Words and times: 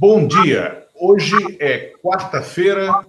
Bom 0.00 0.26
dia. 0.26 0.86
Hoje 0.98 1.36
é 1.60 1.92
quarta-feira, 2.02 3.04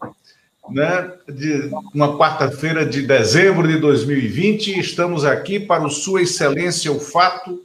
né, 0.70 1.14
de 1.26 1.72
uma 1.94 2.18
quarta-feira 2.18 2.86
de 2.86 3.04
dezembro 3.04 3.66
de 3.66 3.78
2020. 3.78 4.78
Estamos 4.78 5.24
aqui 5.24 5.58
para 5.58 5.86
o 5.86 5.90
Sua 5.90 6.22
Excelência 6.22 6.92
o 6.92 7.00
Fato 7.00 7.64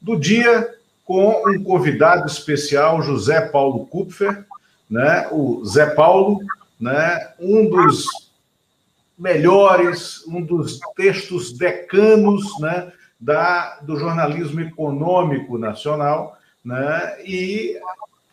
do 0.00 0.16
dia 0.16 0.72
com 1.04 1.42
um 1.48 1.60
convidado 1.64 2.28
especial, 2.28 3.02
José 3.02 3.40
Paulo 3.48 3.84
Kupfer, 3.86 4.46
né, 4.88 5.26
o 5.32 5.64
Zé 5.64 5.86
Paulo, 5.86 6.38
né, 6.80 7.32
um 7.40 7.68
dos 7.68 8.06
melhores, 9.18 10.24
um 10.28 10.40
dos 10.40 10.78
textos 10.94 11.50
decanos 11.52 12.44
né, 12.60 12.92
da, 13.18 13.80
do 13.82 13.98
jornalismo 13.98 14.60
econômico 14.60 15.58
nacional, 15.58 16.38
né, 16.64 17.16
e 17.26 17.76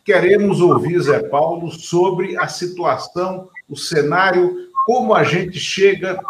queremos 0.06 0.60
ouvir 0.60 1.00
Zé 1.00 1.18
Paulo 1.18 1.68
sobre 1.72 2.38
a 2.38 2.46
situação, 2.46 3.48
o 3.68 3.76
cenário, 3.76 4.68
como 4.86 5.12
a 5.12 5.24
gente 5.24 5.58
chega 5.58 6.22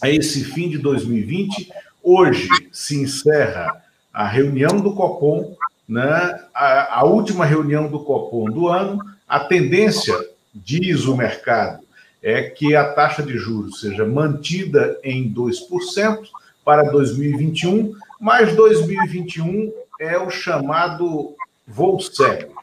a 0.00 0.08
esse 0.08 0.44
fim 0.44 0.68
de 0.68 0.78
2020. 0.78 1.68
Hoje 2.00 2.48
se 2.70 2.94
encerra 2.94 3.82
a 4.14 4.28
reunião 4.28 4.80
do 4.80 4.94
Copom, 4.94 5.56
né, 5.88 6.40
a, 6.54 7.00
a 7.00 7.04
última 7.04 7.44
reunião 7.44 7.88
do 7.88 7.98
Copom 7.98 8.44
do 8.44 8.68
ano. 8.68 9.00
A 9.28 9.40
tendência, 9.40 10.14
diz 10.54 11.06
o 11.06 11.16
mercado, 11.16 11.84
é 12.22 12.42
que 12.42 12.76
a 12.76 12.92
taxa 12.92 13.24
de 13.24 13.36
juros 13.36 13.80
seja 13.80 14.06
mantida 14.06 14.98
em 15.02 15.34
2% 15.34 16.28
para 16.64 16.84
2021, 16.84 17.92
mas 18.20 18.54
2021 18.54 19.72
é 20.00 20.16
o 20.16 20.30
chamado 20.30 21.34
voo 21.66 21.98
cego. 21.98 22.55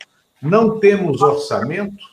Não 0.43 0.77
temos 0.77 1.21
orçamento, 1.21 2.03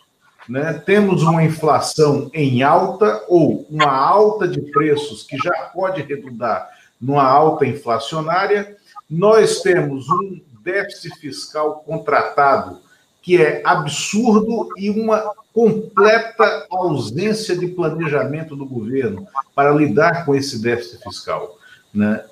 né? 0.48 0.74
temos 0.86 1.24
uma 1.24 1.42
inflação 1.42 2.30
em 2.32 2.62
alta 2.62 3.24
ou 3.28 3.66
uma 3.68 3.90
alta 3.90 4.46
de 4.46 4.60
preços 4.70 5.24
que 5.24 5.36
já 5.36 5.70
pode 5.74 6.00
redundar 6.02 6.70
numa 7.00 7.24
alta 7.24 7.66
inflacionária. 7.66 8.76
Nós 9.10 9.60
temos 9.62 10.08
um 10.08 10.40
déficit 10.62 11.18
fiscal 11.18 11.82
contratado 11.84 12.78
que 13.20 13.42
é 13.42 13.62
absurdo 13.64 14.68
e 14.78 14.88
uma 14.90 15.34
completa 15.52 16.66
ausência 16.70 17.56
de 17.56 17.66
planejamento 17.66 18.54
do 18.54 18.64
governo 18.64 19.26
para 19.54 19.72
lidar 19.72 20.24
com 20.24 20.34
esse 20.34 20.62
déficit 20.62 21.02
fiscal. 21.02 21.58
Né? 21.92 22.24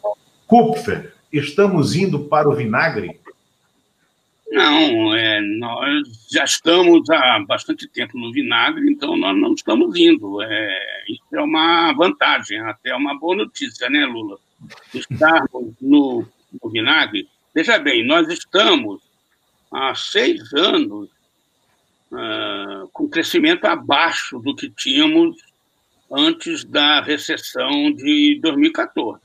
Kupfer, 0.47 1.13
estamos 1.33 1.95
indo 1.95 2.21
para 2.21 2.49
o 2.49 2.55
vinagre? 2.55 3.21
Não, 4.51 5.15
é, 5.15 5.41
nós 5.41 6.27
já 6.33 6.45
estamos 6.45 7.09
há 7.11 7.39
bastante 7.47 7.87
tempo 7.87 8.19
no 8.19 8.33
vinagre, 8.33 8.91
então 8.91 9.17
nós 9.17 9.37
não 9.37 9.53
estamos 9.53 9.95
indo. 9.97 10.41
É, 10.43 11.05
isso 11.09 11.23
é 11.35 11.41
uma 11.43 11.93
vantagem, 11.93 12.59
até 12.61 12.95
uma 12.95 13.19
boa 13.19 13.37
notícia, 13.37 13.91
né, 13.91 14.07
Lula? 14.07 14.39
Estarmos 14.95 15.75
no, 15.81 16.27
no 16.63 16.71
vinagre. 16.71 17.29
Veja 17.55 17.79
bem, 17.79 18.07
nós 18.07 18.27
estamos 18.29 19.03
há 19.71 19.95
seis 19.95 20.53
anos 20.55 21.11
uh, 22.11 22.89
com 22.93 23.09
crescimento 23.09 23.67
abaixo 23.67 24.39
do 24.39 24.57
que 24.57 24.71
tínhamos 24.71 25.37
antes 26.11 26.65
da 26.65 27.03
recessão 27.03 27.93
de 27.93 28.39
2014. 28.41 29.21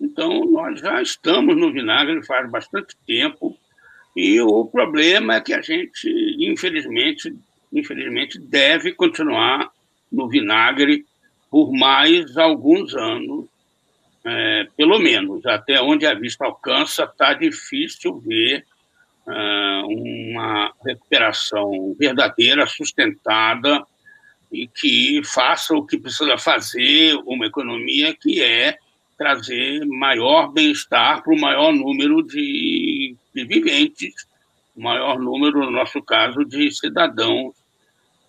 Então, 0.00 0.44
nós 0.44 0.78
já 0.78 1.02
estamos 1.02 1.56
no 1.56 1.72
vinagre 1.72 2.24
faz 2.24 2.48
bastante 2.48 2.94
tempo 3.06 3.58
e 4.16 4.40
o 4.40 4.64
problema 4.64 5.34
é 5.34 5.40
que 5.42 5.52
a 5.52 5.60
gente, 5.60 6.08
infelizmente, 6.38 7.36
infelizmente 7.70 8.38
deve 8.38 8.92
continuar 8.92 9.70
no 10.10 10.26
vinagre 10.26 11.04
por 11.50 11.70
mais 11.70 12.34
alguns 12.38 12.94
anos, 12.94 13.44
é, 14.24 14.66
pelo 14.74 14.98
menos. 14.98 15.44
Até 15.44 15.82
onde 15.82 16.06
a 16.06 16.14
vista 16.14 16.46
alcança, 16.46 17.04
está 17.04 17.34
difícil 17.34 18.18
ver 18.20 18.64
é, 19.28 19.82
uma 19.84 20.72
recuperação 20.82 21.94
verdadeira, 21.98 22.66
sustentada 22.66 23.84
e 24.50 24.66
que 24.66 25.20
faça 25.24 25.74
o 25.74 25.86
que 25.86 25.98
precisa 25.98 26.38
fazer 26.38 27.16
uma 27.26 27.44
economia 27.44 28.16
que 28.18 28.42
é 28.42 28.78
trazer 29.16 29.84
maior 29.86 30.52
bem-estar 30.52 31.22
para 31.22 31.32
o 31.32 31.40
maior 31.40 31.72
número 31.72 32.22
de, 32.22 33.16
de 33.34 33.44
viventes, 33.44 34.26
o 34.76 34.82
maior 34.82 35.18
número, 35.18 35.60
no 35.60 35.70
nosso 35.70 36.02
caso, 36.02 36.44
de 36.44 36.70
cidadãos 36.70 37.54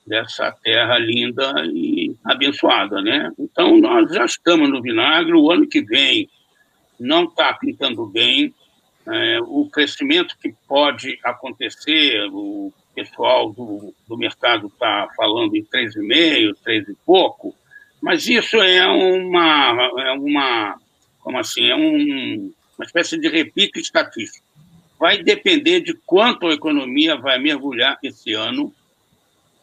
dessa 0.06 0.52
terra 0.64 0.98
linda 0.98 1.54
e 1.74 2.16
abençoada, 2.24 3.02
né? 3.02 3.30
Então, 3.38 3.78
nós 3.78 4.10
já 4.14 4.24
estamos 4.24 4.70
no 4.70 4.82
vinagre, 4.82 5.34
o 5.34 5.52
ano 5.52 5.68
que 5.68 5.82
vem 5.82 6.30
não 6.98 7.26
está 7.26 7.54
pintando 7.54 8.06
bem, 8.08 8.54
é, 9.06 9.40
o 9.42 9.70
crescimento 9.70 10.38
que 10.42 10.54
pode 10.68 11.20
acontecer, 11.24 12.28
o 12.32 12.74
pessoal 12.96 13.52
do, 13.52 13.94
do 14.08 14.18
mercado 14.18 14.68
está 14.68 15.08
falando 15.16 15.56
em 15.56 15.64
3,5, 15.64 16.56
3 16.64 16.90
e 16.90 16.96
pouco, 17.06 17.54
mas 18.02 18.28
isso 18.28 18.58
é 18.58 18.86
uma, 18.88 19.92
é 20.00 20.12
uma 20.12 20.78
como 21.28 21.40
assim, 21.40 21.66
é 21.66 21.76
um, 21.76 22.54
uma 22.78 22.86
espécie 22.86 23.20
de 23.20 23.28
repique 23.28 23.82
estatístico. 23.82 24.46
Vai 24.98 25.22
depender 25.22 25.82
de 25.82 25.94
quanto 25.94 26.48
a 26.48 26.54
economia 26.54 27.18
vai 27.18 27.38
mergulhar 27.38 28.00
esse 28.02 28.34
ano 28.34 28.74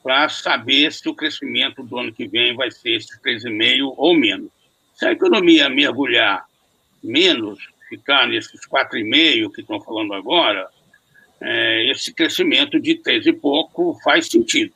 para 0.03 0.29
saber 0.29 0.93
se 0.93 1.09
o 1.09 1.15
crescimento 1.15 1.83
do 1.83 1.99
ano 1.99 2.13
que 2.13 2.29
vem 2.29 2.55
vai 2.55 2.71
ser 2.71 2.97
esse 2.97 3.19
3,5 3.23 3.95
ou 3.97 4.15
menos. 4.15 4.51
Se 4.95 5.07
a 5.07 5.13
economia 5.13 5.71
mergulhar 5.71 6.45
menos, 7.03 7.59
ficar 7.89 8.29
nesses 8.29 8.61
4,5 8.69 9.51
que 9.51 9.63
estão 9.63 9.81
falando 9.81 10.13
agora, 10.13 10.69
é, 11.41 11.91
esse 11.91 12.13
crescimento 12.13 12.79
de 12.79 12.97
3 12.97 13.27
e 13.27 13.33
pouco 13.33 13.99
faz 14.05 14.29
sentido. 14.29 14.75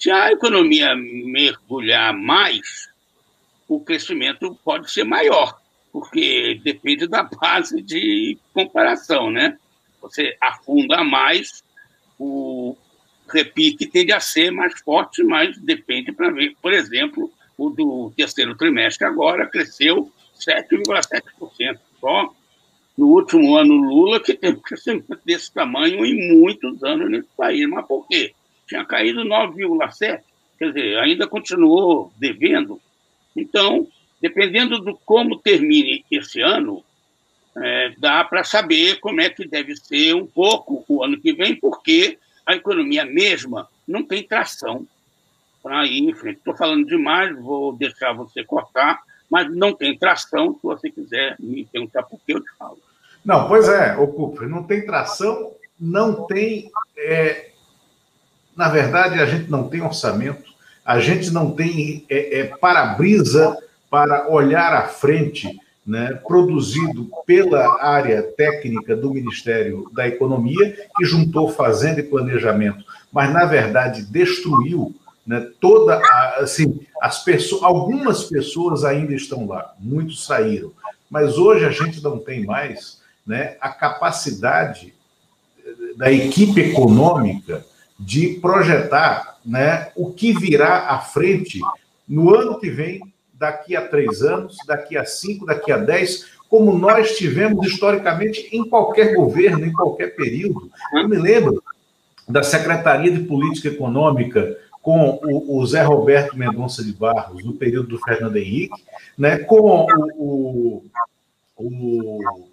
Se 0.00 0.10
a 0.10 0.32
economia 0.32 0.96
mergulhar 0.96 2.16
mais, 2.16 2.88
o 3.68 3.78
crescimento 3.80 4.58
pode 4.64 4.90
ser 4.90 5.04
maior, 5.04 5.60
porque 5.92 6.58
depende 6.64 7.06
da 7.06 7.22
base 7.22 7.82
de 7.82 8.38
comparação, 8.54 9.30
né? 9.30 9.58
Você 10.00 10.34
afunda 10.40 11.04
mais, 11.04 11.62
o 12.18 12.74
repique 13.30 13.86
tende 13.86 14.10
a 14.10 14.20
ser 14.20 14.50
mais 14.50 14.80
forte, 14.80 15.22
mas 15.22 15.58
depende 15.58 16.12
para 16.12 16.30
ver. 16.30 16.56
Por 16.62 16.72
exemplo, 16.72 17.30
o 17.58 17.68
do 17.68 18.10
terceiro 18.16 18.56
trimestre 18.56 19.06
agora 19.06 19.46
cresceu 19.50 20.10
7,7%. 20.34 21.78
Só 22.00 22.34
no 22.96 23.08
último 23.08 23.54
ano 23.54 23.74
Lula, 23.74 24.18
que 24.18 24.32
teve 24.32 24.56
um 24.56 24.62
crescimento 24.62 25.20
desse 25.26 25.52
tamanho 25.52 26.06
em 26.06 26.38
muitos 26.38 26.82
anos 26.82 27.10
nesse 27.10 27.28
país. 27.36 27.68
Mas 27.68 27.86
por 27.86 28.08
quê? 28.08 28.32
Tinha 28.70 28.84
caído 28.84 29.24
9,7%, 29.24 30.20
quer 30.56 30.72
dizer, 30.72 30.98
ainda 31.00 31.26
continuou 31.26 32.12
devendo. 32.16 32.80
Então, 33.36 33.84
dependendo 34.22 34.78
do 34.78 34.96
como 35.04 35.40
termine 35.40 36.04
esse 36.08 36.40
ano, 36.40 36.84
é, 37.56 37.92
dá 37.98 38.22
para 38.22 38.44
saber 38.44 39.00
como 39.00 39.20
é 39.20 39.28
que 39.28 39.44
deve 39.44 39.74
ser 39.74 40.14
um 40.14 40.24
pouco 40.24 40.84
o 40.86 41.02
ano 41.02 41.20
que 41.20 41.32
vem, 41.32 41.56
porque 41.56 42.16
a 42.46 42.54
economia 42.54 43.04
mesma 43.04 43.68
não 43.88 44.04
tem 44.04 44.22
tração 44.22 44.86
para 45.60 45.84
ir 45.84 46.08
em 46.08 46.14
frente. 46.14 46.38
Estou 46.38 46.56
falando 46.56 46.86
demais, 46.86 47.36
vou 47.40 47.72
deixar 47.72 48.12
você 48.12 48.44
cortar, 48.44 49.00
mas 49.28 49.52
não 49.52 49.72
tem 49.72 49.98
tração. 49.98 50.54
Se 50.54 50.62
você 50.62 50.90
quiser 50.92 51.34
me 51.40 51.64
perguntar 51.64 52.04
por 52.04 52.20
que, 52.24 52.34
eu 52.34 52.40
te 52.40 52.50
falo. 52.56 52.78
Não, 53.24 53.48
pois 53.48 53.68
é, 53.68 53.96
ocupa. 53.96 54.46
Não 54.46 54.62
tem 54.62 54.86
tração, 54.86 55.56
não 55.76 56.24
tem. 56.28 56.70
É, 56.96 57.50
na 58.56 58.68
verdade, 58.68 59.20
a 59.20 59.26
gente 59.26 59.50
não 59.50 59.68
tem 59.68 59.80
orçamento, 59.80 60.50
a 60.84 60.98
gente 60.98 61.30
não 61.30 61.50
tem 61.50 62.04
é, 62.08 62.40
é 62.40 62.44
para-brisa 62.44 63.56
para 63.90 64.28
olhar 64.28 64.72
à 64.72 64.86
frente, 64.86 65.58
né, 65.86 66.20
produzido 66.26 67.10
pela 67.26 67.82
área 67.82 68.22
técnica 68.22 68.94
do 68.94 69.12
Ministério 69.12 69.90
da 69.92 70.06
Economia, 70.06 70.76
que 70.96 71.04
juntou 71.04 71.50
fazenda 71.50 72.00
e 72.00 72.04
planejamento, 72.04 72.84
mas 73.12 73.32
na 73.32 73.44
verdade 73.44 74.02
destruiu 74.04 74.94
né, 75.26 75.48
toda 75.60 75.96
a, 75.96 76.40
assim 76.40 76.80
as 77.00 77.24
pessoas, 77.24 77.62
algumas 77.62 78.24
pessoas 78.24 78.84
ainda 78.84 79.14
estão 79.14 79.46
lá, 79.46 79.74
muitos 79.80 80.24
saíram, 80.24 80.72
mas 81.10 81.38
hoje 81.38 81.64
a 81.64 81.70
gente 81.70 82.02
não 82.02 82.18
tem 82.18 82.44
mais 82.44 83.00
né, 83.26 83.56
a 83.60 83.70
capacidade 83.70 84.94
da 85.96 86.12
equipe 86.12 86.60
econômica 86.60 87.64
de 88.00 88.38
projetar 88.40 89.38
né, 89.44 89.92
o 89.94 90.10
que 90.10 90.32
virá 90.32 90.88
à 90.88 90.98
frente 90.98 91.60
no 92.08 92.34
ano 92.34 92.58
que 92.58 92.70
vem, 92.70 93.00
daqui 93.34 93.76
a 93.76 93.86
três 93.86 94.22
anos, 94.22 94.56
daqui 94.66 94.96
a 94.96 95.04
cinco, 95.04 95.46
daqui 95.46 95.70
a 95.70 95.76
dez, 95.76 96.26
como 96.48 96.76
nós 96.76 97.16
tivemos 97.16 97.66
historicamente 97.66 98.48
em 98.52 98.68
qualquer 98.68 99.14
governo, 99.14 99.64
em 99.64 99.72
qualquer 99.72 100.16
período. 100.16 100.70
Eu 100.94 101.08
me 101.08 101.16
lembro, 101.16 101.62
da 102.28 102.42
Secretaria 102.42 103.10
de 103.10 103.24
Política 103.24 103.68
Econômica 103.68 104.56
com 104.80 105.20
o, 105.22 105.58
o 105.58 105.66
Zé 105.66 105.82
Roberto 105.82 106.38
Mendonça 106.38 106.82
de 106.82 106.92
Barros, 106.92 107.44
no 107.44 107.54
período 107.54 107.88
do 107.88 107.98
Fernando 107.98 108.36
Henrique, 108.36 108.82
né, 109.18 109.38
com 109.38 109.86
o, 110.16 110.84
o, 111.56 112.18
o 112.24 112.49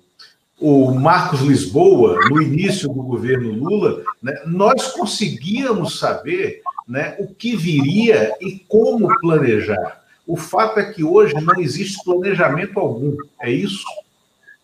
Marcos 0.99 1.41
Lisboa, 1.41 2.19
no 2.29 2.41
início 2.41 2.87
do 2.87 3.03
governo 3.03 3.51
Lula, 3.51 4.03
né, 4.21 4.41
nós 4.45 4.91
conseguíamos 4.91 5.99
saber 5.99 6.61
né, 6.87 7.15
o 7.19 7.27
que 7.27 7.55
viria 7.55 8.33
e 8.41 8.59
como 8.67 9.07
planejar. 9.19 10.03
O 10.25 10.35
fato 10.35 10.79
é 10.79 10.91
que 10.91 11.03
hoje 11.03 11.33
não 11.35 11.59
existe 11.59 12.03
planejamento 12.03 12.79
algum, 12.79 13.15
é 13.39 13.51
isso? 13.51 13.85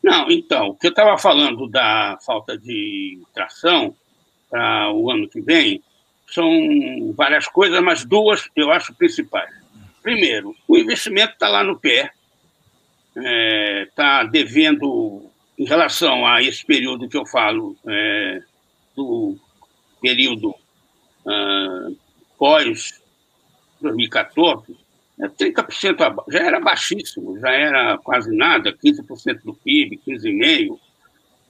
Não, 0.02 0.30
então, 0.30 0.70
o 0.70 0.76
que 0.76 0.88
eu 0.88 0.92
estava 0.92 1.18
falando 1.18 1.68
da 1.70 2.18
falta 2.26 2.58
de 2.58 3.22
tração 3.34 3.96
para 4.50 4.92
o 4.92 5.10
ano 5.10 5.30
que 5.30 5.40
vem 5.40 5.82
são 6.28 7.14
várias 7.16 7.48
coisas, 7.48 7.82
mas 7.82 8.04
duas 8.04 8.50
eu 8.56 8.72
acho 8.72 8.94
principais. 8.96 9.50
Primeiro, 10.02 10.56
o 10.68 10.78
investimento 10.78 11.34
está 11.34 11.48
lá 11.48 11.64
no 11.64 11.80
pé, 11.80 12.12
está 13.16 13.24
é, 13.24 13.88
tá 13.96 14.24
devendo, 14.24 15.32
em 15.58 15.66
relação 15.66 16.26
a 16.26 16.42
esse 16.42 16.66
período 16.66 17.08
que 17.08 17.18
eu 17.18 17.26
falo, 17.26 17.78
é, 17.88 18.42
do 18.96 19.38
período 20.02 20.54
ah, 21.26 21.88
pós-2014, 22.38 24.76
é 25.20 25.28
30% 25.28 26.24
já 26.30 26.40
era 26.40 26.60
baixíssimo, 26.60 27.40
já 27.40 27.52
era 27.52 27.98
quase 28.00 28.36
nada, 28.36 28.74
15% 28.74 29.44
do 29.44 29.54
PIB, 29.54 30.02
15,5%, 30.06 30.80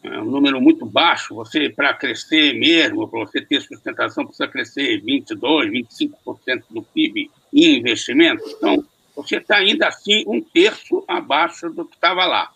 é 0.04 0.20
um 0.20 0.26
número 0.26 0.60
muito 0.60 0.86
baixo. 0.86 1.34
Você, 1.36 1.70
para 1.70 1.94
crescer 1.94 2.60
mesmo, 2.60 3.08
para 3.08 3.22
você 3.22 3.40
ter 3.40 3.62
sustentação, 3.62 4.26
precisa 4.26 4.50
crescer 4.50 5.02
22%, 5.02 5.40
25% 5.40 6.64
do 6.70 6.84
PIB 6.84 7.32
em 7.54 7.78
investimento. 7.78 8.44
Então, 8.50 8.84
você 9.16 9.38
está 9.38 9.56
ainda 9.56 9.88
assim 9.88 10.26
um 10.28 10.42
terço 10.42 11.06
abaixo 11.08 11.70
do 11.70 11.86
que 11.86 11.96
estava 11.96 12.26
lá. 12.26 12.52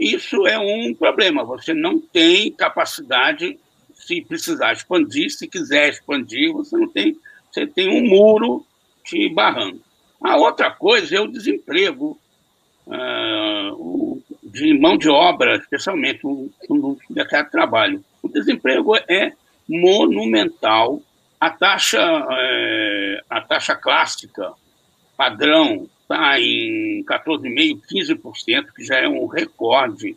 Isso 0.00 0.46
é 0.46 0.58
um 0.58 0.94
problema. 0.94 1.44
Você 1.44 1.74
não 1.74 2.00
tem 2.00 2.50
capacidade, 2.50 3.58
se 3.92 4.22
precisar 4.22 4.72
expandir, 4.72 5.30
se 5.30 5.46
quiser 5.46 5.90
expandir, 5.90 6.50
você 6.54 6.74
não 6.74 6.88
tem, 6.88 7.14
você 7.52 7.66
tem 7.66 7.86
um 7.86 8.08
muro 8.08 8.64
te 9.04 9.28
barrando. 9.28 9.82
A 10.22 10.38
outra 10.38 10.70
coisa 10.70 11.16
é 11.16 11.20
o 11.20 11.30
desemprego 11.30 12.18
uh, 12.86 14.22
de 14.42 14.78
mão 14.78 14.96
de 14.96 15.10
obra, 15.10 15.56
especialmente 15.56 16.20
no, 16.24 16.96
mercado 17.10 17.44
de 17.44 17.52
trabalho. 17.52 18.04
O 18.22 18.28
desemprego 18.28 18.96
é 18.96 19.32
monumental. 19.68 21.02
A 21.38 21.50
taxa, 21.50 22.00
é, 22.30 23.22
a 23.28 23.40
taxa 23.42 23.74
clássica, 23.74 24.52
padrão, 25.16 25.88
está 26.10 26.40
em 26.40 27.04
14,5%, 27.04 27.80
15%, 27.88 28.66
que 28.74 28.84
já 28.84 28.96
é 28.96 29.08
um 29.08 29.26
recorde 29.26 30.16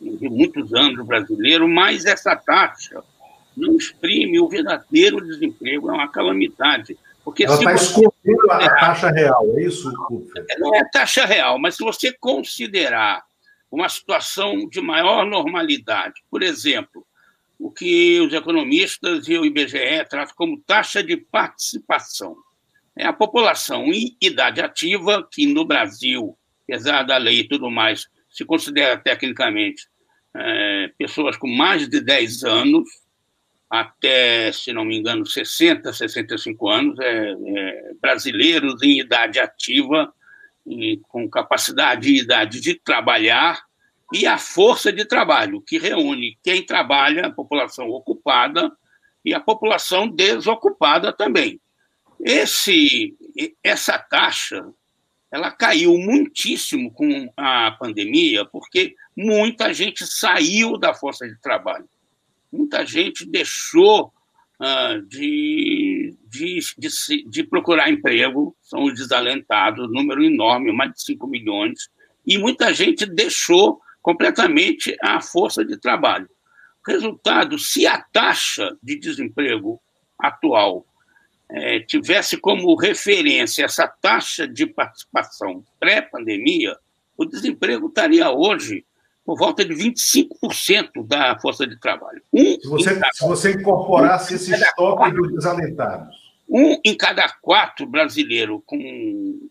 de 0.00 0.28
muitos 0.28 0.74
anos 0.74 1.06
brasileiro, 1.06 1.68
mas 1.68 2.04
essa 2.04 2.34
taxa 2.34 3.02
não 3.56 3.76
exprime 3.76 4.38
o 4.40 4.48
verdadeiro 4.48 5.24
desemprego, 5.24 5.88
é 5.88 5.92
uma 5.92 6.08
calamidade. 6.08 6.98
Porque 7.24 7.44
Ela 7.44 7.54
está 7.54 7.74
escondendo 7.74 8.50
a 8.50 8.68
taxa 8.74 9.10
real, 9.10 9.44
é 9.56 9.62
isso, 9.62 9.92
Kupfer? 10.06 10.44
Não 10.58 10.74
é 10.74 10.84
taxa 10.90 11.24
real, 11.24 11.58
mas 11.58 11.76
se 11.76 11.82
você 11.82 12.12
considerar 12.12 13.24
uma 13.70 13.88
situação 13.88 14.68
de 14.68 14.80
maior 14.80 15.24
normalidade, 15.24 16.22
por 16.30 16.42
exemplo, 16.42 17.06
o 17.58 17.70
que 17.70 18.20
os 18.20 18.32
economistas 18.32 19.26
e 19.28 19.38
o 19.38 19.44
IBGE 19.44 20.04
tratam 20.08 20.34
como 20.36 20.60
taxa 20.60 21.02
de 21.02 21.16
participação. 21.16 22.36
É 22.96 23.06
a 23.06 23.12
população 23.12 23.92
em 23.92 24.16
idade 24.20 24.60
ativa, 24.60 25.26
que 25.30 25.46
no 25.46 25.64
Brasil, 25.64 26.36
apesar 26.64 27.02
da 27.02 27.18
lei 27.18 27.40
e 27.40 27.48
tudo 27.48 27.70
mais, 27.70 28.06
se 28.30 28.44
considera 28.44 28.96
tecnicamente 28.96 29.86
é, 30.34 30.90
pessoas 30.98 31.36
com 31.36 31.48
mais 31.48 31.88
de 31.88 32.00
10 32.00 32.44
anos, 32.44 32.88
até, 33.68 34.50
se 34.52 34.72
não 34.72 34.84
me 34.84 34.96
engano, 34.96 35.26
60, 35.26 35.92
65 35.92 36.68
anos, 36.68 36.98
é, 37.00 37.32
é, 37.32 37.92
brasileiros 38.00 38.82
em 38.82 39.00
idade 39.00 39.38
ativa, 39.40 40.12
com 41.08 41.28
capacidade 41.30 42.10
e 42.10 42.18
idade 42.18 42.60
de 42.60 42.74
trabalhar, 42.74 43.64
e 44.12 44.26
a 44.26 44.38
força 44.38 44.92
de 44.92 45.04
trabalho, 45.04 45.60
que 45.60 45.78
reúne 45.78 46.38
quem 46.42 46.64
trabalha, 46.64 47.26
a 47.26 47.30
população 47.30 47.88
ocupada, 47.88 48.72
e 49.24 49.34
a 49.34 49.40
população 49.40 50.08
desocupada 50.08 51.12
também. 51.12 51.60
Esse, 52.20 53.16
essa 53.62 53.98
taxa 53.98 54.66
ela 55.30 55.50
caiu 55.50 55.98
muitíssimo 55.98 56.90
com 56.92 57.30
a 57.36 57.72
pandemia, 57.72 58.44
porque 58.44 58.94
muita 59.16 59.72
gente 59.74 60.06
saiu 60.06 60.78
da 60.78 60.94
força 60.94 61.28
de 61.28 61.38
trabalho 61.40 61.88
muita 62.56 62.84
gente 62.84 63.26
deixou 63.26 64.12
uh, 64.60 65.00
de, 65.02 66.14
de, 66.28 66.58
de, 66.78 67.28
de, 67.28 67.44
procurar 67.44 67.90
emprego, 67.90 68.56
são 68.62 68.84
os 68.84 68.94
desalentados, 68.94 69.92
número 69.92 70.24
enorme, 70.24 70.72
mais 70.72 70.92
de 70.92 71.02
5 71.02 71.26
milhões, 71.26 71.88
e 72.26 72.38
muita 72.38 72.72
gente 72.72 73.06
deixou 73.06 73.80
completamente 74.02 74.96
a 75.02 75.20
força 75.20 75.64
de 75.64 75.76
trabalho. 75.76 76.28
Resultado, 76.86 77.58
se 77.58 77.86
a 77.86 78.00
taxa 78.00 78.76
de 78.82 78.96
desemprego 78.98 79.80
atual 80.18 80.86
é, 81.48 81.80
tivesse 81.80 82.36
como 82.36 82.74
referência 82.76 83.64
essa 83.64 83.86
taxa 83.86 84.46
de 84.46 84.66
participação 84.66 85.64
pré-pandemia, 85.78 86.76
o 87.16 87.24
desemprego 87.24 87.88
estaria 87.88 88.30
hoje 88.30 88.84
por 89.24 89.36
volta 89.36 89.64
de 89.64 89.74
25% 89.74 91.04
da 91.06 91.38
força 91.40 91.66
de 91.66 91.78
trabalho. 91.78 92.22
Um 92.32 92.60
se, 92.60 92.68
você, 92.68 92.94
cada, 92.94 93.12
se 93.12 93.26
você 93.26 93.52
incorporasse 93.52 94.32
um 94.32 94.36
esse 94.36 94.54
estoque 94.54 94.96
quatro, 94.98 95.22
dos 95.22 95.32
desalentados. 95.32 96.16
Um 96.48 96.80
em 96.84 96.96
cada 96.96 97.28
quatro 97.40 97.86
brasileiro 97.86 98.62
com 98.64 98.76
em, 98.76 99.50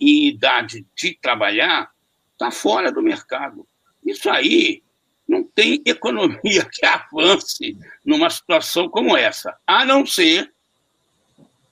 em 0.00 0.26
idade 0.28 0.86
de 0.94 1.18
trabalhar 1.20 1.90
está 2.32 2.52
fora 2.52 2.92
do 2.92 3.02
mercado. 3.02 3.66
Isso 4.04 4.30
aí 4.30 4.82
não 5.28 5.42
tem 5.42 5.82
economia 5.84 6.64
que 6.72 6.86
avance 6.86 7.76
numa 8.04 8.30
situação 8.30 8.88
como 8.88 9.16
essa, 9.16 9.56
a 9.66 9.84
não 9.84 10.06
ser 10.06 10.52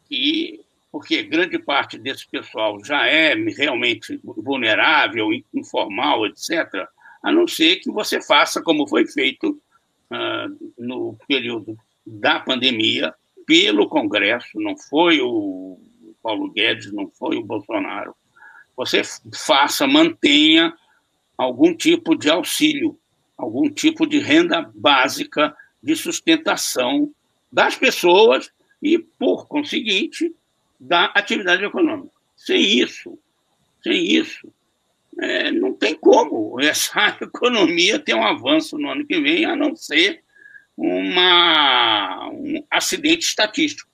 que, 0.08 0.60
porque 0.90 1.22
grande 1.22 1.58
parte 1.58 1.98
desse 1.98 2.28
pessoal 2.28 2.82
já 2.84 3.06
é 3.06 3.34
realmente 3.34 4.20
vulnerável, 4.24 5.28
informal, 5.52 6.26
etc., 6.26 6.86
a 7.22 7.32
não 7.32 7.46
ser 7.46 7.76
que 7.76 7.90
você 7.90 8.22
faça 8.22 8.62
como 8.62 8.86
foi 8.86 9.06
feito 9.06 9.60
uh, 10.10 10.72
no 10.78 11.16
período 11.26 11.76
da 12.06 12.40
pandemia 12.40 13.12
pelo 13.46 13.88
Congresso, 13.88 14.60
não 14.60 14.76
foi 14.76 15.20
o 15.20 15.78
Paulo 16.22 16.50
Guedes, 16.50 16.92
não 16.92 17.10
foi 17.10 17.36
o 17.36 17.44
Bolsonaro. 17.44 18.14
Você 18.76 19.02
faça, 19.34 19.86
mantenha 19.86 20.72
algum 21.36 21.74
tipo 21.74 22.16
de 22.16 22.30
auxílio, 22.30 22.98
algum 23.36 23.68
tipo 23.70 24.06
de 24.06 24.18
renda 24.18 24.70
básica 24.74 25.56
de 25.82 25.96
sustentação 25.96 27.12
das 27.50 27.76
pessoas 27.76 28.50
e, 28.82 28.99
por 28.99 29.47
conseguinte, 29.47 30.35
da 30.78 31.06
atividade 31.06 31.64
econômica. 31.64 32.11
Sem 32.37 32.78
isso, 32.78 33.18
sem 33.82 34.04
isso, 34.04 34.49
é, 35.20 35.50
não 35.50 35.73
tem 35.73 35.94
como 35.94 36.61
essa 36.61 37.16
economia 37.20 37.99
ter 37.99 38.14
um 38.14 38.25
avanço 38.25 38.78
no 38.78 38.90
ano 38.90 39.06
que 39.06 39.20
vem, 39.20 39.44
a 39.44 39.56
não 39.56 39.75
ser 39.75 40.23
uma, 40.76 42.28
um 42.30 42.62
acidente 42.70 43.26
estatístico. 43.26 43.90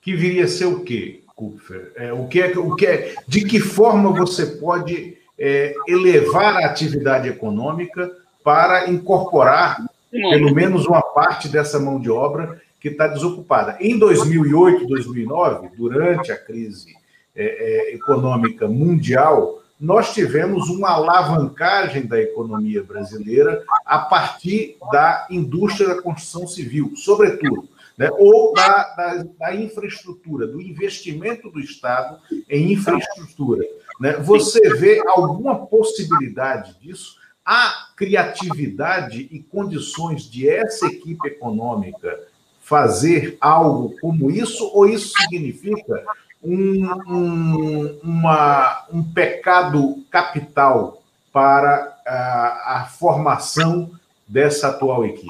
Que 0.00 0.16
viria 0.16 0.44
a 0.44 0.48
ser 0.48 0.64
o 0.64 0.82
quê, 0.82 1.22
Kupfer? 1.36 1.92
É, 1.94 2.12
o 2.12 2.26
que 2.26 2.40
é, 2.40 2.58
o 2.58 2.74
que 2.74 2.86
é, 2.86 3.14
de 3.28 3.44
que 3.44 3.60
forma 3.60 4.10
você 4.10 4.46
pode 4.46 5.16
é, 5.38 5.74
elevar 5.86 6.56
a 6.56 6.66
atividade 6.66 7.28
econômica 7.28 8.10
para 8.42 8.90
incorporar 8.90 9.86
pelo 10.10 10.54
menos 10.54 10.86
uma 10.86 11.00
parte 11.00 11.48
dessa 11.48 11.78
mão 11.78 12.00
de 12.00 12.10
obra 12.10 12.60
que 12.82 12.88
está 12.88 13.06
desocupada? 13.06 13.76
Em 13.80 13.96
2008, 13.96 14.88
2009, 14.88 15.68
durante 15.76 16.32
a 16.32 16.36
crise 16.36 16.92
é, 17.34 17.44
é, 17.44 17.94
econômica 17.94 18.66
mundial, 18.66 19.62
nós 19.80 20.12
tivemos 20.12 20.68
uma 20.68 20.90
alavancagem 20.90 22.06
da 22.06 22.20
economia 22.20 22.82
brasileira 22.82 23.62
a 23.86 24.00
partir 24.00 24.76
da 24.90 25.28
indústria 25.30 25.88
da 25.88 26.02
construção 26.02 26.44
civil, 26.46 26.92
sobretudo, 26.96 27.68
né? 27.96 28.10
ou 28.18 28.52
da, 28.52 28.94
da, 28.96 29.24
da, 29.38 29.54
infraestrutura, 29.54 30.48
do 30.48 30.60
investimento 30.60 31.50
do 31.50 31.60
Estado 31.60 32.18
em 32.50 32.72
infraestrutura. 32.72 33.64
Né? 34.00 34.14
Você 34.14 34.74
vê 34.74 35.00
alguma 35.06 35.66
possibilidade 35.66 36.76
disso 36.80 37.16
há 37.44 37.88
criatividade 37.96 39.28
e 39.30 39.40
condições 39.40 40.28
de 40.28 40.48
essa 40.48 40.86
equipe 40.86 41.28
econômica 41.28 42.31
fazer 42.62 43.36
algo 43.40 43.94
como 44.00 44.30
isso, 44.30 44.70
ou 44.72 44.88
isso 44.88 45.12
significa 45.20 46.04
um, 46.42 46.86
um, 47.06 48.00
uma, 48.02 48.86
um 48.92 49.02
pecado 49.02 50.02
capital 50.10 51.02
para 51.32 51.98
a, 52.06 52.80
a 52.80 52.84
formação 52.86 53.90
dessa 54.26 54.68
atual 54.68 55.04
equipe? 55.04 55.28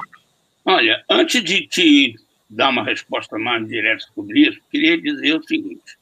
Olha, 0.64 1.02
antes 1.08 1.42
de 1.42 1.66
te 1.66 2.16
dar 2.48 2.68
uma 2.68 2.84
resposta 2.84 3.38
mais 3.38 3.66
direta 3.66 4.04
sobre 4.14 4.40
isso, 4.48 4.60
queria 4.70 5.00
dizer 5.00 5.34
o 5.34 5.42
seguinte: 5.42 5.98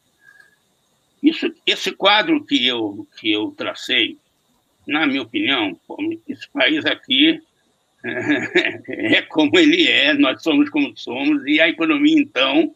isso, 1.22 1.52
esse 1.64 1.92
quadro 1.92 2.44
que 2.44 2.66
eu, 2.66 3.06
que 3.18 3.32
eu 3.32 3.54
tracei, 3.56 4.18
na 4.86 5.06
minha 5.06 5.22
opinião, 5.22 5.78
esse 6.28 6.48
país 6.50 6.84
aqui 6.84 7.40
é 8.88 9.22
como 9.22 9.58
ele 9.58 9.86
é, 9.86 10.14
nós 10.14 10.42
somos 10.42 10.70
como 10.70 10.92
somos, 10.96 11.42
e 11.46 11.60
a 11.60 11.68
economia, 11.68 12.18
então, 12.18 12.74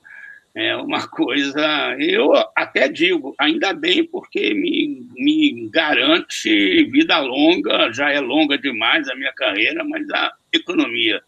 é 0.54 0.76
uma 0.76 1.08
coisa. 1.08 1.96
Eu 1.98 2.32
até 2.54 2.88
digo, 2.88 3.34
ainda 3.38 3.72
bem, 3.72 4.04
porque 4.04 4.54
me, 4.54 5.06
me 5.16 5.68
garante 5.68 6.84
vida 6.84 7.18
longa, 7.18 7.92
já 7.92 8.10
é 8.10 8.20
longa 8.20 8.56
demais 8.56 9.08
a 9.08 9.16
minha 9.16 9.32
carreira, 9.32 9.82
mas 9.84 10.08
a 10.10 10.32
economia 10.52 11.20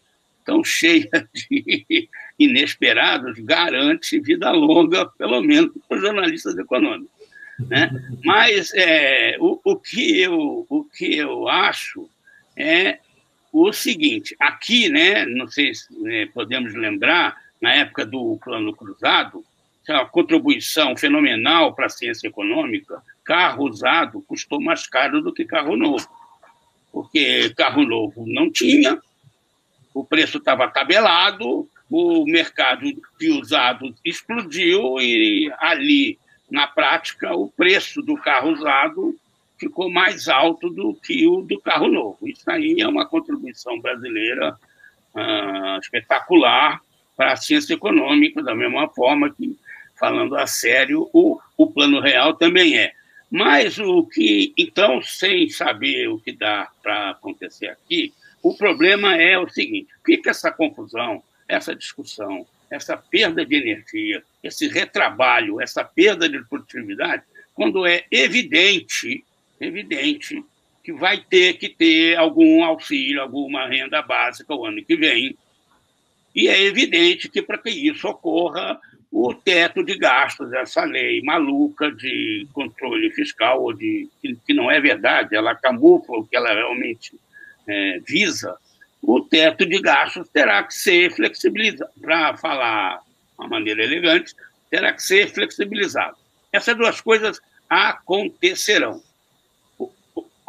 tão 0.45 0.63
cheia 0.63 1.09
de 1.33 2.07
inesperados 2.39 3.37
garante 3.39 4.19
vida 4.19 4.49
longa, 4.51 5.05
pelo 5.05 5.41
menos 5.41 5.71
para 5.87 5.97
os 5.97 6.01
jornalistas 6.01 6.57
econômicos. 6.57 7.11
Né? 7.59 7.89
Mas 8.23 8.73
é, 8.73 9.35
o, 9.39 9.59
o, 9.63 9.75
que 9.75 10.21
eu, 10.21 10.65
o 10.69 10.83
que 10.85 11.17
eu 11.17 11.47
acho 11.49 12.09
é 12.55 12.99
o 13.63 13.73
seguinte: 13.73 14.35
aqui, 14.39 14.89
né, 14.89 15.25
não 15.25 15.47
sei 15.47 15.73
se 15.73 15.87
né, 16.01 16.27
podemos 16.33 16.73
lembrar, 16.73 17.35
na 17.61 17.73
época 17.73 18.05
do 18.05 18.37
Plano 18.43 18.75
Cruzado, 18.75 19.43
a 19.89 20.05
contribuição 20.05 20.95
fenomenal 20.95 21.73
para 21.73 21.85
a 21.85 21.89
ciência 21.89 22.27
econômica, 22.27 23.01
carro 23.23 23.63
usado 23.69 24.21
custou 24.27 24.61
mais 24.61 24.85
caro 24.85 25.21
do 25.21 25.33
que 25.33 25.45
carro 25.45 25.75
novo. 25.77 26.07
Porque 26.91 27.53
carro 27.55 27.83
novo 27.83 28.25
não 28.27 28.51
tinha, 28.51 28.99
o 29.93 30.03
preço 30.03 30.37
estava 30.37 30.67
tabelado, 30.67 31.69
o 31.89 32.25
mercado 32.25 32.85
de 33.19 33.29
usado 33.31 33.93
explodiu 34.03 34.99
e 34.99 35.51
ali, 35.57 36.19
na 36.51 36.67
prática, 36.67 37.33
o 37.33 37.49
preço 37.49 38.01
do 38.01 38.15
carro 38.17 38.51
usado 38.51 39.15
ficou 39.57 39.89
mais 39.89 40.27
alto 40.27 40.69
do 40.69 40.93
que 40.93 41.27
o 41.27 41.41
do 41.41 41.59
carro 41.59 41.87
novo. 41.87 42.27
Isso 42.27 42.49
aí 42.49 42.79
é 42.79 42.87
uma 42.87 43.07
contribuição 43.07 43.79
brasileira 43.79 44.57
ah, 45.15 45.79
espetacular 45.81 46.81
para 47.15 47.33
a 47.33 47.37
ciência 47.37 47.73
econômica, 47.73 48.43
da 48.43 48.53
mesma 48.53 48.87
forma 48.89 49.33
que, 49.33 49.57
falando 49.99 50.35
a 50.35 50.45
sério, 50.45 51.09
o, 51.11 51.39
o 51.57 51.67
plano 51.71 51.99
real 51.99 52.35
também 52.35 52.77
é. 52.77 52.93
Mas 53.29 53.77
o 53.79 54.05
que, 54.05 54.53
então, 54.57 55.01
sem 55.01 55.49
saber 55.49 56.07
o 56.07 56.19
que 56.19 56.31
dá 56.31 56.69
para 56.81 57.09
acontecer 57.09 57.67
aqui, 57.67 58.13
o 58.41 58.55
problema 58.55 59.15
é 59.15 59.37
o 59.37 59.49
seguinte: 59.49 59.89
fica 60.05 60.29
essa 60.29 60.51
confusão, 60.51 61.21
essa 61.47 61.75
discussão, 61.75 62.45
essa 62.69 62.95
perda 62.95 63.45
de 63.45 63.55
energia, 63.55 64.23
esse 64.43 64.67
retrabalho, 64.67 65.59
essa 65.59 65.83
perda 65.83 66.29
de 66.29 66.41
produtividade, 66.45 67.23
quando 67.53 67.85
é 67.85 68.05
evidente, 68.11 69.25
evidente 69.59 70.43
que 70.83 70.93
vai 70.93 71.17
ter 71.17 71.53
que 71.53 71.69
ter 71.69 72.17
algum 72.17 72.63
auxílio, 72.63 73.21
alguma 73.21 73.67
renda 73.67 74.01
básica 74.01 74.55
o 74.55 74.65
ano 74.65 74.83
que 74.83 74.95
vem. 74.95 75.37
E 76.33 76.47
é 76.47 76.61
evidente 76.61 77.27
que 77.27 77.41
para 77.41 77.57
que 77.57 77.69
isso 77.69 78.07
ocorra, 78.07 78.79
o 79.11 79.33
teto 79.33 79.83
de 79.83 79.97
gastos, 79.97 80.53
essa 80.53 80.83
lei 80.83 81.21
maluca 81.21 81.91
de 81.91 82.47
controle 82.53 83.11
fiscal, 83.11 83.63
ou 83.63 83.73
de, 83.73 84.07
que, 84.45 84.53
não 84.53 84.69
é 84.69 84.79
verdade, 84.79 85.35
ela 85.35 85.55
camufla 85.55 86.19
o 86.19 86.25
que 86.25 86.35
ela 86.35 86.53
realmente 86.53 87.19
é, 87.67 87.99
visa, 88.05 88.55
o 89.01 89.21
teto 89.21 89.65
de 89.65 89.79
gastos 89.81 90.27
terá 90.29 90.63
que 90.63 90.73
ser 90.73 91.11
flexibilizado. 91.11 91.91
Para 92.01 92.35
falar 92.37 92.97
de 92.97 93.03
uma 93.39 93.47
maneira 93.47 93.83
elegante, 93.83 94.33
terá 94.69 94.93
que 94.93 95.01
ser 95.01 95.29
flexibilizado. 95.29 96.17
Essas 96.51 96.75
duas 96.75 97.01
coisas 97.01 97.39
acontecerão. 97.69 99.01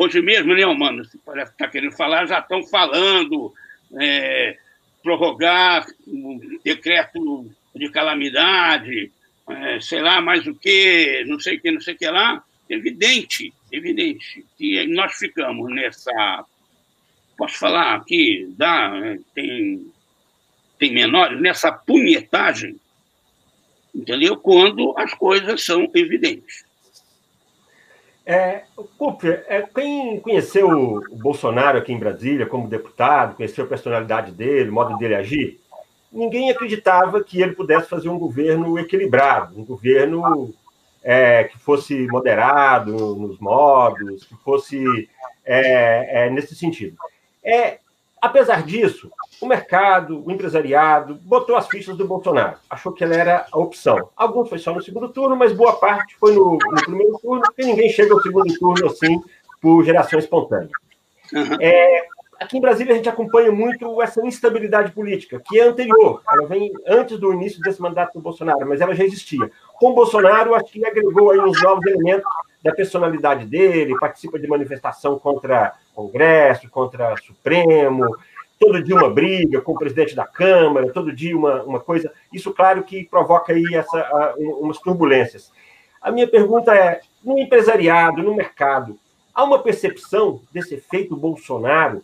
Hoje 0.00 0.22
mesmo, 0.22 0.54
né, 0.54 0.64
Mano, 0.64 1.04
se 1.04 1.18
parece 1.18 1.50
que 1.50 1.56
está 1.56 1.68
querendo 1.68 1.96
falar, 1.96 2.24
já 2.24 2.38
estão 2.38 2.62
falando 2.62 3.52
é, 4.00 4.56
prorrogar 5.02 5.84
o 6.06 6.40
decreto 6.64 7.50
de 7.74 7.90
calamidade, 7.90 9.10
é, 9.50 9.80
sei 9.80 10.00
lá, 10.00 10.20
mais 10.20 10.46
o 10.46 10.54
que, 10.54 11.24
não 11.26 11.40
sei 11.40 11.56
o 11.56 11.60
que, 11.60 11.70
não 11.72 11.80
sei 11.80 11.94
o 11.94 11.98
que 11.98 12.08
lá. 12.08 12.44
Evidente, 12.70 13.52
evidente 13.72 14.46
que 14.56 14.86
nós 14.86 15.14
ficamos 15.14 15.68
nessa 15.74 16.44
posso 17.36 17.56
falar 17.58 17.94
aqui, 17.94 18.52
dá, 18.56 18.92
tem, 19.34 19.90
tem 20.78 20.92
menores, 20.92 21.40
nessa 21.40 21.72
punhetagem, 21.72 22.76
entendeu? 23.94 24.36
Quando 24.36 24.92
as 24.96 25.14
coisas 25.14 25.64
são 25.64 25.88
evidentes. 25.94 26.67
É, 28.30 28.64
é, 29.46 29.62
quem 29.74 30.20
conheceu 30.20 30.68
o 30.68 31.16
Bolsonaro 31.16 31.78
aqui 31.78 31.94
em 31.94 31.98
Brasília 31.98 32.44
como 32.44 32.68
deputado, 32.68 33.34
conheceu 33.34 33.64
a 33.64 33.68
personalidade 33.68 34.32
dele, 34.32 34.68
o 34.68 34.72
modo 34.74 34.98
dele 34.98 35.14
agir, 35.14 35.58
ninguém 36.12 36.50
acreditava 36.50 37.24
que 37.24 37.40
ele 37.40 37.54
pudesse 37.54 37.88
fazer 37.88 38.10
um 38.10 38.18
governo 38.18 38.78
equilibrado, 38.78 39.58
um 39.58 39.64
governo 39.64 40.52
é, 41.02 41.44
que 41.44 41.58
fosse 41.58 42.06
moderado 42.08 43.16
nos 43.16 43.38
modos, 43.38 44.24
que 44.24 44.34
fosse 44.44 45.08
é, 45.42 46.26
é, 46.26 46.30
nesse 46.30 46.54
sentido. 46.54 46.98
É, 47.42 47.78
apesar 48.20 48.62
disso, 48.62 49.10
o 49.40 49.46
mercado, 49.46 50.24
o 50.26 50.30
empresariado, 50.30 51.14
botou 51.22 51.56
as 51.56 51.68
fichas 51.68 51.96
do 51.96 52.06
Bolsonaro. 52.06 52.56
Achou 52.68 52.92
que 52.92 53.04
ele 53.04 53.14
era 53.14 53.46
a 53.50 53.58
opção. 53.58 54.10
Alguns 54.16 54.48
foi 54.48 54.58
só 54.58 54.72
no 54.72 54.82
segundo 54.82 55.08
turno, 55.08 55.36
mas 55.36 55.52
boa 55.52 55.74
parte 55.74 56.16
foi 56.16 56.34
no, 56.34 56.58
no 56.58 56.82
primeiro 56.82 57.18
turno, 57.18 57.42
porque 57.42 57.64
ninguém 57.64 57.90
chega 57.90 58.12
ao 58.12 58.20
segundo 58.20 58.52
turno 58.58 58.86
assim 58.86 59.20
por 59.60 59.84
geração 59.84 60.18
espontânea. 60.18 60.70
Uhum. 61.32 61.56
É, 61.60 62.06
aqui 62.40 62.56
em 62.56 62.60
Brasília 62.60 62.94
a 62.94 62.96
gente 62.96 63.08
acompanha 63.08 63.52
muito 63.52 64.00
essa 64.00 64.24
instabilidade 64.26 64.92
política, 64.92 65.40
que 65.44 65.58
é 65.58 65.64
anterior, 65.64 66.22
ela 66.30 66.46
vem 66.46 66.72
antes 66.86 67.18
do 67.18 67.32
início 67.32 67.60
desse 67.60 67.80
mandato 67.80 68.14
do 68.14 68.20
Bolsonaro, 68.20 68.66
mas 68.66 68.80
ela 68.80 68.94
já 68.94 69.04
existia. 69.04 69.50
Com 69.74 69.90
o 69.90 69.94
Bolsonaro, 69.94 70.54
acho 70.54 70.72
que 70.72 70.84
agregou 70.84 71.30
aí 71.30 71.38
uns 71.38 71.60
novos 71.62 71.84
elementos 71.86 72.28
da 72.62 72.72
personalidade 72.72 73.44
dele, 73.46 73.98
participa 73.98 74.38
de 74.38 74.48
manifestação 74.48 75.18
contra 75.18 75.74
Congresso, 75.98 76.70
contra 76.70 77.16
Supremo, 77.16 78.16
todo 78.56 78.82
dia 78.82 78.94
uma 78.94 79.10
briga 79.10 79.60
com 79.60 79.72
o 79.72 79.78
presidente 79.78 80.14
da 80.14 80.24
Câmara, 80.24 80.92
todo 80.92 81.12
dia 81.12 81.36
uma, 81.36 81.62
uma 81.64 81.80
coisa. 81.80 82.12
Isso, 82.32 82.52
claro, 82.52 82.84
que 82.84 83.04
provoca 83.04 83.52
aí 83.52 83.74
essa, 83.74 84.34
umas 84.36 84.78
turbulências. 84.78 85.50
A 86.00 86.12
minha 86.12 86.28
pergunta 86.28 86.72
é: 86.72 87.00
no 87.24 87.36
empresariado, 87.36 88.22
no 88.22 88.36
mercado, 88.36 88.96
há 89.34 89.42
uma 89.42 89.58
percepção 89.58 90.40
desse 90.52 90.76
efeito 90.76 91.16
Bolsonaro 91.16 92.00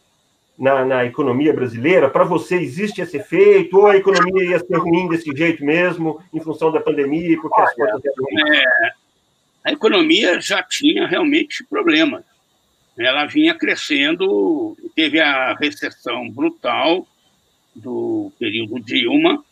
na, 0.59 0.85
na 0.85 1.05
economia 1.05 1.53
brasileira? 1.53 2.11
Para 2.11 2.25
você, 2.25 2.57
existe 2.57 3.01
esse 3.01 3.19
efeito? 3.19 3.79
Ou 3.79 3.87
a 3.87 3.97
economia 3.97 4.45
ia 4.45 4.59
ser 4.59 4.77
ruim 4.77 5.09
desse 5.09 5.31
jeito 5.31 5.65
mesmo, 5.65 6.21
em 6.33 6.41
função 6.41 6.73
da 6.73 6.81
pandemia, 6.81 7.41
porque 7.41 7.61
Olha, 7.61 7.69
as 7.69 7.75
coisas 7.75 8.01
eram 8.05 8.55
é, 8.57 8.93
A 9.63 9.73
economia 9.73 10.41
já 10.41 10.65
tinha 10.65 11.07
realmente 11.07 11.63
problemas 11.63 12.34
ela 12.99 13.27
vinha 13.27 13.55
crescendo, 13.55 14.77
teve 14.95 15.21
a 15.21 15.55
recessão 15.55 16.31
brutal 16.31 17.07
do 17.75 18.33
período 18.39 18.81
Dilma, 18.81 19.45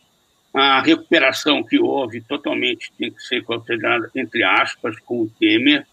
a 0.55 0.81
recuperação 0.81 1.63
que 1.63 1.81
houve 1.81 2.21
totalmente 2.21 2.93
tem 2.99 3.11
que 3.11 3.23
ser 3.23 3.43
considerada, 3.43 4.11
entre 4.15 4.45
aspas, 4.45 4.99
com 5.01 5.23
o 5.23 5.31
Temer, 5.41 5.87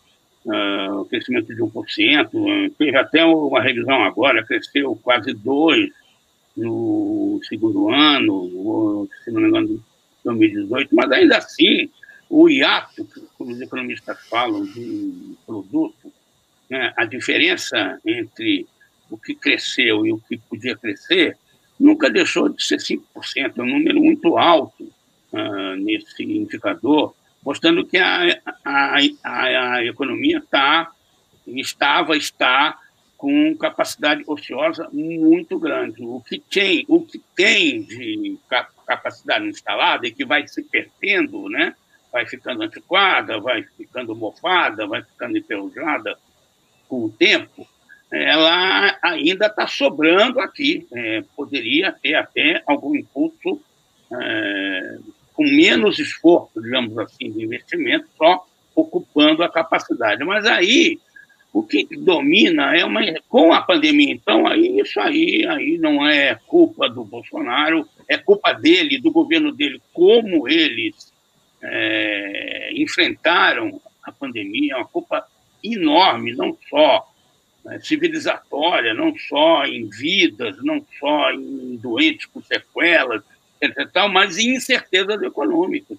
uh, 0.46 1.02
o 1.02 1.06
crescimento 1.06 1.56
de 1.56 1.62
1%, 1.62 2.74
teve 2.78 2.98
até 2.98 3.24
uma 3.24 3.62
revisão 3.62 4.04
agora, 4.04 4.46
cresceu 4.46 5.00
quase 5.02 5.34
2% 5.34 5.92
no 6.58 7.40
segundo 7.48 7.90
ano, 7.90 9.08
se 9.24 9.32
não 9.32 9.42
me 9.42 9.48
engano, 9.48 9.82
2018, 10.26 10.94
mas 10.94 11.12
ainda 11.12 11.38
assim, 11.38 11.90
o 12.30 12.50
hiato, 12.50 13.08
como 13.38 13.52
os 13.52 13.62
economistas 13.62 14.20
falam, 14.28 14.66
de 14.66 15.36
produto, 15.46 16.12
né, 16.70 16.94
a 16.96 17.06
diferença 17.06 18.00
entre 18.06 18.68
o 19.10 19.18
que 19.18 19.34
cresceu 19.34 20.06
e 20.06 20.12
o 20.12 20.20
que 20.20 20.38
podia 20.38 20.76
crescer 20.76 21.36
nunca 21.80 22.10
deixou 22.10 22.50
de 22.50 22.62
ser 22.62 22.78
5%, 22.78 23.02
é 23.36 23.62
um 23.62 23.66
número 23.66 24.02
muito 24.02 24.38
alto 24.38 24.84
uh, 25.32 25.76
nesse 25.78 26.24
indicador, 26.24 27.16
mostrando 27.44 27.86
que 27.86 27.98
a, 27.98 28.40
a, 28.66 28.98
a, 29.24 29.74
a 29.76 29.86
economia 29.86 30.44
tá, 30.50 30.92
estava, 31.48 32.18
está 32.18 32.78
com 33.18 33.56
capacidade 33.58 34.24
ociosa 34.28 34.90
muito 34.92 35.58
grande. 35.58 36.04
O 36.04 36.22
que 36.22 36.40
tem, 36.40 36.86
o 36.88 37.02
que 37.02 37.20
tem 37.36 37.82
de 37.82 38.38
capacidade 38.86 39.46
instalada 39.46 40.08
e 40.08 40.12
que 40.12 40.26
vai 40.26 40.48
se 40.48 40.64
perdendo, 40.64 41.50
né? 41.50 41.74
vai 42.12 42.26
ficando 42.26 42.64
antiquada, 42.64 43.40
vai 43.40 43.64
ficando 43.64 44.16
mofada, 44.16 44.88
vai 44.88 45.04
ficando 45.04 45.38
enferrujada 45.38 46.18
com 46.90 47.06
o 47.06 47.10
tempo, 47.10 47.66
ela 48.12 48.98
ainda 49.04 49.46
está 49.46 49.68
sobrando 49.68 50.40
aqui. 50.40 50.88
É, 50.94 51.24
poderia 51.36 51.92
ter 51.92 52.16
até 52.16 52.62
algum 52.66 52.96
impulso 52.96 53.62
é, 54.12 54.98
com 55.34 55.44
menos 55.44 56.00
esforço, 56.00 56.62
digamos 56.62 56.98
assim, 56.98 57.32
de 57.32 57.44
investimento, 57.44 58.08
só 58.18 58.46
ocupando 58.76 59.44
a 59.44 59.50
capacidade. 59.50 60.24
Mas 60.26 60.46
aí 60.46 61.00
o 61.54 61.64
que 61.64 61.88
domina 61.98 62.76
é 62.76 62.86
uma 62.86 63.02
com 63.28 63.52
a 63.52 63.62
pandemia 63.62 64.12
então 64.12 64.46
aí 64.46 64.80
isso 64.80 65.00
aí 65.00 65.46
aí 65.48 65.78
não 65.80 66.08
é 66.08 66.36
culpa 66.48 66.88
do 66.88 67.04
Bolsonaro 67.04 67.88
é 68.08 68.18
culpa 68.18 68.54
dele 68.54 69.00
do 69.00 69.12
governo 69.12 69.52
dele 69.52 69.82
como 69.92 70.48
eles 70.48 71.12
é, 71.62 72.72
enfrentaram 72.76 73.82
a 74.04 74.12
pandemia 74.12 74.74
é 74.74 74.78
uma 74.78 74.88
culpa 74.88 75.26
enorme 75.64 76.34
não 76.36 76.58
só 76.70 77.12
né, 77.66 77.80
civilizatória 77.80 78.94
não 78.94 79.16
só 79.18 79.66
em 79.66 79.90
vidas 79.90 80.58
não 80.64 80.86
só 81.00 81.32
em 81.32 81.76
doentes 81.78 82.26
com 82.28 82.42
sequelas 82.42 83.24
etc, 83.62 83.90
mas 84.12 84.38
em 84.38 84.56
incertezas 84.56 85.22
econômicas 85.22 85.98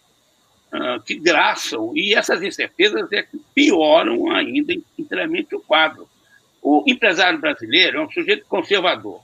uh, 0.73 1.01
que 1.05 1.17
graçam, 1.17 1.93
e 1.95 2.15
essas 2.15 2.43
incertezas 2.43 3.11
é 3.13 3.23
que 3.23 3.39
pioram 3.55 4.31
ainda 4.31 4.75
inteiramente 4.99 5.55
o 5.55 5.61
quadro. 5.61 6.09
O 6.63 6.85
empresário 6.87 7.39
brasileiro 7.39 7.99
é 7.99 8.05
um 8.05 8.11
sujeito 8.11 8.45
conservador. 8.47 9.23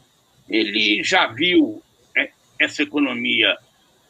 Ele 0.49 1.03
já 1.03 1.27
viu 1.27 1.83
é, 2.17 2.31
essa 2.59 2.83
economia 2.83 3.57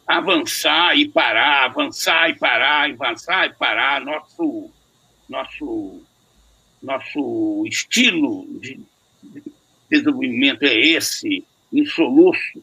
avançar 0.06 0.96
e 0.96 1.08
parar, 1.08 1.64
avançar 1.64 2.30
e 2.30 2.34
parar, 2.34 2.90
avançar 2.90 3.46
e 3.46 3.54
parar. 3.54 4.00
Nosso, 4.00 4.70
nosso, 5.28 6.02
nosso 6.86 7.64
estilo 7.66 8.46
de 8.60 8.80
desenvolvimento 9.90 10.62
é 10.62 10.74
esse, 10.74 11.44
insoluço, 11.72 12.62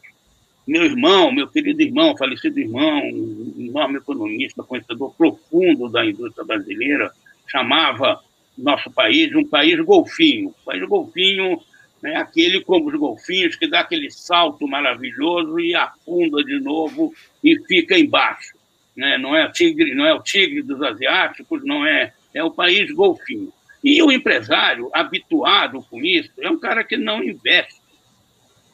meu 0.66 0.82
irmão, 0.84 1.30
meu 1.30 1.46
querido 1.46 1.82
irmão, 1.82 2.16
falecido 2.16 2.58
irmão, 2.58 3.02
um 3.04 3.54
enorme 3.58 3.98
economista, 3.98 4.62
conhecedor 4.62 5.14
profundo 5.14 5.90
da 5.90 6.04
indústria 6.04 6.44
brasileira, 6.44 7.12
chamava 7.46 8.20
nosso 8.56 8.90
país 8.90 9.34
um 9.34 9.46
país 9.46 9.78
golfinho. 9.84 10.48
O 10.48 10.64
país 10.64 10.82
golfinho 10.88 11.60
é 12.02 12.16
aquele 12.16 12.62
como 12.62 12.88
os 12.88 12.98
golfinhos 12.98 13.56
que 13.56 13.66
dá 13.66 13.80
aquele 13.80 14.10
salto 14.10 14.66
maravilhoso 14.66 15.60
e 15.60 15.74
afunda 15.74 16.42
de 16.42 16.58
novo 16.60 17.12
e 17.42 17.58
fica 17.66 17.98
embaixo. 17.98 18.56
Né? 18.96 19.18
Não 19.18 19.36
é 19.36 19.50
tigre, 19.50 19.94
não 19.94 20.06
é 20.06 20.14
o 20.14 20.22
tigre 20.22 20.62
dos 20.62 20.80
asiáticos, 20.80 21.62
não 21.62 21.84
é 21.84 22.12
é 22.34 22.42
o 22.42 22.50
país 22.50 22.90
golfinho. 22.90 23.52
E 23.84 24.02
o 24.02 24.10
empresário 24.10 24.90
habituado 24.92 25.82
com 25.90 26.02
isso 26.02 26.32
é 26.40 26.50
um 26.50 26.58
cara 26.58 26.82
que 26.82 26.96
não 26.96 27.22
investe 27.22 27.84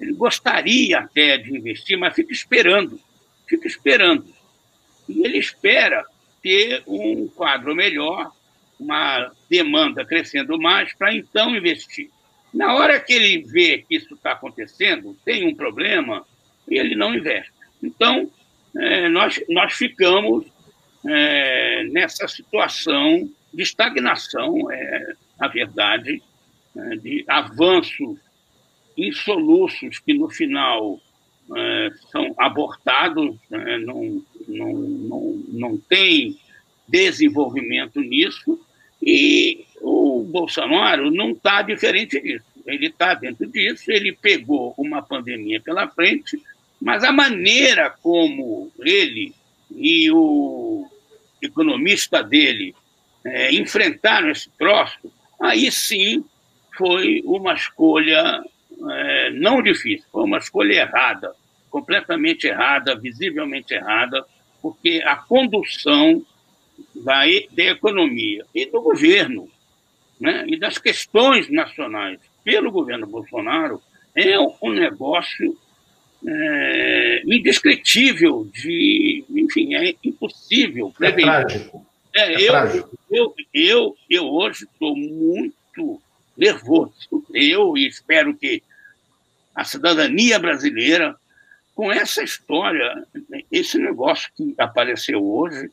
ele 0.01 0.15
gostaria 0.15 0.99
até 0.99 1.37
de 1.37 1.55
investir, 1.55 1.99
mas 1.99 2.15
fica 2.15 2.33
esperando, 2.33 2.99
fica 3.47 3.69
esperando. 3.69 4.25
E 5.07 5.25
ele 5.25 5.39
espera 5.39 6.05
ter 6.43 6.83
um 6.87 7.29
quadro 7.29 7.75
melhor, 7.75 8.33
uma 8.79 9.31
demanda 9.49 10.05
crescendo 10.05 10.59
mais, 10.59 10.95
para 10.95 11.15
então 11.15 11.55
investir. 11.55 12.09
Na 12.53 12.75
hora 12.75 12.99
que 12.99 13.13
ele 13.13 13.43
vê 13.43 13.85
que 13.87 13.97
isso 13.97 14.15
está 14.15 14.33
acontecendo, 14.33 15.17
tem 15.23 15.47
um 15.47 15.55
problema, 15.55 16.27
ele 16.67 16.97
não 16.97 17.15
investe. 17.15 17.53
Então, 17.83 18.31
é, 18.77 19.09
nós, 19.09 19.43
nós 19.49 19.75
ficamos 19.75 20.47
é, 21.07 21.85
nessa 21.91 22.27
situação 22.27 23.31
de 23.53 23.63
estagnação, 23.63 24.71
é 24.71 25.15
a 25.39 25.49
verdade, 25.49 26.23
é, 26.77 26.97
de 26.97 27.25
avanços 27.27 28.19
insoluços 28.97 29.99
que 29.99 30.13
no 30.15 30.29
final 30.29 31.01
é, 31.57 31.91
são 32.11 32.35
abortados, 32.39 33.37
é, 33.51 33.79
não, 33.79 34.23
não, 34.47 34.73
não, 34.73 35.45
não 35.49 35.77
tem 35.79 36.39
desenvolvimento 36.87 38.01
nisso, 38.01 38.61
e 39.03 39.65
o 39.81 40.23
Bolsonaro 40.25 41.11
não 41.11 41.31
está 41.31 41.63
diferente 41.63 42.21
disso. 42.21 42.45
Ele 42.67 42.89
está 42.89 43.15
dentro 43.15 43.47
disso, 43.47 43.91
ele 43.91 44.13
pegou 44.13 44.75
uma 44.77 45.01
pandemia 45.01 45.61
pela 45.61 45.89
frente, 45.89 46.41
mas 46.81 47.03
a 47.03 47.13
maneira 47.13 47.91
como 48.03 48.71
ele 48.81 49.35
e 49.75 50.11
o 50.11 50.87
economista 51.41 52.23
dele 52.23 52.75
é, 53.25 53.55
enfrentaram 53.55 54.31
esse 54.31 54.51
troço, 54.59 55.13
aí 55.41 55.71
sim 55.71 56.25
foi 56.77 57.23
uma 57.25 57.55
escolha 57.55 58.43
é, 58.91 59.31
não 59.31 59.63
difícil, 59.63 60.07
foi 60.11 60.25
uma 60.25 60.39
escolha 60.39 60.73
errada, 60.73 61.35
completamente 61.71 62.47
errada, 62.47 62.97
visivelmente 62.97 63.75
errada, 63.75 64.25
porque 64.63 65.03
a 65.05 65.17
condução 65.17 66.25
da, 66.95 67.23
da 67.53 67.65
economia 67.65 68.45
e 68.55 68.67
do 68.67 68.81
governo 68.81 69.49
né, 70.21 70.45
e 70.47 70.59
das 70.59 70.79
questões 70.79 71.51
nacionais 71.51 72.19
pelo 72.45 72.71
governo 72.71 73.07
Bolsonaro 73.07 73.83
é 74.15 74.39
um 74.39 74.73
negócio 74.73 75.57
é, 76.27 77.23
indescritível, 77.25 78.49
de, 78.53 79.25
enfim, 79.31 79.75
é 79.75 79.95
impossível 80.05 80.93
prever. 80.97 81.23
É 81.23 81.25
trágico. 81.25 81.87
É, 82.15 82.35
é 82.35 82.43
eu, 82.43 82.95
eu, 83.11 83.35
eu, 83.53 83.97
eu 84.09 84.25
hoje 84.27 84.65
estou 84.65 84.97
muito 84.97 86.01
nervoso. 86.37 86.93
Eu 87.33 87.77
e 87.77 87.87
espero 87.87 88.35
que 88.35 88.63
a 89.55 89.65
cidadania 89.65 90.39
brasileira 90.39 91.17
com 91.81 91.91
essa 91.91 92.23
história, 92.23 93.07
esse 93.51 93.79
negócio 93.79 94.31
que 94.37 94.55
apareceu 94.59 95.25
hoje 95.25 95.71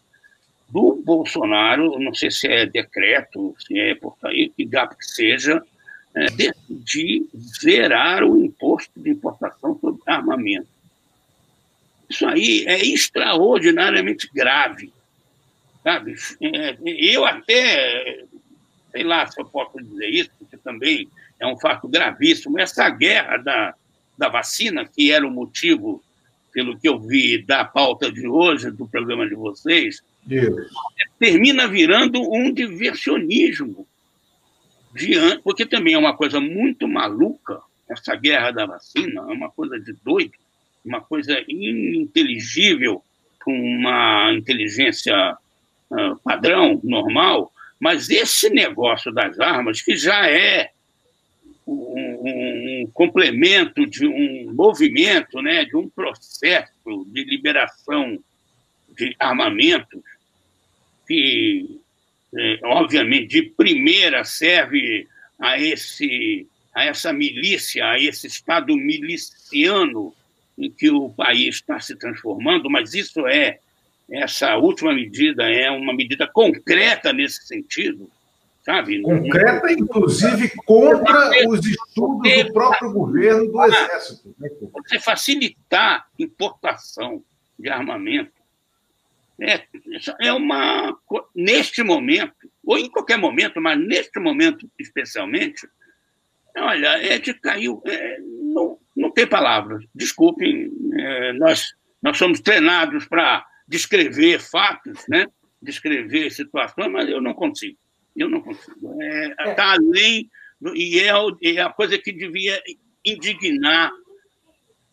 do 0.70 1.02
Bolsonaro, 1.04 2.00
não 2.00 2.14
sei 2.14 2.32
se 2.32 2.48
é 2.48 2.66
decreto, 2.66 3.54
se 3.60 3.78
é 3.78 3.94
portaria, 3.94 4.50
que 4.50 4.64
gap 4.64 4.96
que 4.96 5.06
seja, 5.06 5.62
é, 6.16 6.28
de 6.70 7.28
zerar 7.62 8.24
o 8.24 8.42
imposto 8.42 8.92
de 8.96 9.10
importação 9.10 9.78
sobre 9.82 10.02
armamento. 10.06 10.70
Isso 12.10 12.26
aí 12.26 12.64
é 12.68 12.82
extraordinariamente 12.86 14.30
grave. 14.34 14.94
Sabe? 15.88 16.16
Eu 16.86 17.24
até, 17.24 18.26
sei 18.92 19.06
lá 19.06 19.26
se 19.26 19.40
eu 19.40 19.46
posso 19.46 19.82
dizer 19.82 20.10
isso, 20.10 20.30
porque 20.38 20.58
também 20.58 21.08
é 21.40 21.48
um 21.48 21.58
fato 21.58 21.88
gravíssimo. 21.88 22.60
Essa 22.60 22.90
guerra 22.90 23.38
da, 23.38 23.74
da 24.18 24.28
vacina, 24.28 24.86
que 24.86 25.14
era 25.14 25.26
o 25.26 25.32
motivo, 25.32 26.04
pelo 26.52 26.78
que 26.78 26.90
eu 26.90 27.00
vi 27.00 27.42
da 27.42 27.64
pauta 27.64 28.12
de 28.12 28.28
hoje, 28.28 28.70
do 28.70 28.86
programa 28.86 29.26
de 29.30 29.36
vocês, 29.36 30.04
termina 31.18 31.70
virando 31.70 32.22
um 32.34 32.52
diversionismo. 32.52 33.88
Diante, 34.94 35.42
porque 35.42 35.66
também 35.66 35.94
é 35.94 35.98
uma 35.98 36.18
coisa 36.18 36.42
muito 36.42 36.86
maluca, 36.86 37.62
essa 37.88 38.14
guerra 38.14 38.52
da 38.52 38.66
vacina, 38.66 39.22
é 39.22 39.34
uma 39.34 39.50
coisa 39.50 39.80
de 39.80 39.94
doido, 40.04 40.34
uma 40.84 41.00
coisa 41.00 41.42
ininteligível 41.48 43.02
com 43.42 43.58
uma 43.58 44.34
inteligência 44.34 45.38
padrão, 46.24 46.80
normal, 46.84 47.52
mas 47.80 48.10
esse 48.10 48.50
negócio 48.50 49.12
das 49.12 49.40
armas, 49.40 49.82
que 49.82 49.96
já 49.96 50.30
é 50.30 50.72
um, 51.66 52.84
um, 52.84 52.92
complemento 52.94 53.86
de 53.86 54.08
um 54.08 54.54
movimento, 54.54 55.42
né, 55.42 55.66
de 55.66 55.76
um 55.76 55.90
processo 55.90 57.06
de 57.08 57.24
liberação 57.24 58.18
de 58.98 59.16
armamentos 59.20 60.02
que, 61.08 61.80
é, 62.36 62.60
obviamente, 62.64 63.28
de 63.28 63.42
primeira 63.44 64.24
serve 64.24 65.08
a 65.40 65.60
esse 65.60 66.48
a 66.74 66.86
essa 66.86 67.12
milícia, 67.12 67.90
a 67.90 68.00
esse 68.00 68.28
estado 68.28 68.78
miliciano 68.78 70.14
em 70.56 70.70
que 70.70 70.92
o 70.92 71.10
país 71.10 71.56
está 71.56 71.80
se 71.80 71.96
transformando, 71.96 72.70
mas 72.70 72.94
isso 72.94 73.26
é 73.26 73.60
essa 74.10 74.56
última 74.58 74.94
medida 74.94 75.50
é 75.50 75.70
uma 75.70 75.94
medida 75.94 76.28
concreta 76.28 77.12
nesse 77.12 77.46
sentido, 77.46 78.10
sabe? 78.64 79.02
Concreta, 79.02 79.72
inclusive, 79.72 80.52
contra 80.66 81.32
os 81.48 81.66
estudos 81.66 82.44
do 82.44 82.54
próprio 82.54 82.94
governo 82.94 83.52
do 83.52 83.64
Exército. 83.66 84.36
Né, 84.40 84.50
você 84.74 85.00
facilitar 85.00 86.08
importação 86.18 87.24
de 87.60 87.70
armamento 87.70 88.32
é, 89.40 89.64
é 90.20 90.34
uma. 90.34 90.98
Neste 91.36 91.84
momento, 91.84 92.34
ou 92.66 92.78
em 92.78 92.90
qualquer 92.90 93.18
momento, 93.18 93.62
mas 93.62 93.78
neste 93.80 94.20
momento 94.20 94.68
especialmente, 94.80 95.68
Olha, 96.58 96.88
é 97.06 97.20
de 97.20 97.34
caiu. 97.36 97.82
É, 97.86 98.18
não, 98.20 98.80
não 98.96 99.12
tem 99.12 99.28
palavras. 99.28 99.86
Desculpem, 99.94 100.72
é, 100.98 101.34
nós, 101.34 101.76
nós 102.02 102.18
somos 102.18 102.40
treinados 102.40 103.06
para 103.06 103.46
descrever 103.68 104.40
fatos, 104.40 105.04
né? 105.10 105.28
descrever 105.62 106.32
situações, 106.32 106.92
mas 106.92 107.10
eu 107.10 107.22
não 107.22 107.34
consigo. 107.34 107.78
Eu 108.16 108.30
não 108.30 108.42
consigo. 108.42 109.02
Está 109.02 109.44
é, 109.44 109.52
é. 109.52 109.54
Tá 109.54 109.74
além, 109.74 110.30
e 110.74 111.00
é, 111.00 111.12
é 111.44 111.62
a 111.62 111.70
coisa 111.70 111.98
que 111.98 112.12
devia 112.12 112.62
indignar 113.06 113.92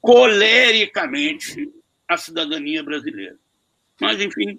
colericamente 0.00 1.70
a 2.08 2.16
cidadania 2.16 2.82
brasileira. 2.82 3.36
Mas, 4.00 4.20
enfim. 4.20 4.58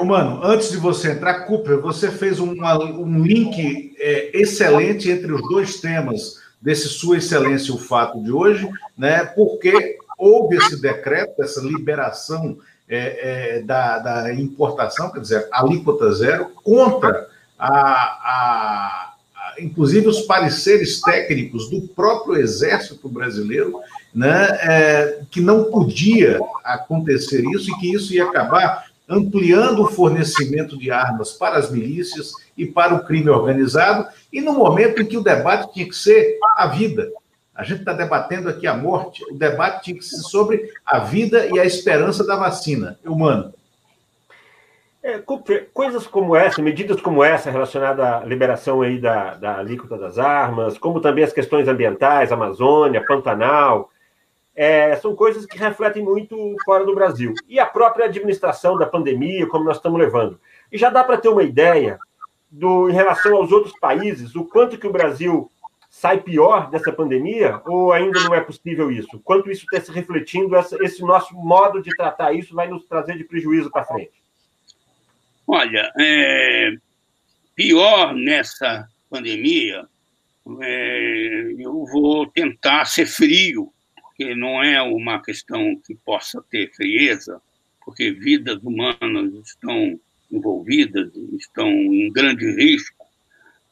Mano, 0.00 0.44
antes 0.44 0.70
de 0.70 0.76
você 0.76 1.12
entrar, 1.12 1.46
Cooper, 1.46 1.80
você 1.80 2.10
fez 2.10 2.38
uma, 2.38 2.78
um 2.78 3.24
link 3.24 3.96
é, 3.98 4.30
excelente 4.38 5.10
entre 5.10 5.32
os 5.32 5.42
dois 5.42 5.80
temas 5.80 6.40
desse 6.62 6.88
Sua 6.88 7.18
Excelência 7.18 7.74
o 7.74 7.78
Fato 7.78 8.22
de 8.22 8.30
hoje, 8.30 8.68
né? 8.96 9.24
porque 9.24 9.98
houve 10.16 10.56
esse 10.56 10.80
decreto, 10.80 11.42
essa 11.42 11.60
liberação 11.60 12.58
é, 12.88 13.56
é, 13.56 13.62
da, 13.62 13.98
da, 13.98 14.34
importação, 14.34 15.10
quer 15.10 15.20
dizer, 15.20 15.48
alíquota 15.50 16.12
zero, 16.12 16.50
contra 16.62 17.28
a, 17.58 17.68
a, 17.68 19.12
a, 19.34 19.54
inclusive 19.58 20.06
os 20.06 20.20
pareceres 20.22 21.00
técnicos 21.00 21.68
do 21.68 21.82
próprio 21.88 22.36
Exército 22.36 23.08
Brasileiro, 23.08 23.80
né, 24.14 24.48
é, 24.62 25.20
que 25.30 25.40
não 25.40 25.64
podia 25.64 26.38
acontecer 26.64 27.44
isso 27.54 27.70
e 27.70 27.78
que 27.78 27.92
isso 27.92 28.14
ia 28.14 28.24
acabar 28.24 28.86
ampliando 29.08 29.82
o 29.82 29.90
fornecimento 29.90 30.76
de 30.76 30.90
armas 30.90 31.32
para 31.32 31.58
as 31.58 31.70
milícias 31.70 32.32
e 32.56 32.66
para 32.66 32.94
o 32.94 33.04
crime 33.04 33.30
organizado, 33.30 34.06
e 34.32 34.40
no 34.40 34.52
momento 34.52 35.00
em 35.00 35.06
que 35.06 35.16
o 35.16 35.22
debate 35.22 35.72
tinha 35.72 35.88
que 35.88 35.94
ser 35.94 36.38
a 36.56 36.66
vida. 36.66 37.10
A 37.56 37.64
gente 37.64 37.80
está 37.80 37.94
debatendo 37.94 38.50
aqui 38.50 38.66
a 38.66 38.76
morte, 38.76 39.24
o 39.30 39.34
debate 39.34 39.84
tinha 39.84 39.96
que 39.96 40.04
ser 40.04 40.18
sobre 40.18 40.70
a 40.84 40.98
vida 40.98 41.46
e 41.46 41.58
a 41.58 41.64
esperança 41.64 42.24
da 42.24 42.36
vacina 42.36 42.98
humana. 43.02 43.54
É, 45.02 45.22
coisas 45.72 46.06
como 46.06 46.36
essa, 46.36 46.60
medidas 46.60 47.00
como 47.00 47.24
essa 47.24 47.50
relacionada 47.50 48.18
à 48.18 48.24
liberação 48.24 48.82
aí 48.82 49.00
da, 49.00 49.34
da 49.34 49.58
alíquota 49.58 49.96
das 49.96 50.18
armas, 50.18 50.76
como 50.76 51.00
também 51.00 51.24
as 51.24 51.32
questões 51.32 51.66
ambientais, 51.66 52.30
Amazônia, 52.30 53.04
Pantanal, 53.06 53.88
é, 54.54 54.96
são 54.96 55.14
coisas 55.14 55.46
que 55.46 55.56
refletem 55.56 56.02
muito 56.02 56.36
fora 56.64 56.84
do 56.84 56.94
Brasil. 56.94 57.32
E 57.48 57.58
a 57.58 57.64
própria 57.64 58.06
administração 58.06 58.76
da 58.76 58.84
pandemia, 58.84 59.46
como 59.46 59.64
nós 59.64 59.76
estamos 59.76 59.98
levando. 59.98 60.38
E 60.70 60.76
já 60.76 60.90
dá 60.90 61.04
para 61.04 61.18
ter 61.18 61.28
uma 61.28 61.42
ideia 61.42 61.98
do, 62.50 62.90
em 62.90 62.92
relação 62.92 63.36
aos 63.36 63.52
outros 63.52 63.78
países, 63.78 64.34
o 64.34 64.44
quanto 64.44 64.76
que 64.76 64.86
o 64.86 64.92
Brasil 64.92 65.50
sai 65.98 66.20
pior 66.20 66.70
dessa 66.70 66.92
pandemia, 66.92 67.62
ou 67.64 67.90
ainda 67.90 68.20
não 68.20 68.34
é 68.34 68.40
possível 68.42 68.90
isso? 68.90 69.18
Quanto 69.20 69.50
isso 69.50 69.64
está 69.64 69.80
se 69.80 69.90
refletindo, 69.90 70.54
essa, 70.54 70.76
esse 70.84 71.00
nosso 71.00 71.34
modo 71.34 71.80
de 71.80 71.88
tratar 71.96 72.34
isso 72.34 72.54
vai 72.54 72.68
nos 72.68 72.84
trazer 72.84 73.16
de 73.16 73.24
prejuízo 73.24 73.70
para 73.70 73.86
frente? 73.86 74.12
Olha, 75.46 75.90
é, 75.98 76.76
pior 77.54 78.14
nessa 78.14 78.86
pandemia, 79.08 79.86
é, 80.60 81.54
eu 81.58 81.86
vou 81.86 82.26
tentar 82.26 82.84
ser 82.84 83.06
frio, 83.06 83.72
porque 84.02 84.34
não 84.34 84.62
é 84.62 84.82
uma 84.82 85.22
questão 85.22 85.80
que 85.86 85.94
possa 85.94 86.44
ter 86.50 86.70
frieza, 86.74 87.40
porque 87.82 88.10
vidas 88.10 88.62
humanas 88.62 89.32
estão 89.46 89.98
envolvidas, 90.30 91.10
estão 91.38 91.70
em 91.70 92.12
grande 92.12 92.50
risco, 92.54 93.06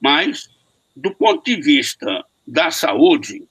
mas, 0.00 0.48
do 0.94 1.14
ponto 1.14 1.44
de 1.44 1.56
vista 1.56 2.24
da 2.46 2.70
saúde, 2.70 3.42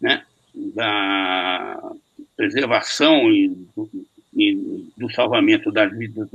né, 0.00 0.24
da 0.54 1.92
preservação 2.36 3.30
e 3.32 3.48
do, 3.48 3.90
e 4.34 4.54
do 4.96 5.10
salvamento 5.10 5.70
das 5.70 5.96
vidas 5.96 6.28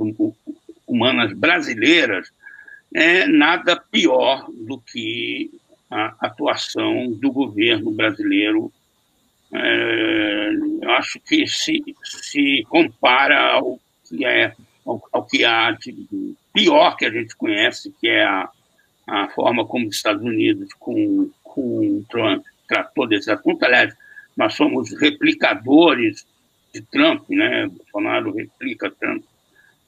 humanas 0.86 1.32
brasileiras, 1.32 2.30
é 2.94 3.26
nada 3.26 3.76
pior 3.76 4.46
do 4.50 4.78
que 4.80 5.50
a 5.90 6.14
atuação 6.20 7.12
do 7.12 7.30
governo 7.30 7.90
brasileiro. 7.90 8.72
É, 9.52 10.50
acho 10.96 11.20
que 11.20 11.46
se, 11.46 11.82
se 12.02 12.64
compara 12.68 13.52
ao 13.52 13.80
que, 14.08 14.24
é, 14.24 14.54
ao, 14.84 15.02
ao 15.12 15.24
que 15.24 15.44
há 15.44 15.70
de 15.72 16.34
pior 16.52 16.96
que 16.96 17.04
a 17.04 17.10
gente 17.10 17.36
conhece, 17.36 17.94
que 18.00 18.08
é 18.08 18.24
a, 18.24 18.48
a 19.06 19.28
forma 19.28 19.64
como 19.66 19.88
os 19.88 19.96
Estados 19.96 20.22
Unidos, 20.22 20.68
com, 20.78 21.30
com 21.42 22.04
Trump, 22.10 22.44
tratou 22.68 23.06
desse 23.06 23.30
assunto. 23.30 23.62
Aliás, 23.64 23.94
nós 24.36 24.54
somos 24.54 24.92
replicadores 25.00 26.26
de 26.74 26.82
Trump, 26.82 27.28
né? 27.30 27.66
Bolsonaro 27.68 28.32
replica 28.32 28.90
Trump 28.90 29.24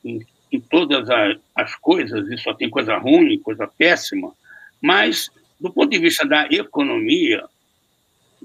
em, 0.04 0.24
em 0.50 0.60
todas 0.60 1.10
as, 1.10 1.36
as 1.54 1.74
coisas, 1.76 2.30
e 2.30 2.38
só 2.38 2.54
tem 2.54 2.70
coisa 2.70 2.96
ruim, 2.96 3.38
coisa 3.40 3.66
péssima, 3.66 4.32
mas, 4.80 5.30
do 5.60 5.72
ponto 5.72 5.90
de 5.90 5.98
vista 5.98 6.26
da 6.26 6.46
economia, 6.46 7.44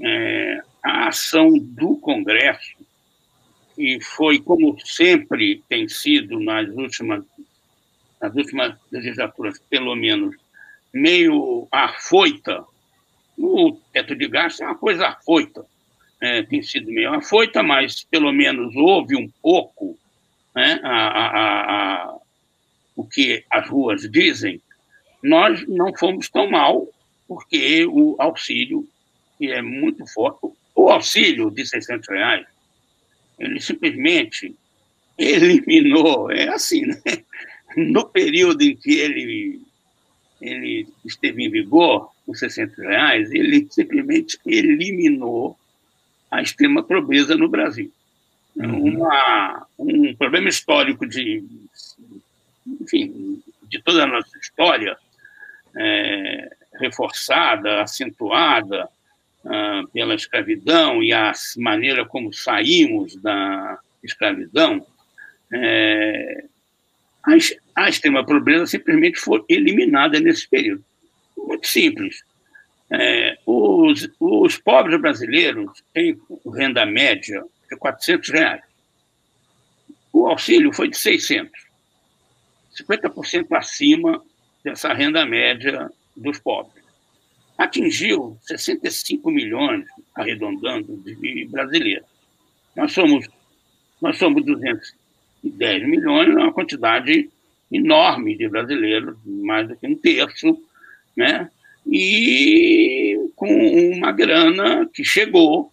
é, 0.02 0.62
a 0.82 1.08
ação 1.08 1.58
do 1.58 1.96
Congresso, 1.98 2.76
e 3.78 4.02
foi 4.02 4.40
como 4.40 4.78
sempre 4.86 5.64
tem 5.70 5.88
sido 5.88 6.40
nas 6.40 6.68
últimas, 6.70 7.24
nas 8.22 8.36
últimas 8.36 8.76
legislaturas, 8.92 9.60
pelo 9.70 9.96
menos, 9.96 10.36
meio 10.94 11.68
afoita, 11.72 12.64
o 13.38 13.76
teto 13.92 14.16
de 14.16 14.28
gasto 14.28 14.62
é 14.62 14.66
uma 14.66 14.76
coisa 14.76 15.08
afoita, 15.08 15.66
é, 16.22 16.44
tem 16.44 16.62
sido 16.62 16.92
meio 16.92 17.14
afoita, 17.14 17.64
mas 17.64 18.04
pelo 18.04 18.32
menos 18.32 18.76
houve 18.76 19.16
um 19.16 19.28
pouco 19.42 19.98
né, 20.56 20.80
a, 20.84 21.08
a, 21.08 22.06
a, 22.06 22.18
o 22.96 23.04
que 23.04 23.44
as 23.50 23.68
ruas 23.68 24.10
dizem, 24.10 24.62
nós 25.22 25.68
não 25.68 25.94
fomos 25.98 26.30
tão 26.30 26.50
mal, 26.50 26.88
porque 27.28 27.86
o 27.86 28.16
auxílio, 28.20 28.88
que 29.38 29.52
é 29.52 29.62
muito 29.62 30.06
forte, 30.08 30.48
o 30.76 30.90
auxílio 30.90 31.50
de 31.50 31.66
600 31.66 32.08
reais, 32.10 32.46
ele 33.40 33.60
simplesmente 33.60 34.56
eliminou, 35.18 36.32
é 36.32 36.50
assim, 36.50 36.86
né? 36.86 37.02
No 37.76 38.08
período 38.08 38.62
em 38.62 38.76
que 38.76 39.00
ele, 39.00 39.62
ele 40.44 40.88
esteve 41.06 41.44
em 41.44 41.50
vigor, 41.50 42.12
os 42.28 42.40
600 42.40 42.78
reais, 42.78 43.32
ele 43.32 43.68
simplesmente 43.70 44.40
eliminou 44.46 45.58
a 46.30 46.42
extrema 46.42 46.84
pobreza 46.84 47.36
no 47.36 47.48
Brasil. 47.48 47.92
Uhum. 48.56 48.96
Uma, 48.96 49.68
um 49.80 50.16
problema 50.16 50.50
histórico 50.50 51.08
de, 51.08 51.44
enfim, 52.82 53.42
de 53.64 53.82
toda 53.82 54.04
a 54.04 54.08
nossa 54.08 54.38
história, 54.38 54.96
é, 55.76 56.56
reforçada, 56.80 57.82
acentuada, 57.82 58.90
uh, 59.44 59.88
pela 59.90 60.16
escravidão 60.16 61.04
e 61.04 61.14
a 61.14 61.32
maneira 61.58 62.06
como 62.06 62.34
saímos 62.34 63.16
da 63.18 63.80
escravidão, 64.04 64.86
é, 65.52 66.46
a 67.76 67.90
extrema 67.90 68.26
pobreza 68.26 68.68
simplesmente 68.68 69.20
foi 69.20 69.44
eliminada 69.50 70.20
nesse 70.20 70.48
período. 70.48 70.84
Muito 71.38 71.68
simples. 71.68 72.24
É, 72.92 73.38
os, 73.46 74.10
os 74.20 74.58
pobres 74.58 75.00
brasileiros 75.02 75.84
têm 75.94 76.20
renda 76.54 76.86
média 76.86 77.44
de 77.70 77.78
400 77.78 78.30
reais. 78.30 78.62
O 80.12 80.28
auxílio 80.28 80.72
foi 80.72 80.90
de 80.90 80.98
600. 80.98 81.52
50% 82.80 83.48
acima 83.52 84.24
dessa 84.64 84.94
renda 84.94 85.26
média 85.26 85.90
dos 86.16 86.40
pobres 86.40 86.84
atingiu 87.58 88.38
65 88.42 89.30
milhões, 89.32 89.86
arredondando, 90.16 90.98
de 90.98 91.48
brasileiros. 91.50 92.08
Nós 92.76 92.92
somos, 92.92 93.28
nós 94.02 94.18
somos 94.18 94.44
210 94.46 95.88
milhões, 95.88 96.30
uma 96.30 96.52
quantidade 96.52 97.30
enorme 97.74 98.38
de 98.38 98.48
brasileiros, 98.48 99.18
mais 99.26 99.68
do 99.68 99.76
que 99.76 99.88
um 99.88 99.96
terço, 99.96 100.58
né? 101.16 101.50
e 101.86 103.30
com 103.36 103.48
uma 103.92 104.12
grana 104.12 104.90
que 104.94 105.04
chegou 105.04 105.72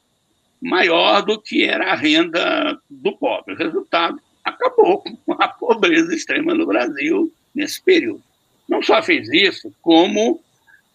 maior 0.61 1.23
do 1.23 1.41
que 1.41 1.65
era 1.65 1.93
a 1.93 1.95
renda 1.95 2.79
do 2.89 3.13
pobre. 3.13 3.55
O 3.55 3.57
resultado 3.57 4.21
acabou 4.45 5.03
com 5.25 5.33
a 5.33 5.49
pobreza 5.49 6.15
extrema 6.15 6.55
no 6.55 6.67
Brasil 6.67 7.33
nesse 7.55 7.83
período. 7.83 8.23
Não 8.69 8.83
só 8.83 9.03
fez 9.03 9.29
isso, 9.29 9.73
como 9.83 10.41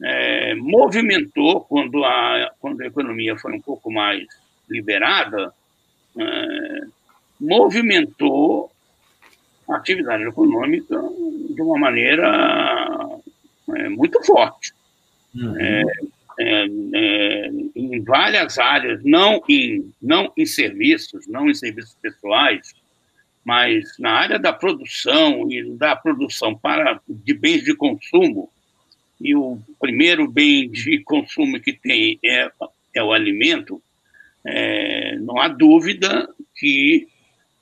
é, 0.03 0.53
movimentou, 0.55 1.61
quando 1.61 2.03
a, 2.03 2.51
quando 2.59 2.81
a 2.81 2.87
economia 2.87 3.37
foi 3.37 3.53
um 3.53 3.61
pouco 3.61 3.91
mais 3.91 4.25
liberada, 4.69 5.53
é, 6.17 6.81
movimentou 7.39 8.71
a 9.69 9.75
atividade 9.75 10.23
econômica 10.23 11.01
de 11.49 11.61
uma 11.61 11.77
maneira 11.77 13.21
é, 13.75 13.89
muito 13.89 14.21
forte. 14.23 14.73
Uhum. 15.33 15.59
É, 15.59 15.83
é, 16.39 16.65
em 17.75 18.01
várias 18.03 18.57
áreas, 18.57 19.01
não 19.03 19.41
em, 19.47 19.91
não 20.01 20.31
em 20.35 20.45
serviços, 20.45 21.27
não 21.27 21.49
em 21.49 21.53
serviços 21.53 21.95
pessoais, 22.01 22.73
mas 23.43 23.97
na 23.99 24.11
área 24.11 24.39
da 24.39 24.51
produção 24.51 25.49
e 25.51 25.63
da 25.75 25.95
produção 25.95 26.55
para 26.55 26.99
de 27.07 27.33
bens 27.33 27.63
de 27.63 27.75
consumo, 27.75 28.49
e 29.21 29.35
o 29.35 29.59
primeiro 29.79 30.29
bem 30.29 30.69
de 30.69 30.99
consumo 30.99 31.59
que 31.59 31.71
tem 31.71 32.19
é, 32.23 32.51
é 32.93 33.03
o 33.03 33.13
alimento, 33.13 33.81
é, 34.43 35.17
não 35.19 35.39
há 35.39 35.47
dúvida 35.47 36.29
que 36.55 37.07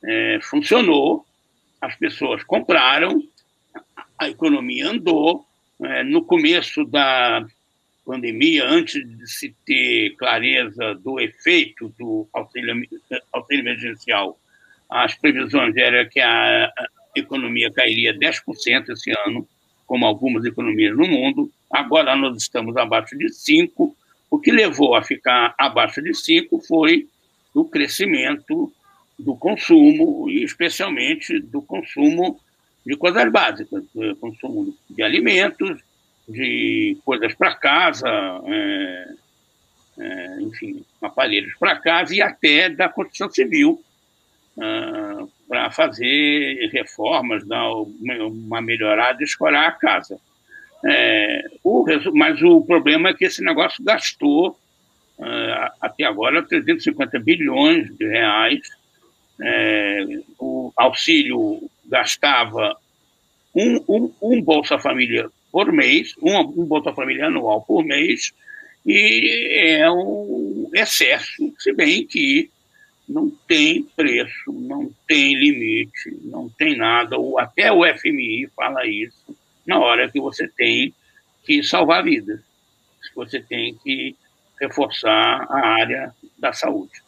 é, 0.03 0.39
funcionou, 0.41 1.25
as 1.83 1.97
pessoas 1.97 2.41
compraram, 2.43 3.21
a 4.17 4.29
economia 4.29 4.89
andou. 4.89 5.45
É, 5.83 6.01
no 6.01 6.23
começo 6.23 6.85
da 6.85 7.45
pandemia, 8.05 8.65
antes 8.65 9.05
de 9.05 9.27
se 9.27 9.53
ter 9.65 10.15
clareza 10.15 10.95
do 10.95 11.19
efeito 11.19 11.93
do 11.99 12.25
auxílio, 12.31 12.87
auxílio 13.33 13.61
emergencial, 13.63 14.39
as 14.89 15.13
previsões 15.15 15.75
eram 15.75 16.07
que 16.09 16.21
a 16.21 16.71
economia 17.13 17.69
cairia 17.69 18.17
10% 18.17 18.89
esse 18.89 19.11
ano, 19.25 19.45
como 19.85 20.05
algumas 20.05 20.45
economias 20.45 20.95
no 20.95 21.05
mundo. 21.05 21.51
Agora 21.69 22.15
nós 22.15 22.37
estamos 22.37 22.77
abaixo 22.77 23.17
de 23.17 23.25
5%. 23.25 23.93
O 24.31 24.39
que 24.39 24.51
levou 24.51 24.95
a 24.95 25.03
ficar 25.03 25.53
abaixo 25.57 26.01
de 26.01 26.11
5% 26.11 26.65
foi 26.65 27.09
o 27.53 27.65
crescimento 27.65 28.71
do 29.23 29.35
consumo, 29.35 30.29
e 30.29 30.43
especialmente 30.43 31.39
do 31.39 31.61
consumo 31.61 32.39
de 32.85 32.95
coisas 32.97 33.31
básicas, 33.31 33.83
consumo 34.19 34.75
de 34.89 35.01
alimentos, 35.01 35.81
de 36.27 36.97
coisas 37.05 37.33
para 37.33 37.55
casa, 37.55 38.09
é, 38.45 39.07
é, 39.99 40.41
enfim, 40.41 40.83
aparelhos 41.01 41.53
para 41.59 41.79
casa 41.79 42.15
e 42.15 42.21
até 42.21 42.69
da 42.69 42.89
construção 42.89 43.29
civil 43.29 43.81
uh, 44.57 45.29
para 45.47 45.71
fazer 45.71 46.69
reformas, 46.71 47.45
dar 47.45 47.69
uma 47.71 48.61
melhorada 48.61 49.23
escorar 49.23 49.67
a 49.67 49.71
casa. 49.71 50.19
É, 50.85 51.45
o, 51.63 51.85
mas 52.13 52.41
o 52.41 52.61
problema 52.61 53.09
é 53.09 53.13
que 53.13 53.25
esse 53.25 53.43
negócio 53.43 53.83
gastou 53.83 54.49
uh, 55.19 55.71
até 55.79 56.03
agora 56.03 56.43
350 56.43 57.19
bilhões 57.19 57.95
de 57.95 58.07
reais. 58.07 58.61
É, 59.41 60.05
o 60.39 60.71
auxílio 60.75 61.69
gastava 61.85 62.77
um, 63.55 63.83
um, 63.87 64.13
um 64.21 64.41
Bolsa 64.41 64.77
Família 64.79 65.29
por 65.51 65.71
mês, 65.71 66.13
um, 66.21 66.39
um 66.39 66.65
Bolsa 66.65 66.93
Família 66.93 67.27
anual 67.27 67.61
por 67.61 67.83
mês, 67.83 68.33
e 68.85 69.77
é 69.77 69.89
um 69.89 70.69
excesso, 70.73 71.53
se 71.57 71.73
bem 71.73 72.05
que 72.05 72.49
não 73.07 73.29
tem 73.47 73.83
preço, 73.95 74.51
não 74.51 74.91
tem 75.07 75.35
limite, 75.35 76.17
não 76.23 76.49
tem 76.49 76.75
nada, 76.75 77.17
ou 77.17 77.39
até 77.39 77.71
o 77.71 77.83
FMI 77.97 78.47
fala 78.55 78.85
isso, 78.85 79.35
na 79.65 79.79
hora 79.79 80.11
que 80.11 80.19
você 80.19 80.47
tem 80.47 80.93
que 81.45 81.63
salvar 81.63 82.03
vidas, 82.03 82.41
você 83.15 83.41
tem 83.41 83.75
que 83.75 84.15
reforçar 84.59 85.45
a 85.49 85.67
área 85.81 86.13
da 86.37 86.51
saúde. 86.53 87.01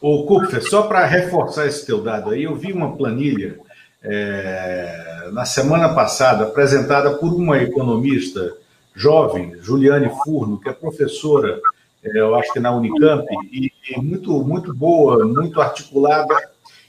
Ô, 0.00 0.24
Kupfer, 0.24 0.62
só 0.62 0.82
para 0.82 1.04
reforçar 1.04 1.66
esse 1.66 1.84
teu 1.84 2.02
dado 2.02 2.30
aí, 2.30 2.44
eu 2.44 2.56
vi 2.56 2.72
uma 2.72 2.96
planilha 2.96 3.58
é, 4.02 5.28
na 5.32 5.44
semana 5.44 5.94
passada 5.94 6.44
apresentada 6.44 7.10
por 7.14 7.32
uma 7.34 7.58
economista 7.58 8.56
jovem, 8.94 9.54
Juliane 9.60 10.10
Furno, 10.24 10.58
que 10.58 10.68
é 10.68 10.72
professora 10.72 11.60
é, 12.02 12.18
eu 12.18 12.34
acho 12.34 12.52
que 12.52 12.60
na 12.60 12.74
Unicamp, 12.74 13.26
e, 13.52 13.70
e, 13.90 14.00
muito, 14.00 14.42
muito 14.42 14.74
boa, 14.74 15.24
muito 15.24 15.60
articulada. 15.60 16.34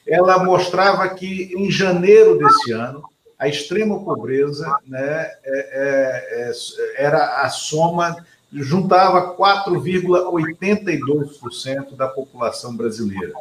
Ela 0.07 0.43
mostrava 0.43 1.07
que 1.09 1.53
em 1.55 1.69
janeiro 1.69 2.37
desse 2.37 2.71
ano, 2.71 3.03
a 3.37 3.47
extrema 3.47 4.03
pobreza 4.03 4.73
né, 4.85 4.99
é, 5.01 5.41
é, 5.43 6.49
é 6.49 7.03
era 7.03 7.43
a 7.43 7.49
soma, 7.49 8.15
juntava 8.51 9.35
4,82% 9.35 11.95
da 11.95 12.07
população 12.07 12.75
brasileira. 12.75 13.33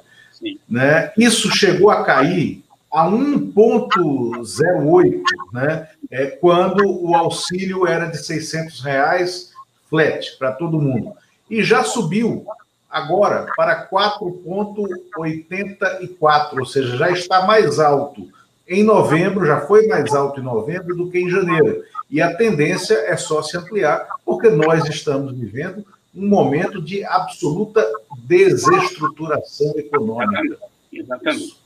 Né? 0.68 1.10
Isso 1.16 1.50
chegou 1.50 1.90
a 1.90 2.04
cair 2.04 2.62
a 2.92 3.08
1,08, 3.08 5.22
né? 5.52 5.88
É, 6.10 6.26
quando 6.26 6.84
o 6.84 7.14
auxílio 7.14 7.86
era 7.86 8.06
de 8.06 8.18
600 8.18 8.80
reais 8.80 9.52
flat 9.88 10.36
para 10.38 10.50
todo 10.52 10.80
mundo 10.80 11.12
e 11.48 11.62
já 11.62 11.84
subiu 11.84 12.44
agora 12.90 13.46
para 13.56 13.88
4,84, 13.88 16.58
ou 16.58 16.66
seja, 16.66 16.96
já 16.96 17.10
está 17.10 17.46
mais 17.46 17.78
alto 17.78 18.28
em 18.66 18.82
novembro, 18.82 19.46
já 19.46 19.60
foi 19.60 19.86
mais 19.86 20.12
alto 20.14 20.40
em 20.40 20.44
novembro 20.44 20.96
do 20.96 21.08
que 21.10 21.18
em 21.18 21.30
janeiro. 21.30 21.84
E 22.10 22.20
a 22.20 22.34
tendência 22.34 22.94
é 22.94 23.16
só 23.16 23.42
se 23.42 23.56
ampliar, 23.56 24.06
porque 24.24 24.48
nós 24.48 24.88
estamos 24.88 25.32
vivendo 25.32 25.84
um 26.14 26.28
momento 26.28 26.82
de 26.82 27.04
absoluta 27.04 27.86
desestruturação 28.24 29.72
econômica. 29.76 30.58
Exatamente. 30.92 31.56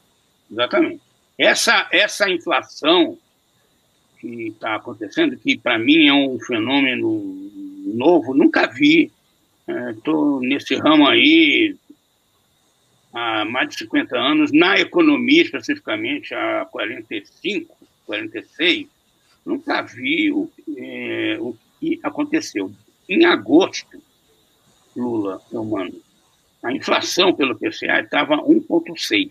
Exatamente. 0.51 1.01
Essa, 1.39 1.89
essa 1.91 2.31
inflação 2.31 3.19
que 4.21 4.49
está 4.49 4.75
acontecendo, 4.77 5.37
que 5.37 5.57
para 5.57 5.79
mim 5.79 6.07
é 6.07 6.13
um 6.13 6.39
fenômeno 6.39 7.51
novo, 7.95 8.35
nunca 8.35 8.67
vi 8.67 9.11
Estou 9.67 10.43
é, 10.43 10.47
nesse 10.47 10.75
ramo 10.77 11.09
aí 11.09 11.77
há 13.13 13.45
mais 13.45 13.71
de 13.71 13.77
50 13.79 14.17
anos, 14.17 14.53
na 14.53 14.79
economia 14.79 15.43
especificamente 15.43 16.35
há 16.35 16.67
45, 16.71 17.75
46, 18.07 18.87
nunca 19.45 19.83
vi 19.83 20.33
o, 20.33 20.51
é, 20.77 21.37
o 21.41 21.57
que 21.79 22.01
aconteceu. 22.03 22.71
Em 23.09 23.25
agosto, 23.25 24.03
Lula, 24.97 25.41
meu 25.53 25.65
mano, 25.65 25.95
a 26.63 26.73
inflação 26.73 27.35
pelo 27.35 27.57
PCA 27.57 28.01
estava 28.01 28.37
1,6. 28.37 29.29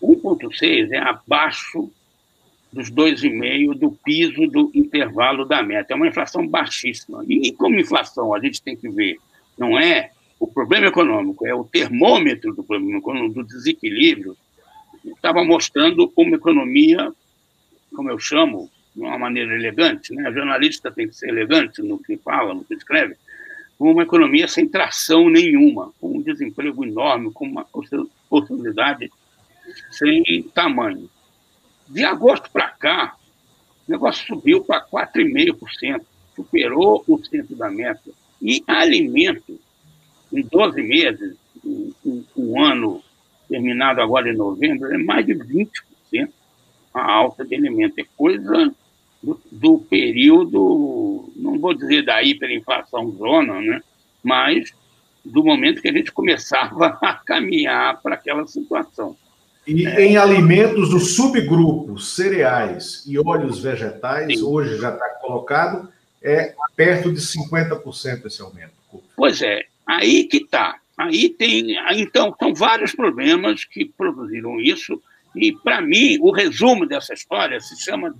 1,6 0.00 0.92
é 0.92 0.98
abaixo 0.98 1.90
dos 2.72 2.90
2,5% 2.90 3.74
do 3.74 3.90
piso 3.90 4.46
do 4.46 4.70
intervalo 4.74 5.44
da 5.44 5.62
meta. 5.62 5.92
É 5.92 5.96
uma 5.96 6.06
inflação 6.06 6.46
baixíssima. 6.46 7.24
E 7.26 7.50
como 7.52 7.80
inflação, 7.80 8.34
a 8.34 8.40
gente 8.40 8.62
tem 8.62 8.76
que 8.76 8.88
ver, 8.88 9.18
não 9.58 9.78
é 9.78 10.10
o 10.38 10.46
problema 10.46 10.86
econômico, 10.86 11.46
é 11.46 11.54
o 11.54 11.64
termômetro 11.64 12.54
do 12.54 12.62
problema 12.62 12.98
econômico, 12.98 13.42
do 13.42 13.48
desequilíbrio. 13.48 14.36
Estava 15.04 15.42
mostrando 15.42 16.12
uma 16.16 16.36
economia, 16.36 17.12
como 17.98 18.10
eu 18.10 18.18
chamo, 18.20 18.70
de 18.94 19.02
uma 19.02 19.18
maneira 19.18 19.52
elegante, 19.56 20.14
né? 20.14 20.28
A 20.28 20.30
jornalista 20.30 20.88
tem 20.88 21.08
que 21.08 21.16
ser 21.16 21.30
elegante 21.30 21.82
no 21.82 21.98
que 21.98 22.16
fala, 22.16 22.54
no 22.54 22.62
que 22.62 22.74
escreve, 22.74 23.16
uma 23.76 24.04
economia 24.04 24.46
sem 24.46 24.68
tração 24.68 25.28
nenhuma, 25.28 25.92
com 26.00 26.16
um 26.16 26.22
desemprego 26.22 26.84
enorme, 26.84 27.32
com 27.32 27.44
uma 27.44 27.66
oportunidade 27.72 29.10
sem 29.90 30.22
tamanho. 30.54 31.10
De 31.88 32.04
agosto 32.04 32.48
para 32.52 32.68
cá, 32.68 33.16
o 33.88 33.90
negócio 33.90 34.24
subiu 34.28 34.62
para 34.62 34.86
4,5%, 34.86 36.00
superou 36.36 37.02
o 37.08 37.18
centro 37.24 37.56
da 37.56 37.68
meta. 37.68 38.12
E 38.40 38.62
alimento, 38.68 39.58
em 40.32 40.42
12 40.42 40.82
meses, 40.82 41.36
um, 41.64 42.22
um, 42.36 42.64
ano 42.64 43.02
terminado 43.48 44.00
agora 44.00 44.30
em 44.30 44.36
novembro, 44.36 44.94
é 44.94 44.98
mais 44.98 45.26
de 45.26 45.34
20% 45.34 46.30
a 46.92 47.12
alta 47.12 47.44
de 47.44 47.54
alimento. 47.54 47.98
É 47.98 48.04
coisa 48.16 48.74
do, 49.22 49.40
do, 49.50 49.78
período, 49.78 51.32
não 51.36 51.58
vou 51.58 51.74
dizer 51.74 52.04
da 52.04 52.22
hiperinflação 52.22 53.10
zona, 53.12 53.60
né? 53.60 53.80
mas 54.22 54.72
do 55.24 55.44
momento 55.44 55.82
que 55.82 55.88
a 55.88 55.92
gente 55.92 56.12
começava 56.12 56.98
a 57.02 57.14
caminhar 57.14 58.00
para 58.00 58.14
aquela 58.14 58.46
situação. 58.46 59.16
E 59.66 59.86
é. 59.86 60.06
em 60.06 60.16
alimentos 60.16 60.88
do 60.88 60.98
subgrupo 60.98 61.98
cereais 61.98 63.04
e 63.06 63.18
óleos 63.18 63.60
vegetais, 63.60 64.38
Sim. 64.38 64.44
hoje 64.44 64.78
já 64.78 64.90
está 64.90 65.08
colocado, 65.20 65.92
é 66.22 66.54
perto 66.74 67.12
de 67.12 67.20
50% 67.20 68.26
esse 68.26 68.40
aumento. 68.40 68.72
Pois 69.14 69.42
é, 69.42 69.66
aí 69.86 70.24
que 70.24 70.38
está. 70.38 70.78
Aí 70.96 71.28
tem. 71.28 71.76
Então, 71.92 72.34
são 72.38 72.52
vários 72.52 72.92
problemas 72.92 73.64
que 73.64 73.84
produziram 73.84 74.58
isso, 74.58 75.00
e, 75.38 75.52
para 75.52 75.80
mim, 75.80 76.18
o 76.20 76.32
resumo 76.32 76.84
dessa 76.84 77.14
história 77.14 77.60
se 77.60 77.80
chama 77.80 78.12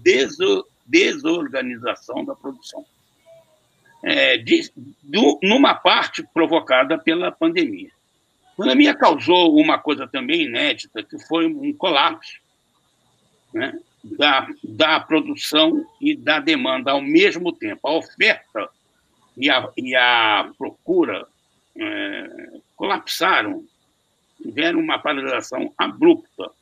desorganização 0.87 2.25
da 2.25 2.35
produção. 2.35 2.87
É, 4.05 4.39
de, 4.39 4.71
do, 5.03 5.41
numa 5.43 5.75
parte 5.75 6.23
provocada 6.33 6.97
pela 6.97 7.33
pandemia. 7.33 7.91
A 8.53 8.57
pandemia 8.57 8.95
causou 8.95 9.57
uma 9.57 9.77
coisa 9.77 10.07
também 10.07 10.43
inédita, 10.43 11.03
que 11.03 11.19
foi 11.27 11.47
um 11.47 11.73
colapso 11.73 12.39
né, 13.53 13.77
da, 14.05 14.47
da 14.63 15.01
produção 15.01 15.85
e 16.01 16.17
da 16.17 16.39
demanda 16.39 16.93
ao 16.93 17.03
mesmo 17.03 17.53
tempo. 17.53 17.89
A 17.89 17.97
oferta 17.97 18.69
e 19.37 19.51
a, 19.51 19.69
e 19.77 19.97
a 19.97 20.53
procura 20.57 21.27
é, 21.77 22.61
colapsaram, 22.77 23.65
tiveram 24.41 24.79
uma 24.79 25.01
paralisação 25.01 25.75
abrupta 25.77 26.53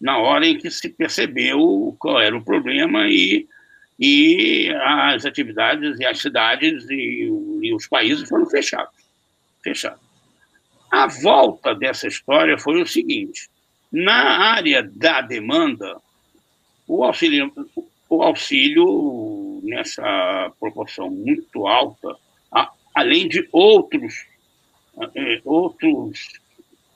na 0.00 0.18
hora 0.18 0.46
em 0.46 0.56
que 0.56 0.70
se 0.70 0.88
percebeu 0.88 1.94
qual 1.98 2.20
era 2.20 2.36
o 2.36 2.44
problema 2.44 3.06
e, 3.06 3.46
e 3.98 4.70
as 4.82 5.26
atividades 5.26 5.98
e 6.00 6.06
as 6.06 6.18
cidades 6.18 6.88
e, 6.88 7.28
e 7.62 7.74
os 7.74 7.86
países 7.86 8.28
foram 8.28 8.46
fechados. 8.46 8.94
fechados. 9.62 10.00
A 10.90 11.06
volta 11.06 11.74
dessa 11.74 12.08
história 12.08 12.58
foi 12.58 12.80
o 12.80 12.86
seguinte: 12.86 13.48
na 13.92 14.54
área 14.54 14.82
da 14.82 15.20
demanda, 15.20 16.00
o 16.88 17.04
auxílio, 17.04 17.52
o 18.08 18.22
auxílio 18.22 19.60
nessa 19.62 20.50
proporção 20.58 21.10
muito 21.10 21.66
alta, 21.66 22.16
além 22.94 23.28
de 23.28 23.46
outros, 23.52 24.26
é, 25.14 25.40
outros 25.44 26.40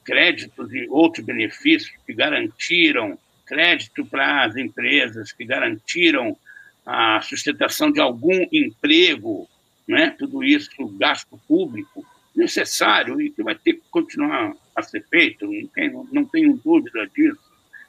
créditos 0.05 0.73
e 0.73 0.87
outros 0.89 1.25
benefícios 1.25 1.93
que 2.07 2.13
garantiram 2.13 3.19
crédito 3.47 4.05
para 4.05 4.45
as 4.45 4.57
empresas, 4.57 5.33
que 5.33 5.45
garantiram 5.45 6.37
a 6.85 7.21
sustentação 7.23 7.91
de 7.91 8.01
algum 8.01 8.47
emprego, 8.53 9.49
né? 9.87 10.15
tudo 10.19 10.45
isso, 10.45 10.71
gasto 10.99 11.39
público 11.49 12.05
necessário 12.35 13.21
e 13.21 13.31
que 13.31 13.43
vai 13.43 13.55
ter 13.55 13.75
que 13.75 13.83
continuar 13.91 14.55
a 14.75 14.83
ser 14.83 15.05
feito, 15.09 15.47
não 15.47 15.67
tenho, 15.69 16.09
não 16.13 16.25
tenho 16.25 16.61
dúvida 16.63 17.09
disso. 17.15 17.39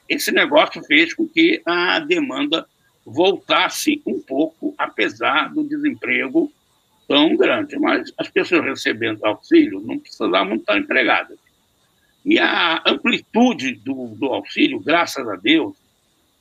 Esse 0.08 0.30
negócio 0.30 0.82
fez 0.84 1.12
com 1.12 1.26
que 1.26 1.60
a 1.66 1.98
demanda 1.98 2.66
voltasse 3.04 4.00
um 4.06 4.20
pouco, 4.20 4.74
apesar 4.78 5.52
do 5.52 5.64
desemprego 5.64 6.52
tão 7.08 7.36
grande. 7.36 7.76
Mas 7.78 8.12
as 8.16 8.28
pessoas 8.28 8.64
recebendo 8.64 9.24
auxílio 9.24 9.80
não 9.80 9.98
precisavam 9.98 10.56
estar 10.56 10.78
empregadas. 10.78 11.38
E 12.26 12.40
a 12.40 12.82
amplitude 12.84 13.74
do, 13.74 14.08
do 14.16 14.26
auxílio, 14.26 14.80
graças 14.80 15.28
a 15.28 15.36
Deus, 15.36 15.76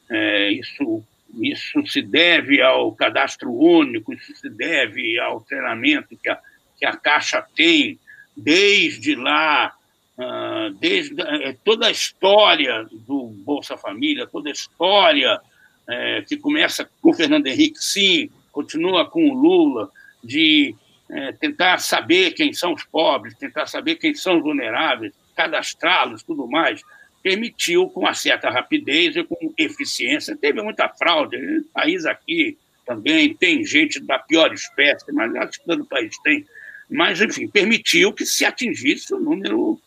é, 0.09 0.51
isso, 0.51 1.03
isso 1.39 1.85
se 1.85 2.01
deve 2.01 2.59
ao 2.59 2.91
cadastro 2.91 3.53
único, 3.53 4.11
isso 4.11 4.35
se 4.35 4.49
deve 4.49 5.19
ao 5.19 5.41
treinamento 5.41 6.17
que 6.17 6.27
a, 6.27 6.39
que 6.79 6.87
a 6.87 6.97
Caixa 6.97 7.45
tem 7.55 7.99
desde 8.35 9.13
lá, 9.13 9.75
ah, 10.17 10.71
desde 10.79 11.21
é, 11.21 11.55
toda 11.63 11.85
a 11.85 11.91
história 11.91 12.87
do 12.91 13.27
Bolsa 13.45 13.77
Família, 13.77 14.25
toda 14.25 14.49
a 14.49 14.53
história 14.53 15.39
é, 15.87 16.23
que 16.27 16.35
começa 16.35 16.89
com 16.99 17.11
o 17.11 17.13
Fernando 17.13 17.45
Henrique, 17.45 17.77
sim, 17.77 18.31
continua 18.51 19.07
com 19.07 19.29
o 19.29 19.33
Lula, 19.35 19.91
de 20.23 20.75
é, 21.11 21.31
tentar 21.33 21.77
saber 21.77 22.31
quem 22.31 22.53
são 22.53 22.73
os 22.73 22.83
pobres, 22.83 23.35
tentar 23.35 23.67
saber 23.67 23.97
quem 23.97 24.15
são 24.15 24.37
os 24.37 24.43
vulneráveis, 24.43 25.13
cadastrá-los, 25.35 26.23
tudo 26.23 26.47
mais, 26.47 26.81
permitiu 27.21 27.89
com 27.89 28.01
uma 28.01 28.13
certa 28.13 28.49
rapidez 28.49 29.15
e 29.15 29.23
com 29.23 29.53
eficiência. 29.57 30.37
Teve 30.37 30.61
muita 30.61 30.87
fraude. 30.89 31.35
O 31.35 31.63
país 31.73 32.05
aqui 32.05 32.57
também 32.85 33.33
tem 33.33 33.65
gente 33.65 33.99
da 33.99 34.19
pior 34.19 34.53
espécie, 34.53 35.11
mas 35.11 35.35
acho 35.35 35.59
que 35.59 35.65
todo 35.65 35.85
país 35.85 36.15
tem. 36.19 36.45
Mas, 36.87 37.19
enfim, 37.19 37.47
permitiu 37.47 38.13
que 38.13 38.25
se 38.25 38.45
atingisse 38.45 39.13
um 39.13 39.19
número 39.19 39.81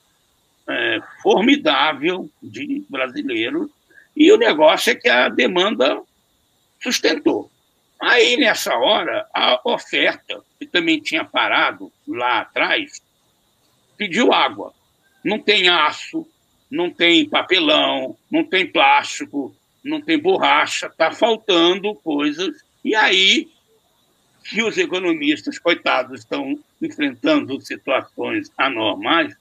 é, 0.68 1.00
formidável 1.22 2.28
de 2.42 2.84
brasileiros. 2.88 3.70
E 4.16 4.32
o 4.32 4.36
negócio 4.36 4.90
é 4.90 4.96
que 4.96 5.08
a 5.08 5.28
demanda 5.28 6.02
sustentou. 6.82 7.48
Aí, 8.00 8.36
nessa 8.36 8.76
hora, 8.76 9.28
a 9.32 9.60
oferta, 9.64 10.42
que 10.58 10.66
também 10.66 11.00
tinha 11.00 11.24
parado 11.24 11.92
lá 12.06 12.40
atrás, 12.40 13.00
pediu 13.96 14.32
água 14.32 14.72
não 15.28 15.38
tem 15.38 15.68
aço, 15.68 16.26
não 16.70 16.90
tem 16.90 17.28
papelão, 17.28 18.16
não 18.30 18.42
tem 18.42 18.66
plástico, 18.66 19.54
não 19.84 20.00
tem 20.00 20.18
borracha, 20.18 20.86
está 20.86 21.12
faltando 21.12 21.94
coisas. 21.96 22.64
E 22.82 22.94
aí 22.94 23.48
que 24.44 24.62
os 24.62 24.78
economistas, 24.78 25.58
coitados, 25.58 26.20
estão 26.20 26.58
enfrentando 26.80 27.60
situações 27.60 28.50
anormais, 28.56 29.36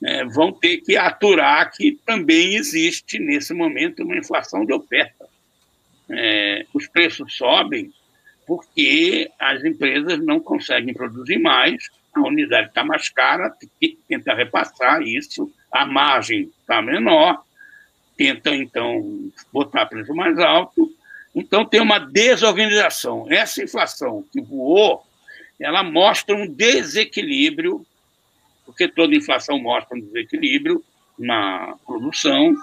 né, 0.00 0.24
vão 0.26 0.52
ter 0.52 0.76
que 0.78 0.96
aturar 0.96 1.72
que 1.72 1.98
também 2.06 2.54
existe, 2.54 3.18
nesse 3.18 3.52
momento, 3.52 4.04
uma 4.04 4.16
inflação 4.16 4.64
de 4.64 4.72
oferta. 4.72 5.26
É, 6.08 6.64
os 6.72 6.86
preços 6.86 7.36
sobem 7.36 7.92
porque 8.46 9.28
as 9.40 9.64
empresas 9.64 10.24
não 10.24 10.38
conseguem 10.38 10.94
produzir 10.94 11.38
mais 11.38 11.90
a 12.18 12.28
unidade 12.28 12.68
está 12.68 12.84
mais 12.84 13.08
cara, 13.08 13.54
tenta 14.08 14.34
repassar 14.34 15.02
isso, 15.02 15.50
a 15.72 15.84
margem 15.84 16.50
está 16.60 16.80
menor, 16.80 17.42
tenta, 18.16 18.54
então, 18.54 19.30
botar 19.52 19.86
preço 19.86 20.14
mais 20.14 20.38
alto. 20.38 20.90
Então, 21.34 21.64
tem 21.64 21.80
uma 21.80 21.98
desorganização. 21.98 23.26
Essa 23.28 23.62
inflação 23.62 24.24
que 24.32 24.40
voou, 24.40 25.02
ela 25.60 25.82
mostra 25.82 26.34
um 26.34 26.46
desequilíbrio, 26.46 27.84
porque 28.64 28.88
toda 28.88 29.14
inflação 29.14 29.58
mostra 29.58 29.96
um 29.96 30.00
desequilíbrio 30.00 30.82
na 31.18 31.76
produção, 31.86 32.54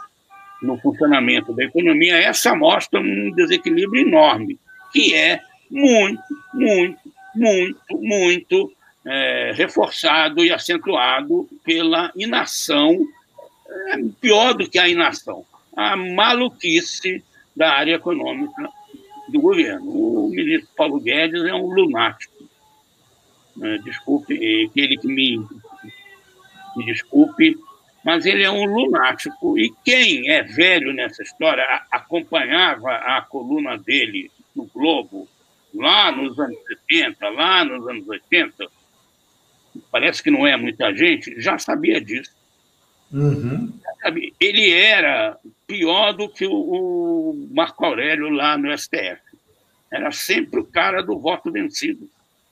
no 0.61 0.77
funcionamento 0.79 1.53
da 1.53 1.65
economia. 1.65 2.17
Essa 2.17 2.55
mostra 2.55 2.99
um 2.99 3.31
desequilíbrio 3.31 4.07
enorme, 4.07 4.59
que 4.91 5.13
é 5.13 5.39
muito, 5.69 6.21
muito, 6.53 6.99
muito, 7.35 7.97
muito 8.01 8.73
é, 9.05 9.51
reforçado 9.53 10.43
e 10.43 10.51
acentuado 10.51 11.47
pela 11.63 12.11
inação, 12.15 12.99
é, 13.67 13.97
pior 14.21 14.53
do 14.53 14.69
que 14.69 14.79
a 14.79 14.87
inação, 14.87 15.45
a 15.75 15.95
maluquice 15.95 17.23
da 17.55 17.73
área 17.73 17.95
econômica 17.95 18.69
do 19.27 19.41
governo. 19.41 19.89
O 19.89 20.29
ministro 20.29 20.69
Paulo 20.75 20.99
Guedes 20.99 21.43
é 21.43 21.53
um 21.53 21.67
lunático. 21.67 22.33
É, 23.61 23.77
desculpe, 23.79 24.33
aquele 24.65 24.97
que 24.97 25.07
me, 25.07 25.37
me 26.75 26.85
desculpe, 26.85 27.57
mas 28.03 28.25
ele 28.25 28.43
é 28.43 28.49
um 28.49 28.65
lunático. 28.65 29.57
E 29.57 29.71
quem 29.83 30.29
é 30.29 30.41
velho 30.41 30.93
nessa 30.93 31.21
história, 31.21 31.63
acompanhava 31.91 32.95
a 32.95 33.21
coluna 33.21 33.77
dele 33.77 34.31
no 34.55 34.65
Globo, 34.65 35.27
lá 35.73 36.11
nos 36.11 36.37
anos 36.39 36.57
70, 36.67 37.29
lá 37.29 37.65
nos 37.65 37.87
anos 37.87 38.07
80, 38.07 38.67
parece 39.93 40.23
que 40.23 40.31
não 40.31 40.47
é 40.47 40.57
muita 40.57 40.91
gente, 40.91 41.39
já 41.39 41.59
sabia 41.59 42.01
disso. 42.01 42.31
Uhum. 43.11 43.71
Ele 44.39 44.73
era 44.73 45.37
pior 45.67 46.13
do 46.13 46.27
que 46.27 46.47
o 46.47 47.47
Marco 47.51 47.85
Aurélio 47.85 48.27
lá 48.29 48.57
no 48.57 48.75
STF. 48.75 49.21
Era 49.91 50.11
sempre 50.11 50.61
o 50.61 50.65
cara 50.65 51.03
do 51.03 51.19
voto 51.19 51.51
vencido. 51.51 52.09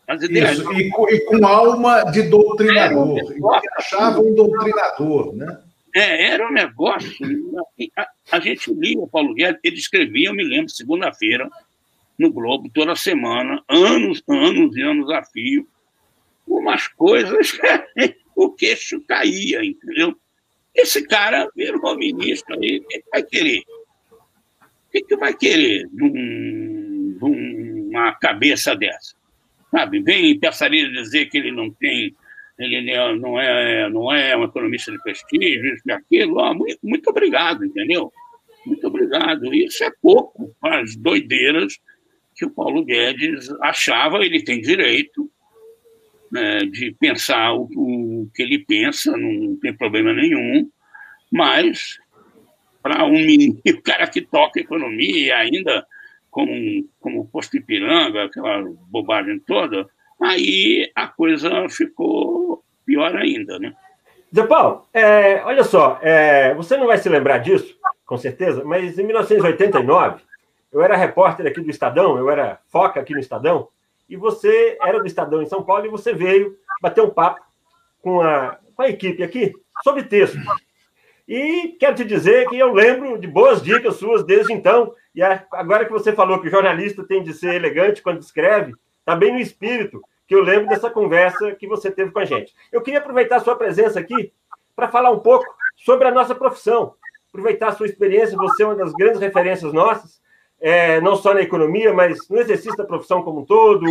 Isso, 0.07 0.71
e, 0.73 0.89
com, 0.91 1.09
e 1.09 1.19
com 1.21 1.47
alma 1.47 2.03
de 2.11 2.23
doutrinador. 2.23 3.17
Um 3.17 3.51
achava 3.75 4.19
um 4.19 4.35
doutrinador, 4.35 5.35
né? 5.35 5.57
É, 5.95 6.27
era 6.27 6.47
um 6.47 6.53
negócio. 6.53 7.11
A, 7.97 8.07
a 8.33 8.39
gente 8.39 8.71
lia 8.71 8.99
o 8.99 9.07
Paulo 9.07 9.33
Guedes, 9.33 9.59
ele 9.63 9.77
escrevia, 9.77 10.29
eu 10.29 10.33
me 10.35 10.43
lembro, 10.43 10.69
segunda-feira, 10.69 11.49
no 12.19 12.31
Globo, 12.31 12.69
toda 12.71 12.95
semana, 12.95 13.63
anos, 13.67 14.21
anos 14.27 14.75
e 14.75 14.81
anos 14.81 15.09
a 15.09 15.23
fio, 15.23 15.67
umas 16.61 16.87
coisas 16.87 17.57
o 18.35 18.51
queixo 18.51 19.01
caía, 19.07 19.63
entendeu? 19.63 20.15
Esse 20.73 21.05
cara 21.05 21.49
virou 21.55 21.97
ministro 21.97 22.57
aí, 22.59 22.79
o 22.79 22.87
que 22.87 23.03
vai 23.11 23.23
querer? 23.23 23.63
O 24.59 24.91
que, 24.91 25.01
que 25.01 25.15
vai 25.15 25.33
querer 25.33 25.87
num, 25.91 27.17
numa 27.19 28.13
cabeça 28.15 28.75
dessa? 28.75 29.15
Sabe? 29.69 30.01
Vem 30.01 30.39
Passarilho 30.39 30.91
dizer 30.91 31.27
que 31.27 31.37
ele 31.37 31.51
não 31.51 31.71
tem, 31.71 32.15
ele 32.57 32.81
não 33.17 33.39
é, 33.39 33.89
não 33.89 34.11
é 34.11 34.35
um 34.35 34.43
economista 34.43 34.91
de 34.91 35.01
prestígio, 35.01 35.73
isso 35.73 35.83
e 35.85 35.91
aquilo. 35.91 36.39
Ah, 36.39 36.53
muito, 36.53 36.79
muito 36.83 37.09
obrigado, 37.09 37.65
entendeu? 37.65 38.11
Muito 38.65 38.85
obrigado. 38.87 39.53
Isso 39.53 39.83
é 39.83 39.91
pouco 40.01 40.53
para 40.59 40.81
as 40.81 40.95
doideiras 40.95 41.79
que 42.35 42.45
o 42.45 42.49
Paulo 42.49 42.83
Guedes 42.83 43.49
achava, 43.61 44.25
ele 44.25 44.43
tem 44.43 44.61
direito, 44.61 45.29
né, 46.31 46.59
de 46.59 46.95
pensar 46.99 47.53
o, 47.53 47.67
o, 47.75 48.29
que 48.33 48.41
ele 48.41 48.59
pensa, 48.59 49.15
não 49.17 49.57
tem 49.57 49.75
problema 49.75 50.13
nenhum, 50.13 50.69
mas 51.31 51.97
para 52.81 53.05
um 53.05 53.11
menino, 53.11 53.59
o 53.67 53.81
cara 53.81 54.07
que 54.07 54.21
toca 54.21 54.59
economia 54.59 55.37
ainda 55.37 55.85
como, 56.29 56.51
como 56.99 57.27
posto 57.27 57.57
Ipiranga, 57.57 58.25
aquela 58.25 58.63
bobagem 58.89 59.39
toda, 59.39 59.87
aí 60.21 60.89
a 60.95 61.07
coisa 61.07 61.67
ficou 61.69 62.63
pior 62.85 63.15
ainda, 63.15 63.59
né? 63.59 63.73
Zé 64.33 64.47
Paulo, 64.47 64.87
é, 64.93 65.43
olha 65.43 65.63
só, 65.63 65.99
é, 66.01 66.53
você 66.53 66.77
não 66.77 66.87
vai 66.87 66.97
se 66.97 67.09
lembrar 67.09 67.39
disso, 67.39 67.75
com 68.05 68.17
certeza, 68.17 68.63
mas 68.63 68.97
em 68.97 69.03
1989, 69.03 70.21
eu 70.71 70.81
era 70.81 70.95
repórter 70.95 71.45
aqui 71.45 71.59
do 71.59 71.69
Estadão, 71.69 72.17
eu 72.17 72.29
era 72.29 72.59
foca 72.69 73.01
aqui 73.01 73.13
no 73.13 73.19
Estadão, 73.19 73.67
e 74.11 74.17
você 74.17 74.77
era 74.81 74.99
do 74.99 75.07
Estadão 75.07 75.41
em 75.41 75.45
São 75.45 75.63
Paulo 75.63 75.85
e 75.85 75.89
você 75.89 76.13
veio 76.13 76.57
bater 76.81 77.01
um 77.01 77.09
papo 77.09 77.39
com 78.01 78.19
a, 78.19 78.57
com 78.75 78.81
a 78.81 78.89
equipe 78.89 79.23
aqui 79.23 79.53
sobre 79.85 80.03
texto. 80.03 80.37
E 81.25 81.77
quero 81.79 81.95
te 81.95 82.03
dizer 82.03 82.45
que 82.49 82.57
eu 82.57 82.73
lembro 82.73 83.17
de 83.17 83.25
boas 83.25 83.61
dicas 83.61 83.95
suas 83.95 84.25
desde 84.25 84.51
então. 84.51 84.93
E 85.15 85.23
agora 85.23 85.85
que 85.85 85.93
você 85.93 86.11
falou 86.11 86.41
que 86.41 86.49
o 86.49 86.51
jornalista 86.51 87.05
tem 87.05 87.23
de 87.23 87.33
ser 87.33 87.55
elegante 87.55 88.01
quando 88.01 88.19
escreve, 88.19 88.73
está 88.99 89.15
bem 89.15 89.31
no 89.31 89.39
espírito 89.39 90.01
que 90.27 90.35
eu 90.35 90.43
lembro 90.43 90.67
dessa 90.67 90.89
conversa 90.89 91.55
que 91.55 91.65
você 91.65 91.89
teve 91.89 92.11
com 92.11 92.19
a 92.19 92.25
gente. 92.25 92.53
Eu 92.69 92.81
queria 92.81 92.99
aproveitar 92.99 93.37
a 93.37 93.41
sua 93.41 93.55
presença 93.55 93.97
aqui 93.97 94.33
para 94.75 94.89
falar 94.89 95.11
um 95.11 95.19
pouco 95.19 95.45
sobre 95.77 96.05
a 96.05 96.11
nossa 96.11 96.35
profissão, 96.35 96.95
aproveitar 97.29 97.69
a 97.69 97.73
sua 97.73 97.85
experiência, 97.85 98.37
você 98.37 98.63
é 98.63 98.65
uma 98.65 98.75
das 98.75 98.91
grandes 98.91 99.21
referências 99.21 99.71
nossas, 99.71 100.20
é, 100.61 101.01
não 101.01 101.15
só 101.15 101.33
na 101.33 101.41
economia, 101.41 101.91
mas 101.91 102.29
no 102.29 102.39
exercício 102.39 102.77
da 102.77 102.85
profissão 102.85 103.23
como 103.23 103.41
um 103.41 103.45
todo, 103.45 103.85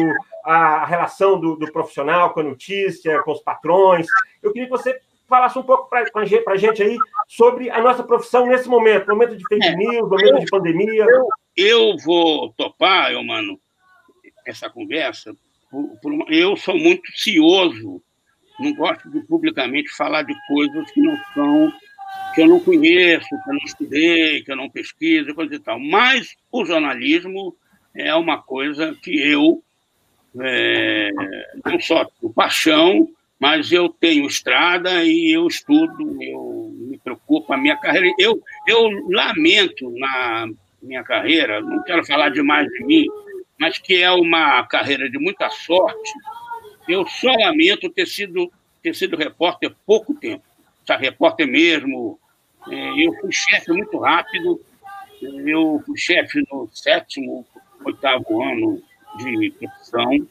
a 0.44 0.86
relação 0.86 1.38
do, 1.38 1.56
do 1.56 1.70
profissional 1.72 2.32
com 2.32 2.40
a 2.40 2.44
notícia, 2.44 3.22
com 3.22 3.32
os 3.32 3.42
patrões. 3.42 4.06
Eu 4.42 4.52
queria 4.52 4.68
que 4.68 4.76
você 4.76 5.00
falasse 5.28 5.58
um 5.58 5.62
pouco 5.62 5.88
para 5.88 6.04
a 6.48 6.56
gente 6.56 6.82
aí 6.82 6.96
sobre 7.28 7.70
a 7.70 7.80
nossa 7.80 8.02
profissão 8.02 8.46
nesse 8.46 8.68
momento, 8.68 9.08
momento 9.08 9.36
de 9.36 9.44
fake 9.46 9.66
é, 9.66 9.76
news, 9.76 10.08
momento 10.08 10.34
eu, 10.34 10.38
de 10.38 10.46
pandemia. 10.46 11.04
Eu, 11.04 11.28
eu 11.56 11.96
vou 12.04 12.52
topar, 12.54 13.12
eu, 13.12 13.22
mano, 13.22 13.58
essa 14.46 14.70
conversa, 14.70 15.34
por, 15.70 15.88
por, 16.00 16.32
eu 16.32 16.56
sou 16.56 16.76
muito 16.76 17.10
cioso, 17.14 18.02
não 18.58 18.74
gosto 18.74 19.10
de 19.10 19.20
publicamente 19.20 19.88
falar 19.96 20.22
de 20.22 20.34
coisas 20.46 20.90
que 20.90 21.00
não 21.00 21.16
são, 21.32 21.72
que 22.34 22.42
eu 22.42 22.46
não 22.46 22.60
conheço, 22.60 23.28
que 23.28 23.50
eu 23.50 23.54
não 23.54 23.64
estudei, 23.64 24.42
que 24.42 24.52
eu 24.52 24.56
não 24.56 24.70
pesquiso, 24.70 25.34
coisa 25.34 25.54
e 25.54 25.58
tal. 25.58 25.78
Mas 25.78 26.36
o 26.50 26.64
jornalismo 26.64 27.56
é 27.94 28.14
uma 28.14 28.40
coisa 28.40 28.96
que 29.02 29.10
eu 29.10 29.62
é, 30.38 31.10
não 31.64 31.80
só 31.80 32.04
tenho 32.04 32.32
paixão, 32.32 33.08
mas 33.38 33.72
eu 33.72 33.88
tenho 33.88 34.26
estrada 34.26 35.02
e 35.02 35.34
eu 35.34 35.46
estudo, 35.46 36.22
eu 36.22 36.72
me 36.76 36.98
preocupo, 36.98 37.52
a 37.52 37.56
minha 37.56 37.76
carreira. 37.76 38.14
Eu, 38.18 38.42
eu 38.66 38.90
lamento 39.08 39.90
na 39.98 40.48
minha 40.82 41.02
carreira, 41.02 41.60
não 41.60 41.82
quero 41.82 42.04
falar 42.04 42.28
demais 42.30 42.68
de 42.68 42.84
mim, 42.84 43.06
mas 43.58 43.78
que 43.78 44.02
é 44.02 44.10
uma 44.10 44.62
carreira 44.66 45.08
de 45.10 45.18
muita 45.18 45.48
sorte, 45.50 46.12
eu 46.88 47.06
só 47.06 47.30
lamento 47.32 47.90
ter 47.90 48.06
sido, 48.06 48.50
ter 48.82 48.94
sido 48.94 49.16
repórter 49.16 49.74
pouco 49.86 50.14
tempo. 50.14 50.44
Repórter 50.98 51.46
mesmo, 51.46 52.18
eu 52.68 53.14
fui 53.20 53.32
chefe 53.32 53.72
muito 53.72 53.98
rápido, 53.98 54.60
eu 55.22 55.82
fui 55.84 55.98
chefe 55.98 56.42
no 56.50 56.68
sétimo, 56.72 57.46
oitavo 57.84 58.42
ano 58.42 58.82
de 59.16 59.50
profissão, 59.58 60.26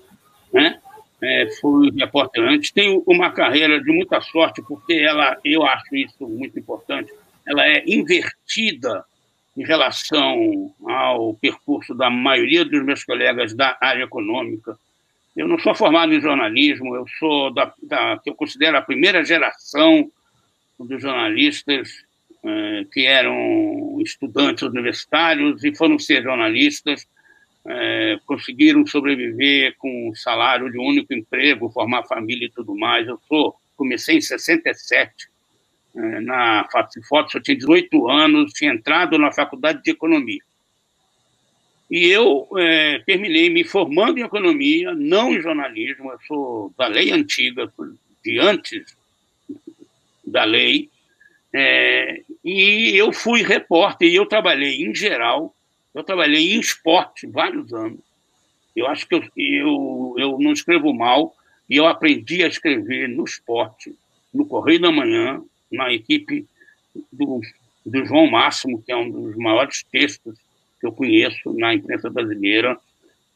né? 0.54 0.80
É, 1.22 1.50
fui 1.60 1.92
repórter 1.92 2.44
antes. 2.44 2.72
Tenho 2.72 3.04
uma 3.06 3.32
carreira 3.32 3.82
de 3.82 3.92
muita 3.92 4.22
sorte, 4.22 4.62
porque 4.62 4.94
ela, 4.94 5.38
eu 5.44 5.66
acho 5.66 5.96
isso 5.96 6.28
muito 6.28 6.58
importante, 6.58 7.12
ela 7.46 7.66
é 7.66 7.84
invertida 7.86 9.04
em 9.58 9.66
relação 9.66 10.74
ao 10.88 11.34
percurso 11.34 11.94
da 11.94 12.10
maioria 12.10 12.64
dos 12.64 12.84
meus 12.84 13.04
colegas 13.04 13.54
da 13.54 13.78
área 13.82 14.04
econômica. 14.04 14.78
Eu 15.36 15.48
não 15.48 15.60
sou 15.60 15.76
formado 15.76 16.14
em 16.14 16.22
jornalismo, 16.22 16.96
eu 16.96 17.06
sou 17.20 17.54
da, 17.54 17.74
da 17.84 18.18
que 18.20 18.30
eu 18.30 18.36
considero 18.36 18.78
a 18.78 18.82
primeira 18.82 19.24
geração 19.24 20.10
dos 20.80 21.02
jornalistas 21.02 21.90
que 22.92 23.06
eram 23.06 24.00
estudantes 24.02 24.64
universitários 24.64 25.64
e 25.64 25.76
foram 25.76 26.00
ser 26.00 26.24
jornalistas, 26.24 27.06
eh, 27.68 28.18
conseguiram 28.26 28.86
sobreviver 28.88 29.76
com 29.78 30.10
um 30.10 30.16
salário 30.16 30.72
de 30.72 30.80
um 30.80 30.86
único 30.86 31.14
emprego, 31.14 31.70
formar 31.70 32.04
família 32.04 32.46
e 32.46 32.52
tudo 32.52 32.76
mais. 32.76 33.08
Eu 33.08 33.20
sou 33.28 33.56
comecei 33.80 34.18
em 34.18 34.22
67 34.22 35.30
é, 35.96 36.20
na 36.20 36.68
Fotos, 37.08 37.34
eu 37.34 37.42
tinha 37.42 37.58
18 37.58 38.10
anos, 38.10 38.52
tinha 38.52 38.74
entrado 38.74 39.18
na 39.18 39.32
faculdade 39.32 39.82
de 39.82 39.92
economia. 39.92 40.42
E 41.90 42.06
eu 42.08 42.48
é, 42.58 43.00
terminei 43.00 43.50
me 43.50 43.64
formando 43.64 44.20
em 44.20 44.24
economia, 44.24 44.94
não 44.94 45.34
em 45.34 45.42
jornalismo, 45.42 46.12
eu 46.12 46.20
sou 46.28 46.74
da 46.78 46.88
lei 46.88 47.12
antiga, 47.12 47.72
de 48.24 48.38
antes 48.38 48.96
da 50.24 50.44
lei, 50.44 50.90
é, 51.54 52.22
e 52.44 52.96
eu 52.96 53.12
fui 53.12 53.42
repórter, 53.42 54.08
e 54.08 54.16
eu 54.16 54.26
trabalhei 54.26 54.84
em 54.84 54.94
geral, 54.94 55.56
eu 55.94 56.04
trabalhei 56.04 56.54
em 56.54 56.60
esporte 56.60 57.26
vários 57.28 57.74
anos. 57.74 58.00
Eu 58.76 58.88
acho 58.88 59.08
que 59.08 59.16
eu, 59.16 59.24
eu, 59.36 60.16
eu 60.18 60.40
não 60.40 60.52
escrevo 60.52 60.94
mal, 60.94 61.36
e 61.70 61.76
eu 61.76 61.88
aprendi 61.88 62.44
a 62.44 62.48
escrever 62.48 63.08
no 63.10 63.24
esporte, 63.24 63.94
no 64.34 64.46
Correio 64.46 64.82
da 64.82 64.92
Manhã, 64.92 65.42
na 65.72 65.92
equipe 65.92 66.46
do, 67.12 67.42
do 67.86 68.06
João 68.06 68.28
Máximo, 68.28 68.82
que 68.82 68.92
é 68.92 68.96
um 68.96 69.10
dos 69.10 69.36
maiores 69.36 69.84
textos 69.84 70.38
que 70.80 70.88
eu 70.88 70.92
conheço 70.92 71.54
na 71.54 71.74
imprensa 71.74 72.10
brasileira. 72.10 72.78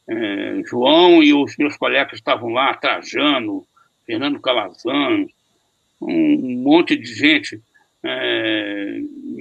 É, 0.07 0.61
João 0.66 1.24
e 1.24 1.34
os 1.34 1.55
meus 1.57 1.78
colegas 1.78 2.14
estavam 2.14 2.49
lá, 2.49 2.74
Trajano, 2.74 3.66
Fernando 4.05 4.39
Calazans, 4.39 5.32
um 6.01 6.61
monte 6.61 6.95
de 6.95 7.14
gente 7.14 7.61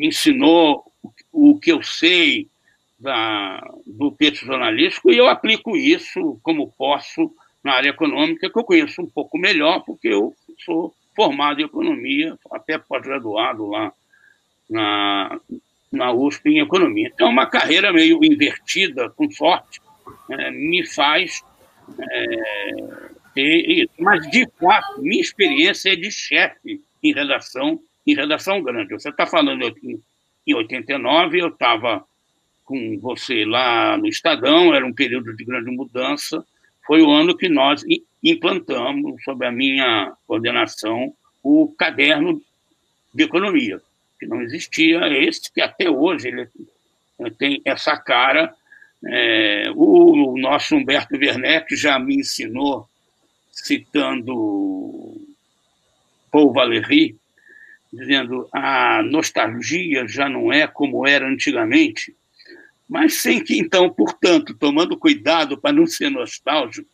me 0.02 0.08
ensinou 0.08 0.84
o 1.30 1.60
que 1.60 1.70
eu 1.70 1.80
sei 1.80 2.48
da, 2.98 3.60
do 3.86 4.10
texto 4.10 4.44
jornalístico 4.44 5.12
e 5.12 5.16
eu 5.16 5.28
aplico 5.28 5.76
isso 5.76 6.40
como 6.42 6.72
posso 6.76 7.32
na 7.62 7.74
área 7.74 7.90
econômica, 7.90 8.50
que 8.50 8.58
eu 8.58 8.64
conheço 8.64 9.00
um 9.00 9.06
pouco 9.06 9.38
melhor, 9.38 9.84
porque 9.84 10.08
eu 10.08 10.34
sou 10.64 10.92
formado 11.14 11.60
em 11.60 11.64
economia, 11.64 12.36
até 12.50 12.76
pós-graduado 12.78 13.68
lá 13.68 13.92
na, 14.68 15.40
na 15.92 16.12
USP 16.12 16.50
em 16.50 16.58
economia. 16.58 17.12
Então, 17.14 17.28
uma 17.28 17.46
carreira 17.46 17.92
meio 17.92 18.24
invertida, 18.24 19.08
com 19.10 19.30
sorte, 19.30 19.80
é, 20.30 20.50
me 20.50 20.84
faz 20.84 21.44
é, 21.96 23.10
ter 23.32 23.70
isso. 23.70 23.92
Mas, 24.00 24.28
de 24.28 24.48
fato, 24.58 25.00
minha 25.00 25.20
experiência 25.20 25.92
é 25.92 25.96
de 25.96 26.10
chefe 26.10 26.82
em 27.00 27.12
redação, 27.12 27.80
em 28.06 28.14
redação 28.14 28.62
grande. 28.62 28.92
Você 28.94 29.08
está 29.08 29.26
falando 29.26 29.66
aqui, 29.66 30.00
em 30.46 30.54
89, 30.54 31.40
eu 31.40 31.48
estava 31.48 32.04
com 32.64 32.98
você 32.98 33.44
lá 33.44 33.96
no 33.96 34.06
Estadão, 34.06 34.74
era 34.74 34.86
um 34.86 34.92
período 34.92 35.34
de 35.36 35.44
grande 35.44 35.70
mudança, 35.70 36.44
foi 36.86 37.02
o 37.02 37.10
ano 37.10 37.36
que 37.36 37.48
nós 37.48 37.84
implantamos, 38.22 39.22
sob 39.24 39.44
a 39.46 39.52
minha 39.52 40.12
coordenação, 40.26 41.14
o 41.42 41.72
caderno 41.76 42.40
de 43.14 43.24
economia, 43.24 43.80
que 44.18 44.26
não 44.26 44.40
existia, 44.42 45.06
esse 45.08 45.52
que 45.52 45.60
até 45.60 45.90
hoje 45.90 46.28
ele 46.28 46.48
tem 47.38 47.60
essa 47.64 47.96
cara. 47.96 48.54
É, 49.04 49.70
o, 49.74 50.36
nosso 50.38 50.76
Humberto 50.76 51.16
Werneck 51.16 51.74
já 51.76 51.98
me 51.98 52.16
ensinou, 52.16 52.88
citando 53.50 55.20
Paul 56.30 56.52
Valéry, 56.52 57.16
dizendo 57.92 58.48
a 58.52 59.02
nostalgia 59.02 60.06
já 60.08 60.28
não 60.28 60.52
é 60.52 60.66
como 60.66 61.06
era 61.06 61.26
antigamente, 61.26 62.14
mas 62.88 63.14
sem 63.14 63.42
que, 63.42 63.58
então, 63.58 63.88
portanto, 63.90 64.54
tomando 64.54 64.96
cuidado 64.96 65.58
para 65.58 65.72
não 65.72 65.86
ser 65.86 66.10
nostálgico, 66.10 66.88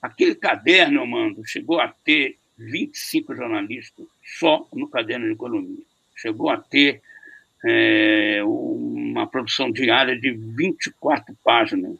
aquele 0.00 0.34
caderno, 0.34 1.06
mando, 1.06 1.46
chegou 1.46 1.80
a 1.80 1.88
ter 1.88 2.36
25 2.56 3.34
jornalistas 3.34 4.06
só 4.38 4.66
no 4.72 4.88
caderno 4.88 5.26
de 5.26 5.32
economia. 5.32 5.82
Chegou 6.16 6.50
a 6.50 6.56
ter 6.56 7.00
é, 7.64 8.40
uma 8.44 9.26
produção 9.26 9.70
diária 9.70 10.18
de 10.18 10.32
24 10.32 11.36
páginas, 11.44 11.96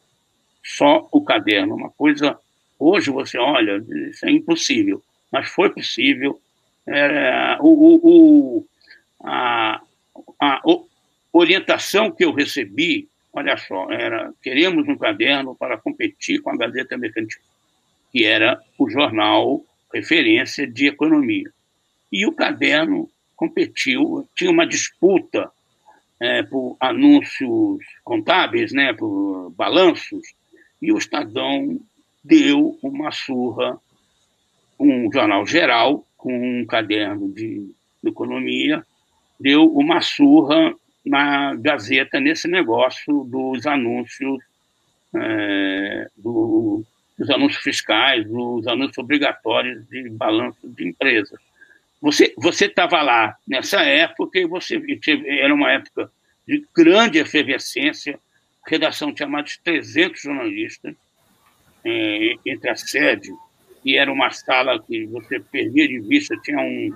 só 0.64 1.08
o 1.12 1.22
caderno. 1.22 1.74
Uma 1.74 1.90
coisa, 1.90 2.38
hoje 2.78 3.10
você 3.10 3.38
olha, 3.38 3.82
isso 4.10 4.26
é 4.26 4.30
impossível, 4.30 5.02
mas 5.30 5.48
foi 5.48 5.70
possível. 5.70 6.40
É, 6.91 7.59
o, 7.61 8.59
o, 8.59 8.66
a, 9.22 9.80
a, 10.41 10.62
orientação 11.32 12.11
que 12.11 12.24
eu 12.24 12.32
recebi, 12.32 13.09
olha 13.32 13.57
só, 13.57 13.91
era 13.91 14.32
queremos 14.43 14.89
um 14.89 14.97
caderno 14.97 15.55
para 15.55 15.76
competir 15.76 16.41
com 16.41 16.51
a 16.51 16.57
Gazeta 16.57 16.97
Mercantil, 16.97 17.41
que 18.11 18.24
era 18.24 18.59
o 18.78 18.89
jornal 18.89 19.62
referência 19.93 20.66
de 20.66 20.86
economia. 20.86 21.51
E 22.11 22.26
o 22.26 22.32
caderno 22.32 23.11
competiu, 23.36 24.26
tinha 24.34 24.51
uma 24.51 24.66
disputa 24.66 25.51
é, 26.20 26.43
por 26.43 26.76
anúncios 26.80 27.84
contábeis, 28.03 28.72
né, 28.72 28.93
por 28.93 29.51
balanços, 29.51 30.22
e 30.80 30.93
o 30.93 30.99
Estadão 30.99 31.78
deu 32.24 32.78
uma 32.82 33.11
surra, 33.11 33.78
um 34.78 35.11
jornal 35.12 35.47
geral, 35.47 36.07
com 36.18 36.60
um 36.60 36.66
caderno 36.66 37.32
de, 37.32 37.72
de 38.02 38.10
economia, 38.10 38.84
deu 39.40 39.64
uma 39.72 40.02
surra 40.02 40.74
na 41.06 41.54
Gazeta 41.54 42.20
nesse 42.20 42.48
negócio 42.48 43.24
dos 43.24 43.66
anúncios, 43.66 44.42
é, 45.14 46.08
do, 46.16 46.84
dos 47.16 47.28
os 47.28 47.30
anúncios 47.30 47.62
fiscais, 47.62 48.26
os 48.28 48.66
anúncios 48.66 48.98
obrigatórios 48.98 49.88
de 49.88 50.10
balanço 50.10 50.68
de 50.68 50.88
empresas. 50.88 51.38
Você 52.00 52.34
você 52.36 52.66
estava 52.66 53.00
lá 53.00 53.36
nessa 53.46 53.80
época 53.80 54.38
e 54.38 54.46
você 54.46 54.80
era 55.26 55.54
uma 55.54 55.72
época 55.72 56.10
de 56.46 56.64
grande 56.74 57.18
efervescência. 57.18 58.18
A 58.66 58.70
redação 58.70 59.14
tinha 59.14 59.28
mais 59.28 59.50
de 59.50 59.60
300 59.60 60.20
jornalistas 60.20 60.94
é, 61.84 62.34
entre 62.44 62.68
a 62.68 62.76
sede 62.76 63.32
e 63.84 63.96
era 63.96 64.12
uma 64.12 64.30
sala 64.30 64.78
que 64.80 65.06
você 65.06 65.40
perdia 65.40 65.88
de 65.88 66.00
vista, 66.00 66.36
tinha 66.42 66.58
um 66.58 66.92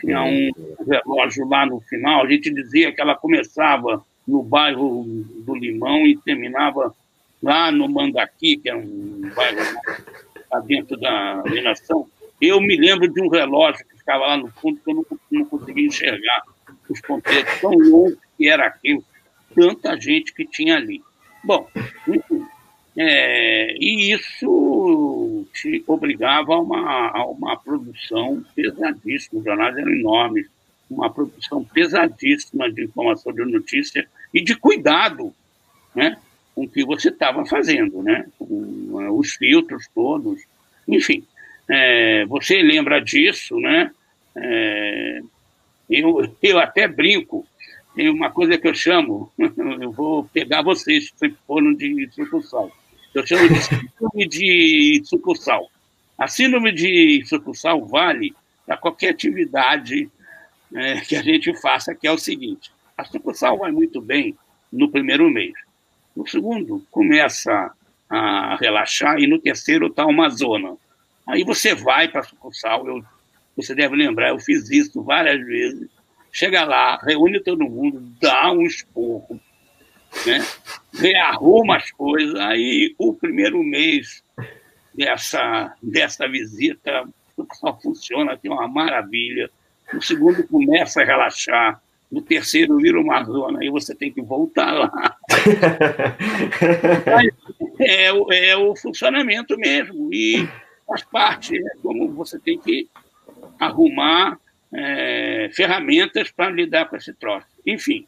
tinha 0.00 0.20
um 0.22 0.50
relógio 0.84 1.46
lá 1.46 1.64
no 1.64 1.80
final. 1.82 2.24
A 2.24 2.28
gente 2.28 2.52
dizia 2.52 2.92
que 2.92 3.00
ela 3.00 3.14
começava 3.14 4.04
no 4.26 4.42
bairro 4.42 5.04
do 5.44 5.54
Limão 5.54 6.06
e 6.06 6.16
terminava 6.16 6.92
lá 7.40 7.70
no 7.70 7.88
Mandaqui, 7.88 8.56
que 8.56 8.68
é 8.68 8.74
um 8.74 9.30
bairro 9.34 9.60
lá 10.50 10.60
dentro 10.60 10.96
da 10.96 11.42
nação. 11.62 12.08
Eu 12.40 12.60
me 12.60 12.76
lembro 12.76 13.08
de 13.08 13.22
um 13.22 13.28
relógio 13.28 13.86
que 13.86 13.98
ficava 13.98 14.26
lá 14.26 14.36
no 14.36 14.48
fundo 14.48 14.80
que 14.84 14.90
eu 14.90 14.94
não, 14.96 15.06
não 15.30 15.44
conseguia 15.44 15.86
enxergar 15.86 16.42
os 16.88 17.00
ponteiros 17.00 17.60
tão 17.60 17.70
longos 17.70 18.18
que 18.36 18.48
era 18.48 18.66
aquilo, 18.66 19.04
tanta 19.54 19.98
gente 20.00 20.34
que 20.34 20.44
tinha 20.44 20.76
ali. 20.76 21.00
Bom, 21.44 21.68
enfim, 22.08 22.44
é, 22.96 23.74
e 23.78 24.12
isso 24.12 25.31
te 25.52 25.82
obrigava 25.86 26.54
a 26.54 26.60
uma, 26.60 27.08
a 27.08 27.26
uma 27.26 27.56
produção 27.56 28.44
pesadíssima, 28.54 29.40
os 29.40 29.44
jornais 29.44 29.76
eram 29.76 29.92
enormes, 29.92 30.46
uma 30.90 31.10
produção 31.10 31.64
pesadíssima 31.64 32.70
de 32.70 32.84
informação 32.84 33.32
de 33.32 33.44
notícia 33.44 34.06
e 34.32 34.42
de 34.42 34.56
cuidado 34.56 35.32
né, 35.94 36.16
com 36.54 36.64
o 36.64 36.68
que 36.68 36.84
você 36.84 37.08
estava 37.08 37.44
fazendo, 37.46 38.02
né, 38.02 38.26
com 38.38 39.00
é, 39.00 39.10
os 39.10 39.32
filtros 39.32 39.86
todos, 39.94 40.42
enfim. 40.86 41.24
É, 41.68 42.24
você 42.26 42.60
lembra 42.60 43.00
disso, 43.00 43.58
né? 43.58 43.90
É, 44.36 45.20
eu, 45.88 46.36
eu 46.42 46.58
até 46.58 46.88
brinco, 46.88 47.46
tem 47.94 48.08
uma 48.08 48.30
coisa 48.30 48.58
que 48.58 48.66
eu 48.66 48.74
chamo, 48.74 49.30
eu 49.80 49.92
vou 49.92 50.24
pegar 50.24 50.62
vocês 50.62 51.12
se 51.14 51.30
foram 51.46 51.72
de 51.74 52.08
sucursal. 52.12 52.70
Eu 53.14 53.26
chamo 53.26 53.48
de 53.48 53.60
síndrome 53.60 54.28
de 54.28 55.02
sucursal. 55.04 55.70
A 56.16 56.28
síndrome 56.28 56.72
de 56.72 57.22
sucursal 57.26 57.84
vale 57.84 58.34
para 58.66 58.76
qualquer 58.76 59.10
atividade 59.10 60.08
é, 60.74 61.00
que 61.00 61.16
a 61.16 61.22
gente 61.22 61.54
faça, 61.60 61.94
que 61.94 62.06
é 62.06 62.12
o 62.12 62.18
seguinte: 62.18 62.70
a 62.96 63.04
sucursal 63.04 63.58
vai 63.58 63.70
muito 63.70 64.00
bem 64.00 64.34
no 64.72 64.90
primeiro 64.90 65.28
mês. 65.30 65.52
No 66.16 66.26
segundo, 66.26 66.84
começa 66.90 67.72
a 68.08 68.56
relaxar 68.56 69.18
e 69.18 69.26
no 69.26 69.38
terceiro 69.38 69.88
está 69.88 70.06
uma 70.06 70.28
zona. 70.30 70.76
Aí 71.26 71.44
você 71.44 71.74
vai 71.74 72.08
para 72.08 72.20
a 72.20 72.24
sucursal, 72.24 72.86
eu, 72.86 73.04
você 73.56 73.74
deve 73.74 73.94
lembrar, 73.94 74.30
eu 74.30 74.40
fiz 74.40 74.70
isso 74.70 75.02
várias 75.02 75.44
vezes. 75.46 75.88
Chega 76.30 76.64
lá, 76.64 76.98
reúne 77.02 77.40
todo 77.40 77.64
mundo, 77.64 78.00
dá 78.20 78.50
um 78.52 78.62
esporro, 78.62 79.38
né? 80.26 80.44
rearruma 80.92 81.76
as 81.76 81.90
coisas. 81.90 82.34
Aí, 82.36 82.94
o 82.98 83.14
primeiro 83.14 83.62
mês 83.62 84.22
dessa, 84.94 85.74
dessa 85.82 86.28
visita 86.28 87.04
só 87.54 87.78
funciona, 87.80 88.36
tem 88.36 88.50
uma 88.50 88.68
maravilha. 88.68 89.50
No 89.92 90.02
segundo, 90.02 90.46
começa 90.46 91.02
a 91.02 91.04
relaxar. 91.04 91.80
No 92.10 92.20
terceiro, 92.20 92.76
vira 92.76 93.00
uma 93.00 93.24
zona. 93.24 93.60
Aí 93.60 93.70
você 93.70 93.94
tem 93.94 94.12
que 94.12 94.20
voltar 94.20 94.72
lá. 94.72 95.16
é, 97.80 98.50
é 98.50 98.56
o 98.56 98.76
funcionamento 98.76 99.56
mesmo. 99.56 100.12
E 100.12 100.46
faz 100.86 101.02
parte, 101.04 101.56
é 101.56 101.70
como 101.82 102.12
você 102.12 102.38
tem 102.38 102.58
que 102.58 102.86
arrumar 103.58 104.38
é, 104.74 105.48
ferramentas 105.54 106.30
para 106.30 106.50
lidar 106.50 106.90
com 106.90 106.96
esse 106.96 107.14
troço. 107.14 107.46
Enfim, 107.66 108.06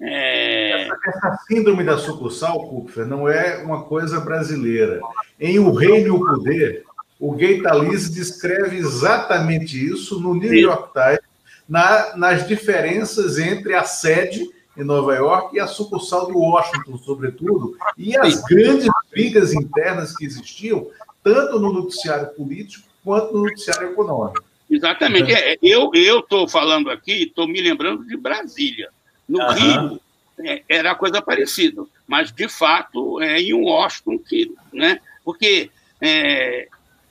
é... 0.00 0.82
Essa, 0.82 0.98
essa, 1.06 1.38
síndrome 1.46 1.84
da 1.84 1.98
sucursal, 1.98 2.66
Kupfer, 2.68 3.06
não 3.06 3.28
é 3.28 3.58
uma 3.58 3.82
coisa 3.82 4.20
brasileira. 4.20 5.00
Em 5.38 5.58
O 5.58 5.72
Reino 5.72 6.06
e 6.06 6.10
o 6.10 6.24
Poder, 6.24 6.84
o 7.18 7.32
Gay 7.32 7.60
Talese 7.60 8.12
descreve 8.12 8.78
exatamente 8.78 9.84
isso 9.84 10.18
no 10.18 10.34
New 10.34 10.48
Sim. 10.48 10.60
York 10.60 10.92
Times, 10.94 11.30
na, 11.68 12.16
nas 12.16 12.48
diferenças 12.48 13.38
entre 13.38 13.74
a 13.74 13.84
sede 13.84 14.48
em 14.76 14.84
Nova 14.84 15.14
York 15.14 15.54
e 15.54 15.60
a 15.60 15.66
sucursal 15.66 16.26
de 16.26 16.32
Washington, 16.32 16.96
sobretudo, 16.98 17.76
e 17.98 18.16
as 18.16 18.36
Sim. 18.36 18.42
grandes 18.48 18.88
brigas 19.10 19.52
internas 19.52 20.16
que 20.16 20.24
existiam, 20.24 20.86
tanto 21.22 21.60
no 21.60 21.72
noticiário 21.72 22.28
político 22.28 22.88
quanto 23.04 23.34
no 23.34 23.44
noticiário 23.44 23.90
econômico. 23.90 24.42
Exatamente. 24.70 25.32
É, 25.32 25.58
eu 25.60 25.90
estou 26.20 26.48
falando 26.48 26.90
aqui, 26.90 27.24
estou 27.24 27.46
me 27.46 27.60
lembrando 27.60 28.06
de 28.06 28.16
Brasília. 28.16 28.88
No 29.30 29.38
uhum. 29.38 29.52
Rio 29.52 30.00
é, 30.40 30.62
era 30.68 30.94
coisa 30.96 31.22
parecida, 31.22 31.84
mas 32.06 32.32
de 32.32 32.48
fato 32.48 33.22
é 33.22 33.40
em 33.40 33.52
Washington 33.52 34.18
que, 34.18 34.52
né? 34.72 35.00
Porque 35.24 35.70
é, 36.00 36.66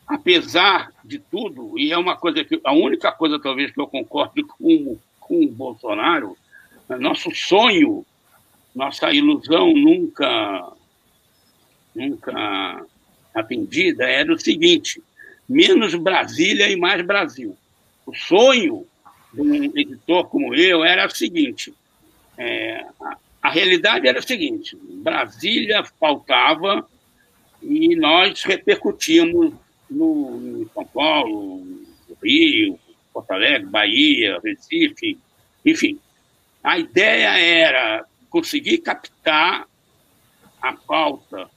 apesar 0.05 0.91
de 1.01 1.17
tudo 1.17 1.79
e 1.79 1.93
é 1.93 1.97
uma 1.97 2.17
coisa 2.17 2.43
que 2.43 2.59
a 2.61 2.73
única 2.73 3.09
coisa 3.13 3.39
talvez 3.39 3.71
que 3.71 3.79
eu 3.79 3.87
concorde 3.87 4.43
com 4.59 4.97
com 5.21 5.45
o 5.45 5.47
Bolsonaro, 5.47 6.35
nosso 6.99 7.33
sonho, 7.33 8.03
nossa 8.75 9.13
ilusão 9.13 9.73
nunca 9.73 10.73
nunca 11.95 12.83
atendida 13.33 14.09
era 14.09 14.33
o 14.33 14.39
seguinte: 14.39 15.01
menos 15.47 15.95
Brasília 15.95 16.69
e 16.69 16.75
mais 16.75 17.05
Brasil. 17.05 17.55
O 18.05 18.13
sonho 18.13 18.85
de 19.31 19.41
um 19.41 19.63
editor 19.63 20.27
como 20.27 20.53
eu 20.53 20.83
era 20.83 21.05
o 21.05 21.15
seguinte: 21.15 21.73
é, 22.39 22.85
a, 23.01 23.17
a 23.43 23.49
realidade 23.49 24.07
era 24.07 24.19
a 24.19 24.23
seguinte: 24.23 24.77
Brasília 24.81 25.83
faltava 25.99 26.87
e 27.61 27.95
nós 27.97 28.43
repercutimos 28.43 29.53
no, 29.89 30.61
em 30.61 30.69
São 30.73 30.85
Paulo, 30.85 31.63
Rio, 32.23 32.79
Porto 33.13 33.31
Alegre, 33.31 33.67
Bahia, 33.67 34.39
Recife, 34.43 35.17
enfim. 35.65 35.99
A 36.63 36.79
ideia 36.79 37.37
era 37.37 38.05
conseguir 38.29 38.79
captar 38.79 39.67
a 40.61 40.73
pauta 40.73 41.49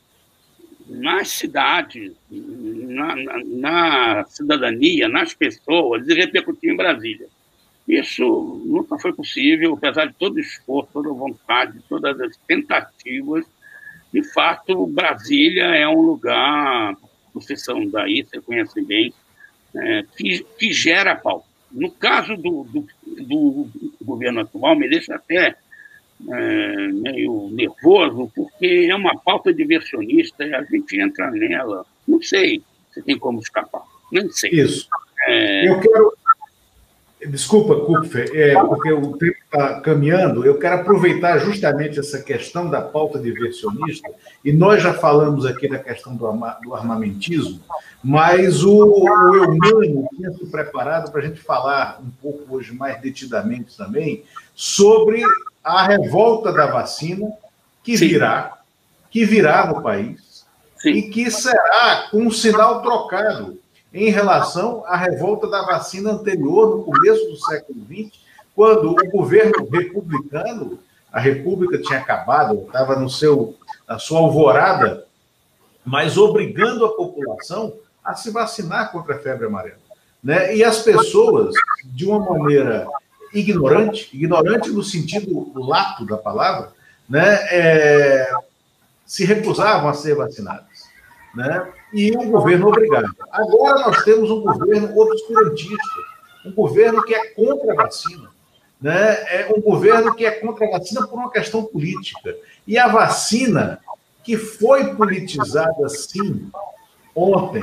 nas 0.89 1.29
cidades, 1.29 2.13
na, 2.31 3.15
na, 3.17 3.45
na, 3.45 4.25
cidadania, 4.27 5.09
nas 5.09 5.33
pessoas 5.35 6.07
e 6.09 6.15
repercutir 6.15 6.71
em 6.71 6.77
Brasília. 6.77 7.29
Isso 7.87 8.63
nunca 8.65 8.99
foi 8.99 9.13
possível, 9.13 9.75
apesar 9.75 10.07
de 10.07 10.15
todo 10.15 10.37
o 10.37 10.41
esforço, 10.41 10.91
toda 10.93 11.11
a 11.11 11.13
vontade, 11.13 11.81
todas 11.89 12.21
as 12.21 12.37
tentativas. 12.47 13.45
De 14.13 14.23
fato, 14.33 14.87
Brasília 14.87 15.65
é 15.65 15.89
um 15.89 16.01
lugar, 16.01 16.97
vocês 17.35 17.63
são 17.65 17.87
daí, 17.89 18.25
vocês 18.25 18.45
conhecem 18.45 18.85
bem, 18.85 19.13
é, 19.75 20.05
que, 20.17 20.45
que, 20.59 20.73
gera 20.73 21.17
pauta. 21.17 21.47
No 21.71 21.91
caso 21.91 22.37
do, 22.37 22.65
do, 22.65 22.87
do, 23.07 23.69
governo 24.03 24.41
atual, 24.41 24.77
me 24.77 24.89
deixa 24.89 25.15
até 25.15 25.57
é, 26.29 26.89
meio 26.89 27.49
nervoso, 27.51 28.31
porque 28.35 28.89
é 28.91 28.95
uma 28.95 29.19
pauta 29.19 29.53
diversionista 29.53 30.45
e 30.45 30.55
a 30.55 30.63
gente 30.63 31.01
entra 31.01 31.31
nela. 31.31 31.87
Não 32.07 32.21
sei 32.21 32.63
se 32.93 33.03
tem 33.03 33.19
como 33.19 33.41
escapar. 33.41 33.83
Não 34.13 34.31
sei. 34.31 34.51
Isso. 34.51 34.87
É... 35.27 35.69
Eu 35.69 35.81
quero, 35.81 36.13
Desculpa, 37.29 37.77
Kupfer, 37.77 38.31
é, 38.35 38.55
porque 38.55 38.93
o 38.93 39.17
tempo 39.17 39.37
está 39.45 39.81
caminhando. 39.81 40.45
Eu 40.45 40.59
quero 40.59 40.77
aproveitar 40.77 41.39
justamente 41.39 42.01
essa 42.01 42.21
questão 42.21 42.69
da 42.69 42.81
pauta 42.81 43.19
diversionista, 43.19 44.11
e 44.45 44.53
nós 44.53 44.83
já 44.83 44.93
falamos 44.93 45.47
aqui 45.47 45.69
da 45.69 45.79
questão 45.79 46.17
do, 46.17 46.33
do 46.63 46.75
armamentismo, 46.75 47.61
mas 48.03 48.65
o, 48.65 48.75
o 48.75 49.37
Eumano 49.37 50.09
tinha 50.17 50.33
se 50.33 50.47
preparado 50.47 51.13
para 51.13 51.21
a 51.21 51.25
gente 51.27 51.41
falar 51.41 52.01
um 52.03 52.11
pouco 52.21 52.57
hoje 52.57 52.75
mais 52.75 53.01
detidamente 53.01 53.77
também 53.77 54.25
sobre 54.55 55.23
a 55.63 55.87
revolta 55.87 56.53
da 56.53 56.67
vacina 56.67 57.31
que 57.85 57.97
Sim. 57.97 58.09
virá, 58.09 58.59
que 59.11 59.25
virá 59.25 59.67
no 59.67 59.81
país, 59.81 60.45
Sim. 60.77 60.91
e 60.91 61.03
que 61.11 61.31
será 61.31 62.09
um 62.13 62.31
sinal 62.33 62.83
trocado 62.83 63.62
em 63.93 64.11
relação 64.11 64.85
à 64.87 64.97
revolta 64.97 65.49
da 65.49 65.63
vacina 65.63 66.13
anterior, 66.13 66.77
no 66.77 66.85
começo 66.85 67.29
do 67.29 67.37
século 67.37 67.79
XX, 67.87 68.19
quando 68.55 68.91
o 68.91 69.11
governo 69.11 69.69
republicano, 69.71 70.79
a 71.13 71.21
República 71.21 71.79
tinha 71.79 71.99
acabado, 71.99 72.63
estava 72.67 72.97
no 72.97 73.09
seu, 73.09 73.55
na 73.87 73.99
sua 73.99 74.21
alvorada, 74.21 75.05
mas 75.85 76.17
obrigando 76.17 76.85
a 76.85 76.95
população 76.95 77.75
a 78.05 78.15
se 78.15 78.31
vacinar 78.31 78.91
contra 78.93 79.17
a 79.17 79.19
febre 79.19 79.47
amarela. 79.47 79.77
Né? 80.23 80.57
E 80.57 80.65
as 80.65 80.81
pessoas, 80.81 81.55
de 81.85 82.07
uma 82.07 82.21
maneira 82.21 82.87
ignorante, 83.35 84.09
ignorante 84.13 84.71
no 84.71 84.83
sentido 84.83 85.53
lato 85.55 86.07
da 86.07 86.17
palavra, 86.17 86.73
né? 87.09 87.35
É, 87.51 88.31
se 89.05 89.25
recusavam 89.25 89.91
a 89.91 89.95
ser 89.95 90.15
vacinadas. 90.15 90.89
né? 91.35 91.71
E 91.93 92.17
um 92.17 92.31
governo 92.31 92.69
obrigado. 92.69 93.15
Agora 93.31 93.87
nós 93.87 94.03
temos 94.05 94.31
um 94.31 94.41
governo 94.41 94.99
obscurantista, 94.99 96.01
um 96.45 96.53
governo 96.53 97.03
que 97.03 97.15
é 97.15 97.29
contra 97.29 97.73
a 97.73 97.77
vacina, 97.77 98.29
né? 98.81 99.13
é 99.29 99.53
um 99.55 99.61
governo 99.61 100.15
que 100.15 100.25
é 100.25 100.31
contra 100.31 100.67
a 100.67 100.71
vacina 100.71 101.07
por 101.07 101.19
uma 101.19 101.31
questão 101.31 101.65
política. 101.65 102.37
E 102.67 102.79
a 102.79 102.89
vacina, 102.89 103.79
que 104.25 104.37
foi 104.37 104.95
politizada 104.95 105.89
sim 105.89 106.51
ontem, 107.15 107.63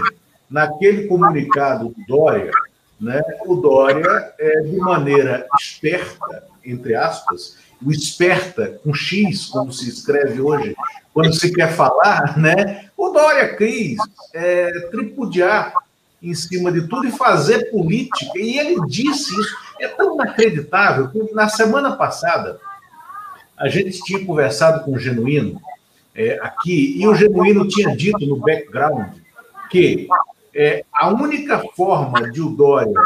naquele 0.49 1.07
comunicado 1.07 1.89
do 1.89 2.05
Dória, 2.07 2.51
né? 2.99 3.21
o 3.45 3.55
Dória, 3.55 4.33
é, 4.37 4.61
de 4.61 4.77
maneira 4.77 5.47
esperta, 5.59 6.43
entre 6.63 6.95
aspas, 6.95 7.57
o 7.83 7.91
esperta 7.91 8.79
com 8.83 8.93
X, 8.93 9.45
como 9.45 9.71
se 9.71 9.89
escreve 9.89 10.41
hoje, 10.41 10.75
quando 11.13 11.33
se 11.33 11.53
quer 11.53 11.73
falar, 11.73 12.37
né? 12.37 12.88
O 12.99 13.11
Dória 13.11 13.55
quis 13.55 13.95
é, 14.33 14.87
tripudiar 14.91 15.73
em 16.21 16.33
cima 16.33 16.69
de 16.69 16.85
tudo 16.85 17.07
e 17.07 17.11
fazer 17.11 17.71
política. 17.71 18.37
E 18.37 18.59
ele 18.59 18.75
disse 18.87 19.31
isso. 19.39 19.55
É 19.79 19.87
tão 19.87 20.15
inacreditável 20.15 21.07
que 21.07 21.33
na 21.33 21.47
semana 21.47 21.95
passada 21.95 22.59
a 23.57 23.69
gente 23.69 24.03
tinha 24.03 24.25
conversado 24.25 24.83
com 24.83 24.91
o 24.91 24.99
Genuíno 24.99 25.61
é, 26.13 26.37
aqui, 26.41 26.99
e 26.99 27.07
o 27.07 27.15
Genuíno 27.15 27.65
tinha 27.69 27.95
dito 27.95 28.25
no 28.25 28.35
background 28.35 29.13
que 29.71 30.09
é, 30.53 30.83
a 30.91 31.07
única 31.07 31.63
forma 31.77 32.29
de 32.29 32.41
o 32.41 32.49
Dória 32.49 32.99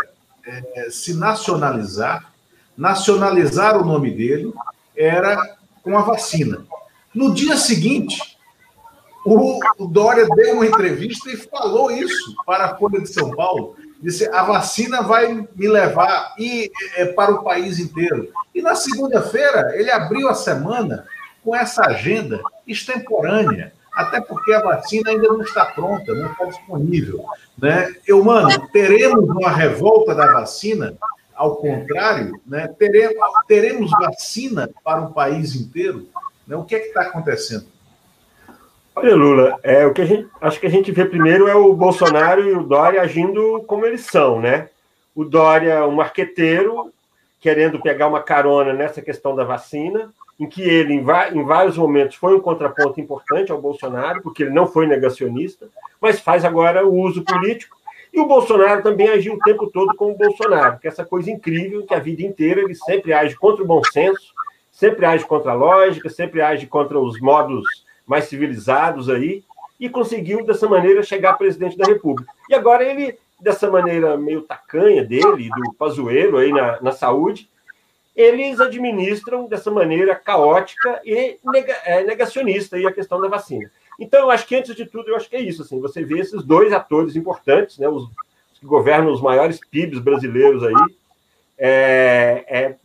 é, 0.43 0.87
se 0.89 1.13
nacionalizar, 1.13 2.33
nacionalizar 2.75 3.79
o 3.79 3.85
nome 3.85 4.09
dele, 4.09 4.51
era 4.97 5.55
com 5.83 5.95
a 5.95 6.01
vacina. 6.01 6.65
No 7.13 7.31
dia 7.31 7.57
seguinte, 7.57 8.32
o, 9.25 9.59
Dória 9.87 10.27
deu 10.35 10.55
uma 10.55 10.65
entrevista 10.65 11.31
e 11.31 11.37
falou 11.37 11.89
isso 11.91 12.35
para 12.45 12.65
a 12.65 12.75
Folha 12.75 12.99
de 12.99 13.07
São 13.07 13.31
Paulo. 13.31 13.75
Disse: 14.01 14.27
a 14.27 14.43
vacina 14.43 15.01
vai 15.01 15.47
me 15.55 15.67
levar 15.67 16.35
e, 16.37 16.69
é, 16.97 17.05
para 17.05 17.31
o 17.31 17.43
país 17.43 17.79
inteiro. 17.79 18.29
E 18.53 18.61
na 18.61 18.75
segunda-feira, 18.75 19.71
ele 19.75 19.89
abriu 19.89 20.27
a 20.27 20.33
semana 20.33 21.05
com 21.43 21.55
essa 21.55 21.85
agenda 21.85 22.41
extemporânea, 22.67 23.73
até 23.93 24.19
porque 24.19 24.53
a 24.53 24.61
vacina 24.61 25.09
ainda 25.09 25.27
não 25.27 25.41
está 25.41 25.65
pronta, 25.65 26.13
não 26.13 26.31
está 26.31 26.45
disponível. 26.45 27.23
Né? 27.57 27.93
Eu, 28.05 28.23
mano, 28.23 28.49
teremos 28.71 29.29
uma 29.29 29.49
revolta 29.49 30.13
da 30.13 30.33
vacina, 30.33 30.95
ao 31.35 31.55
contrário, 31.57 32.39
né? 32.45 32.67
teremos, 32.79 33.15
teremos 33.47 33.91
vacina 33.91 34.69
para 34.83 35.01
o 35.01 35.13
país 35.13 35.55
inteiro. 35.55 36.07
Né? 36.47 36.55
O 36.55 36.63
que 36.63 36.75
é 36.75 36.79
que 36.79 36.87
está 36.87 37.01
acontecendo? 37.01 37.72
Olha, 38.95 39.15
Lula, 39.15 39.59
é, 39.63 39.87
o 39.87 39.93
que 39.93 40.01
a 40.01 40.05
gente, 40.05 40.27
acho 40.39 40.59
que 40.59 40.67
a 40.67 40.69
gente 40.69 40.91
vê 40.91 41.03
primeiro 41.03 41.47
é 41.47 41.55
o 41.55 41.73
Bolsonaro 41.73 42.47
e 42.47 42.53
o 42.53 42.63
Dória 42.63 43.01
agindo 43.01 43.63
como 43.65 43.85
eles 43.85 44.01
são, 44.01 44.39
né? 44.39 44.69
O 45.15 45.25
Dória, 45.25 45.85
um 45.87 45.95
marqueteiro, 45.95 46.93
querendo 47.39 47.81
pegar 47.81 48.07
uma 48.07 48.21
carona 48.21 48.71
nessa 48.71 49.01
questão 49.01 49.35
da 49.35 49.43
vacina, 49.43 50.13
em 50.39 50.47
que 50.47 50.61
ele, 50.61 50.93
em, 50.93 50.99
em 50.99 51.43
vários 51.43 51.75
momentos, 51.75 52.17
foi 52.17 52.35
um 52.35 52.39
contraponto 52.39 53.01
importante 53.01 53.51
ao 53.51 53.59
Bolsonaro, 53.59 54.21
porque 54.21 54.43
ele 54.43 54.53
não 54.53 54.67
foi 54.67 54.85
negacionista, 54.85 55.67
mas 55.99 56.19
faz 56.19 56.45
agora 56.45 56.85
o 56.85 56.93
uso 56.93 57.23
político. 57.23 57.75
E 58.13 58.19
o 58.19 58.27
Bolsonaro 58.27 58.83
também 58.83 59.09
agiu 59.09 59.33
o 59.33 59.39
tempo 59.39 59.71
todo 59.71 59.95
como 59.95 60.13
o 60.13 60.17
Bolsonaro, 60.17 60.77
que 60.77 60.87
é 60.87 60.91
essa 60.91 61.03
coisa 61.03 61.31
incrível 61.31 61.83
que 61.83 61.95
a 61.95 61.99
vida 61.99 62.21
inteira 62.21 62.61
ele 62.61 62.75
sempre 62.75 63.11
age 63.11 63.35
contra 63.35 63.63
o 63.63 63.67
bom 63.67 63.81
senso, 63.91 64.33
sempre 64.71 65.03
age 65.03 65.25
contra 65.25 65.51
a 65.51 65.55
lógica, 65.55 66.09
sempre 66.11 66.41
age 66.41 66.67
contra 66.67 66.99
os 66.99 67.19
modos 67.19 67.65
mais 68.05 68.25
civilizados 68.25 69.09
aí, 69.09 69.43
e 69.79 69.89
conseguiu, 69.89 70.45
dessa 70.45 70.67
maneira, 70.67 71.03
chegar 71.03 71.33
presidente 71.33 71.77
da 71.77 71.85
República. 71.85 72.31
E 72.49 72.55
agora 72.55 72.83
ele, 72.83 73.17
dessa 73.39 73.69
maneira 73.69 74.17
meio 74.17 74.41
tacanha 74.41 75.03
dele, 75.03 75.49
do 75.49 75.73
Pazuello 75.73 76.37
aí 76.37 76.51
na, 76.51 76.81
na 76.81 76.91
saúde, 76.91 77.49
eles 78.15 78.59
administram 78.59 79.47
dessa 79.47 79.71
maneira 79.71 80.15
caótica 80.15 81.01
e 81.03 81.37
nega, 81.43 81.73
é, 81.83 82.03
negacionista 82.03 82.75
aí 82.75 82.85
a 82.85 82.91
questão 82.91 83.19
da 83.19 83.27
vacina. 83.27 83.69
Então, 83.99 84.21
eu 84.21 84.31
acho 84.31 84.47
que, 84.47 84.55
antes 84.55 84.75
de 84.75 84.85
tudo, 84.85 85.09
eu 85.09 85.15
acho 85.15 85.29
que 85.29 85.35
é 85.35 85.41
isso. 85.41 85.63
Assim, 85.63 85.79
você 85.79 86.03
vê 86.03 86.19
esses 86.19 86.43
dois 86.43 86.71
atores 86.71 87.15
importantes, 87.15 87.77
né, 87.77 87.87
os, 87.87 88.03
os 88.03 88.59
que 88.59 88.65
governam 88.65 89.11
os 89.11 89.21
maiores 89.21 89.59
PIBs 89.59 89.99
brasileiros 89.99 90.63
aí, 90.63 90.95
é, 91.57 92.45
é, 92.47 92.75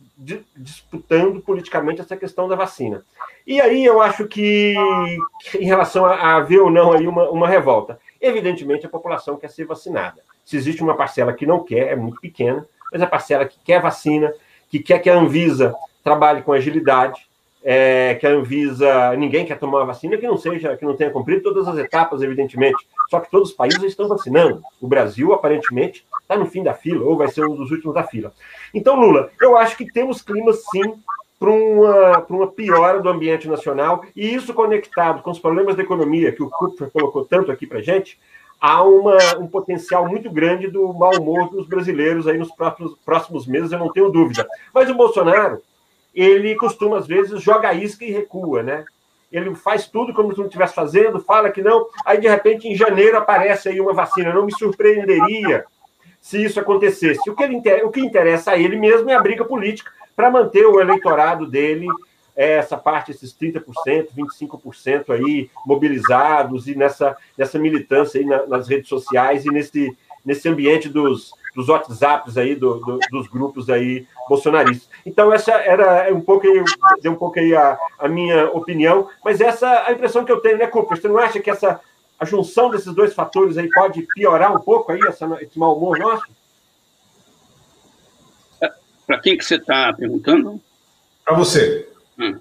disputando 0.55 1.39
politicamente 1.39 2.01
essa 2.01 2.17
questão 2.17 2.47
da 2.47 2.55
vacina. 2.55 3.05
E 3.47 3.61
aí 3.61 3.85
eu 3.85 4.01
acho 4.01 4.27
que, 4.27 4.75
em 5.57 5.65
relação 5.65 6.05
a, 6.05 6.35
haver 6.35 6.59
ou 6.59 6.69
não 6.69 6.91
aí 6.91 7.07
uma, 7.07 7.29
uma 7.29 7.47
revolta, 7.47 7.99
evidentemente 8.19 8.85
a 8.85 8.89
população 8.89 9.37
quer 9.37 9.49
ser 9.49 9.65
vacinada. 9.65 10.21
Se 10.43 10.57
existe 10.57 10.83
uma 10.83 10.95
parcela 10.95 11.33
que 11.33 11.45
não 11.45 11.63
quer, 11.63 11.93
é 11.93 11.95
muito 11.95 12.19
pequena, 12.19 12.65
mas 12.91 13.01
a 13.01 13.07
parcela 13.07 13.45
que 13.45 13.57
quer 13.63 13.81
vacina, 13.81 14.33
que 14.69 14.79
quer 14.79 14.99
que 14.99 15.09
a 15.09 15.15
Anvisa 15.15 15.73
trabalhe 16.03 16.41
com 16.41 16.51
agilidade, 16.51 17.28
é, 17.63 18.15
que 18.15 18.25
a 18.25 18.31
Anvisa, 18.31 19.15
ninguém 19.15 19.45
quer 19.45 19.59
tomar 19.59 19.83
vacina 19.83 20.17
que 20.17 20.27
não 20.27 20.37
seja, 20.37 20.77
que 20.77 20.85
não 20.85 20.95
tenha 20.95 21.11
cumprido 21.11 21.43
todas 21.43 21.67
as 21.67 21.77
etapas, 21.77 22.21
evidentemente. 22.21 22.77
Só 23.09 23.19
que 23.19 23.29
todos 23.29 23.49
os 23.49 23.55
países 23.55 23.83
estão 23.83 24.07
vacinando. 24.07 24.61
O 24.81 24.87
Brasil, 24.87 25.33
aparentemente, 25.33 26.05
está 26.21 26.37
no 26.37 26.45
fim 26.45 26.63
da 26.63 26.73
fila, 26.73 27.05
ou 27.05 27.17
vai 27.17 27.27
ser 27.27 27.45
um 27.45 27.55
dos 27.55 27.71
últimos 27.71 27.95
da 27.95 28.03
fila. 28.03 28.31
Então, 28.73 28.99
Lula, 28.99 29.29
eu 29.41 29.57
acho 29.57 29.75
que 29.75 29.91
temos 29.91 30.21
clima, 30.21 30.53
sim, 30.53 30.93
para 31.39 31.49
uma, 31.49 32.25
uma 32.29 32.47
piora 32.47 33.01
do 33.01 33.09
ambiente 33.09 33.47
nacional, 33.47 34.03
e 34.15 34.33
isso 34.33 34.53
conectado 34.53 35.21
com 35.21 35.31
os 35.31 35.39
problemas 35.39 35.75
da 35.75 35.83
economia, 35.83 36.31
que 36.31 36.43
o 36.43 36.49
Cooper 36.49 36.91
colocou 36.91 37.25
tanto 37.25 37.51
aqui 37.51 37.65
para 37.65 37.81
gente, 37.81 38.19
há 38.59 38.83
uma, 38.83 39.17
um 39.37 39.47
potencial 39.47 40.07
muito 40.07 40.29
grande 40.29 40.67
do 40.67 40.93
mau 40.93 41.13
humor 41.13 41.49
dos 41.49 41.65
brasileiros 41.65 42.27
aí 42.27 42.37
nos 42.37 42.51
próximos, 42.51 42.93
próximos 43.05 43.47
meses, 43.47 43.71
eu 43.71 43.79
não 43.79 43.91
tenho 43.91 44.09
dúvida. 44.09 44.45
Mas 44.73 44.89
o 44.89 44.95
Bolsonaro, 44.95 45.61
ele 46.13 46.55
costuma, 46.55 46.97
às 46.97 47.07
vezes, 47.07 47.41
joga 47.41 47.73
isca 47.73 48.03
e 48.03 48.11
recua, 48.11 48.63
né? 48.63 48.85
Ele 49.31 49.53
faz 49.53 49.87
tudo 49.87 50.13
como 50.13 50.31
se 50.31 50.39
não 50.39 50.47
estivesse 50.47 50.73
fazendo, 50.73 51.19
fala 51.19 51.51
que 51.51 51.61
não, 51.61 51.87
aí 52.03 52.19
de 52.19 52.27
repente 52.27 52.67
em 52.67 52.75
janeiro 52.75 53.17
aparece 53.17 53.69
aí 53.69 53.79
uma 53.79 53.93
vacina. 53.93 54.33
Não 54.33 54.45
me 54.45 54.51
surpreenderia 54.51 55.65
se 56.19 56.43
isso 56.43 56.59
acontecesse. 56.59 57.29
O 57.29 57.35
que, 57.35 57.43
ele, 57.43 57.57
o 57.83 57.91
que 57.91 58.01
interessa 58.01 58.51
a 58.51 58.57
ele 58.57 58.75
mesmo 58.75 59.09
é 59.09 59.13
a 59.13 59.21
briga 59.21 59.45
política 59.45 59.91
para 60.15 60.31
manter 60.31 60.65
o 60.65 60.81
eleitorado 60.81 61.45
dele, 61.45 61.87
é, 62.35 62.53
essa 62.53 62.77
parte, 62.77 63.11
esses 63.11 63.33
30%, 63.33 64.07
25% 64.17 65.11
aí 65.11 65.49
mobilizados 65.65 66.67
e 66.67 66.75
nessa, 66.75 67.15
nessa 67.37 67.59
militância 67.59 68.19
aí 68.19 68.25
nas 68.25 68.67
redes 68.67 68.89
sociais 68.89 69.45
e 69.45 69.49
nesse, 69.49 69.95
nesse 70.25 70.49
ambiente 70.49 70.89
dos, 70.89 71.31
dos 71.55 71.69
WhatsApps 71.69 72.37
aí, 72.37 72.55
do, 72.55 72.75
do, 72.79 72.99
dos 73.11 73.27
grupos 73.27 73.69
aí 73.69 74.07
bolsonaristas. 74.27 74.89
Então, 75.05 75.33
essa 75.33 75.51
era 75.53 76.13
um 76.13 76.21
pouco 76.21 76.47
aí, 76.47 76.63
um 77.09 77.15
pouco 77.15 77.39
aí 77.39 77.55
a, 77.55 77.77
a 77.99 78.07
minha 78.07 78.49
opinião, 78.51 79.09
mas 79.23 79.41
essa 79.41 79.67
é 79.67 79.89
a 79.89 79.91
impressão 79.91 80.23
que 80.23 80.31
eu 80.31 80.39
tenho, 80.39 80.57
né, 80.57 80.67
Cooper? 80.67 80.99
Você 80.99 81.07
não 81.07 81.17
acha 81.17 81.39
que 81.39 81.49
essa 81.49 81.79
a 82.19 82.25
junção 82.25 82.69
desses 82.69 82.93
dois 82.93 83.13
fatores 83.13 83.57
aí 83.57 83.69
pode 83.69 84.05
piorar 84.13 84.53
um 84.53 84.59
pouco 84.59 84.91
aí 84.91 84.99
essa, 85.07 85.25
esse 85.41 85.57
mau 85.57 85.77
humor 85.77 85.97
nosso? 85.97 86.25
Para 89.07 89.19
quem 89.21 89.37
que 89.37 89.45
você 89.45 89.55
está 89.55 89.91
perguntando? 89.93 90.61
Para 91.23 91.35
você. 91.35 91.89
Hum. 92.19 92.39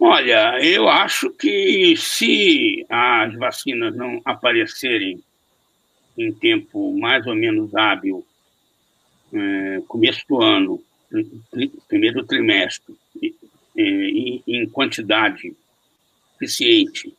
Olha, 0.00 0.58
eu 0.64 0.88
acho 0.88 1.30
que 1.30 1.94
se 1.96 2.86
as 2.88 3.34
vacinas 3.36 3.94
não 3.94 4.20
aparecerem 4.24 5.22
em 6.16 6.32
tempo 6.32 6.96
mais 6.98 7.26
ou 7.26 7.34
menos 7.34 7.74
hábil, 7.74 8.24
é, 9.32 9.82
começo 9.86 10.24
do 10.28 10.42
ano, 10.42 10.82
primeiro 11.88 12.24
trimestre, 12.24 12.94
é, 13.76 13.82
em, 13.82 14.42
em 14.46 14.68
quantidade 14.68 15.54
suficiente, 16.32 17.14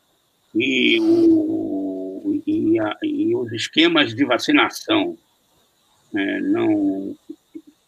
e, 0.53 0.99
o, 0.99 2.41
e, 2.45 2.79
a, 2.79 2.97
e 3.03 3.35
os 3.35 3.51
esquemas 3.53 4.13
de 4.13 4.25
vacinação 4.25 5.17
é, 6.13 6.39
não 6.41 7.15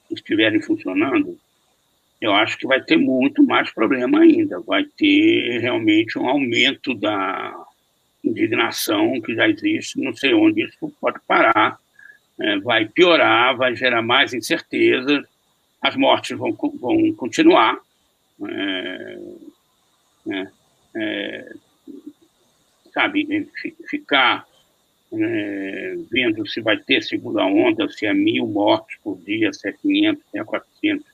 estiverem 0.10 0.62
funcionando, 0.62 1.38
eu 2.22 2.34
acho 2.34 2.58
que 2.58 2.66
vai 2.66 2.82
ter 2.82 2.95
muito 2.95 3.43
mais 3.43 3.70
problema 3.74 4.22
ainda. 4.22 4.62
Vai 4.62 4.86
ter 4.86 5.60
realmente 5.60 6.18
um 6.18 6.28
aumento 6.28 6.93
da 6.93 7.54
indignação 8.24 9.19
que 9.21 9.36
já 9.36 9.47
existe, 9.47 9.99
não 9.99 10.15
sei 10.15 10.34
onde 10.34 10.63
isso 10.63 10.93
pode 10.99 11.19
parar. 11.28 11.78
É, 12.39 12.57
vai 12.59 12.86
piorar, 12.86 13.55
vai 13.55 13.76
gerar 13.76 14.01
mais 14.01 14.34
incerteza, 14.34 15.24
as 15.82 15.95
mortes 15.95 16.38
vão, 16.38 16.51
vão 16.53 17.13
continuar. 17.13 17.78
É, 18.49 19.17
é, 20.30 20.47
é 20.95 21.53
sabe, 22.93 23.49
ficar 23.89 24.45
é, 25.11 25.95
vendo 26.11 26.47
se 26.47 26.61
vai 26.61 26.78
ter 26.78 27.01
segunda 27.01 27.43
onda, 27.43 27.89
se 27.89 28.05
é 28.05 28.13
mil 28.13 28.47
mortes 28.47 28.97
por 29.03 29.19
dia, 29.19 29.51
se 29.51 29.67
é 29.67 29.74
500, 29.74 30.24
se 30.32 30.39
é 30.39 30.43
400, 30.43 31.05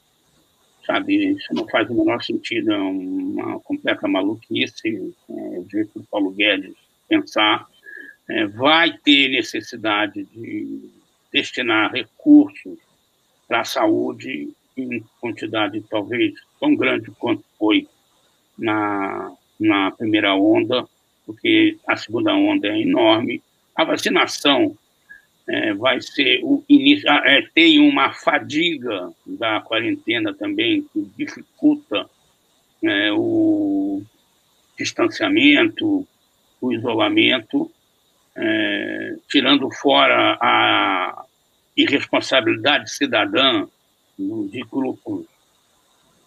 sabe? 0.85 1.31
Isso 1.31 1.53
não 1.53 1.67
faz 1.67 1.89
o 1.89 1.93
menor 1.93 2.21
sentido, 2.21 2.71
é 2.73 2.77
uma 2.77 3.59
completa 3.61 4.07
maluquice, 4.07 5.13
é, 5.29 5.33
o 5.33 5.67
jeito 5.69 5.99
do 5.99 6.05
Paulo 6.05 6.31
Guedes 6.31 6.75
pensar. 7.09 7.67
é, 8.29 8.45
vai 8.45 8.95
ter 9.03 9.29
necessidade 9.29 10.23
de 10.25 10.89
destinar 11.33 11.91
recursos 11.91 12.77
para 13.47 13.61
a 13.61 13.65
saúde 13.65 14.53
em 14.77 15.03
quantidade 15.19 15.83
talvez 15.89 16.33
tão 16.59 16.75
grande 16.75 17.11
quanto 17.11 17.43
foi 17.57 17.87
na, 18.57 19.31
na 19.59 19.91
primeira 19.91 20.35
onda, 20.35 20.87
porque 21.25 21.77
a 21.87 21.97
segunda 21.97 22.33
onda 22.33 22.67
é 22.67 22.79
enorme. 22.79 23.41
A 23.75 23.83
vacinação 23.83 24.77
é, 25.47 25.73
vai 25.73 26.01
ser 26.01 26.39
o 26.43 26.63
início. 26.69 27.09
Ah, 27.09 27.23
é, 27.25 27.41
tem 27.53 27.79
uma 27.79 28.13
fadiga 28.13 29.11
da 29.25 29.59
quarentena 29.61 30.33
também 30.33 30.85
que 30.93 31.01
dificulta 31.17 32.09
é, 32.83 33.11
o 33.11 34.01
distanciamento, 34.77 36.07
o 36.61 36.71
isolamento, 36.71 37.71
é, 38.35 39.15
tirando 39.27 39.69
fora 39.71 40.37
a 40.41 41.25
irresponsabilidade 41.75 42.91
cidadã 42.91 43.67
de 44.17 44.61
grupos 44.69 45.25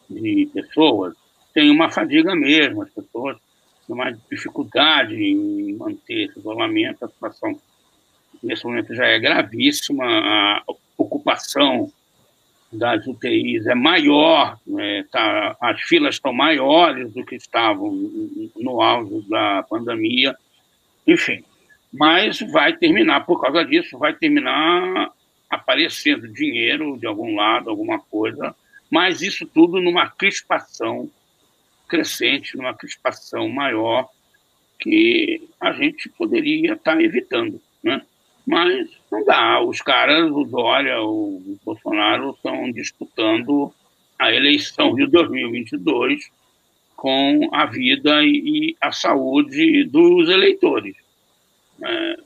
de 0.08 0.48
pessoas, 0.52 1.14
tem 1.52 1.70
uma 1.70 1.90
fadiga 1.90 2.34
mesmo, 2.34 2.82
as 2.82 2.90
pessoas 2.90 3.36
têm 3.86 3.94
uma 3.94 4.10
dificuldade 4.30 5.14
em 5.14 5.74
manter 5.74 6.28
esse 6.28 6.38
isolamento, 6.38 7.04
a 7.04 7.08
situação 7.08 7.60
nesse 8.42 8.64
momento 8.64 8.94
já 8.94 9.06
é 9.06 9.18
gravíssima, 9.18 10.04
a 10.04 10.62
ocupação 10.96 11.92
das 12.72 13.06
UTIs 13.06 13.66
é 13.66 13.74
maior, 13.74 14.58
né, 14.66 15.04
tá, 15.10 15.56
as 15.60 15.80
filas 15.82 16.14
estão 16.14 16.32
maiores 16.32 17.12
do 17.12 17.24
que 17.24 17.36
estavam 17.36 17.92
no 18.56 18.80
auge 18.80 19.28
da 19.28 19.62
pandemia, 19.64 20.34
enfim. 21.06 21.44
Mas 21.92 22.40
vai 22.40 22.74
terminar, 22.74 23.26
por 23.26 23.40
causa 23.40 23.64
disso, 23.64 23.98
vai 23.98 24.14
terminar 24.14 25.10
aparecendo 25.50 26.26
dinheiro 26.26 26.96
de 26.98 27.06
algum 27.06 27.36
lado, 27.36 27.68
alguma 27.68 27.98
coisa, 27.98 28.54
mas 28.90 29.20
isso 29.20 29.46
tudo 29.46 29.80
numa 29.80 30.08
crispação 30.08 31.10
crescente, 31.86 32.56
numa 32.56 32.74
crispação 32.74 33.50
maior 33.50 34.08
que 34.78 35.46
a 35.60 35.72
gente 35.72 36.08
poderia 36.08 36.72
estar 36.72 36.96
tá 36.96 37.02
evitando? 37.02 37.60
Mas 38.46 38.90
não 39.10 39.24
dá. 39.24 39.60
Os 39.62 39.80
caras, 39.80 40.30
o 40.30 40.44
Dória, 40.44 41.00
o 41.00 41.58
Bolsonaro, 41.64 42.30
estão 42.30 42.70
disputando 42.72 43.72
a 44.18 44.32
eleição 44.32 44.94
de 44.94 45.06
2022 45.06 46.30
com 46.96 47.48
a 47.52 47.66
vida 47.66 48.22
e 48.24 48.76
a 48.80 48.92
saúde 48.92 49.84
dos 49.84 50.28
eleitores. 50.28 50.94
É, 51.82 52.16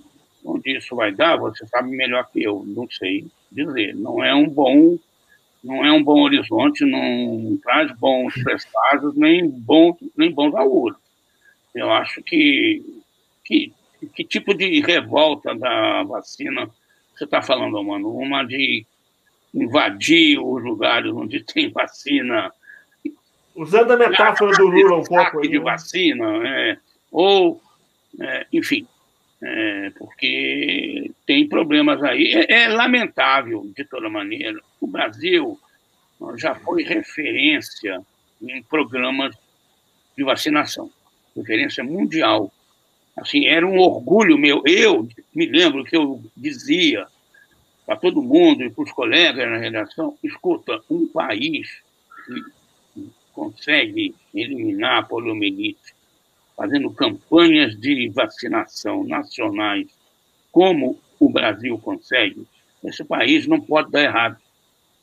onde 0.44 0.76
isso 0.76 0.94
vai 0.94 1.12
dar, 1.12 1.36
você 1.36 1.66
sabe 1.66 1.90
melhor 1.90 2.28
que 2.30 2.42
eu, 2.42 2.62
não 2.66 2.88
sei 2.90 3.26
dizer. 3.50 3.94
Não 3.94 4.22
é 4.22 4.34
um 4.34 4.48
bom, 4.48 4.98
não 5.62 5.84
é 5.84 5.92
um 5.92 6.02
bom 6.02 6.20
horizonte, 6.22 6.84
não 6.84 7.58
traz 7.62 7.90
bons 7.98 8.34
presságios, 8.42 9.16
nem 9.16 9.48
bons, 9.48 9.96
nem 10.16 10.30
bons 10.30 10.54
auguros. 10.54 10.98
Eu 11.74 11.90
acho 11.90 12.22
que, 12.22 12.82
que 13.44 13.72
que 14.14 14.24
tipo 14.24 14.54
de 14.54 14.80
revolta 14.80 15.54
da 15.54 16.02
vacina 16.02 16.68
você 17.16 17.24
está 17.24 17.40
falando, 17.40 17.82
mano? 17.82 18.10
Uma 18.10 18.44
de 18.44 18.84
invadir 19.54 20.38
os 20.38 20.62
lugares 20.62 21.10
onde 21.12 21.42
tem 21.42 21.70
vacina. 21.70 22.52
Usando 23.54 23.92
a 23.92 23.96
metáfora 23.96 24.54
do 24.56 24.66
Lula 24.66 24.98
um 24.98 25.02
pouco. 25.02 25.40
de 25.40 25.58
né? 25.58 25.58
vacina, 25.58 26.26
é, 26.46 26.78
ou, 27.10 27.60
é, 28.20 28.46
enfim, 28.52 28.86
é, 29.42 29.90
porque 29.96 31.10
tem 31.24 31.48
problemas 31.48 32.02
aí. 32.02 32.32
É, 32.34 32.64
é, 32.64 32.68
lamentável, 32.68 33.66
de 33.74 33.84
toda 33.86 34.10
maneira. 34.10 34.60
O 34.78 34.86
Brasil 34.86 35.58
já 36.36 36.54
foi 36.54 36.82
referência 36.82 37.98
em 38.42 38.62
programas 38.62 39.34
de 40.16 40.22
vacinação, 40.22 40.90
referência 41.34 41.82
mundial 41.82 42.52
Assim, 43.16 43.46
era 43.46 43.66
um 43.66 43.78
orgulho 43.78 44.36
meu. 44.36 44.62
Eu 44.66 45.08
me 45.34 45.46
lembro 45.46 45.84
que 45.84 45.96
eu 45.96 46.22
dizia 46.36 47.06
para 47.86 47.96
todo 47.96 48.22
mundo 48.22 48.62
e 48.62 48.70
para 48.70 48.84
os 48.84 48.92
colegas 48.92 49.48
na 49.48 49.58
redação: 49.58 50.16
escuta, 50.22 50.80
um 50.90 51.06
país 51.06 51.82
que 52.94 53.10
consegue 53.32 54.14
eliminar 54.34 54.98
a 54.98 55.02
poliomielite 55.02 55.96
fazendo 56.56 56.90
campanhas 56.90 57.78
de 57.78 58.08
vacinação 58.08 59.04
nacionais, 59.04 59.86
como 60.50 60.98
o 61.20 61.28
Brasil 61.28 61.78
consegue, 61.78 62.46
esse 62.82 63.04
país 63.04 63.46
não 63.46 63.60
pode 63.60 63.90
dar 63.90 64.02
errado. 64.02 64.36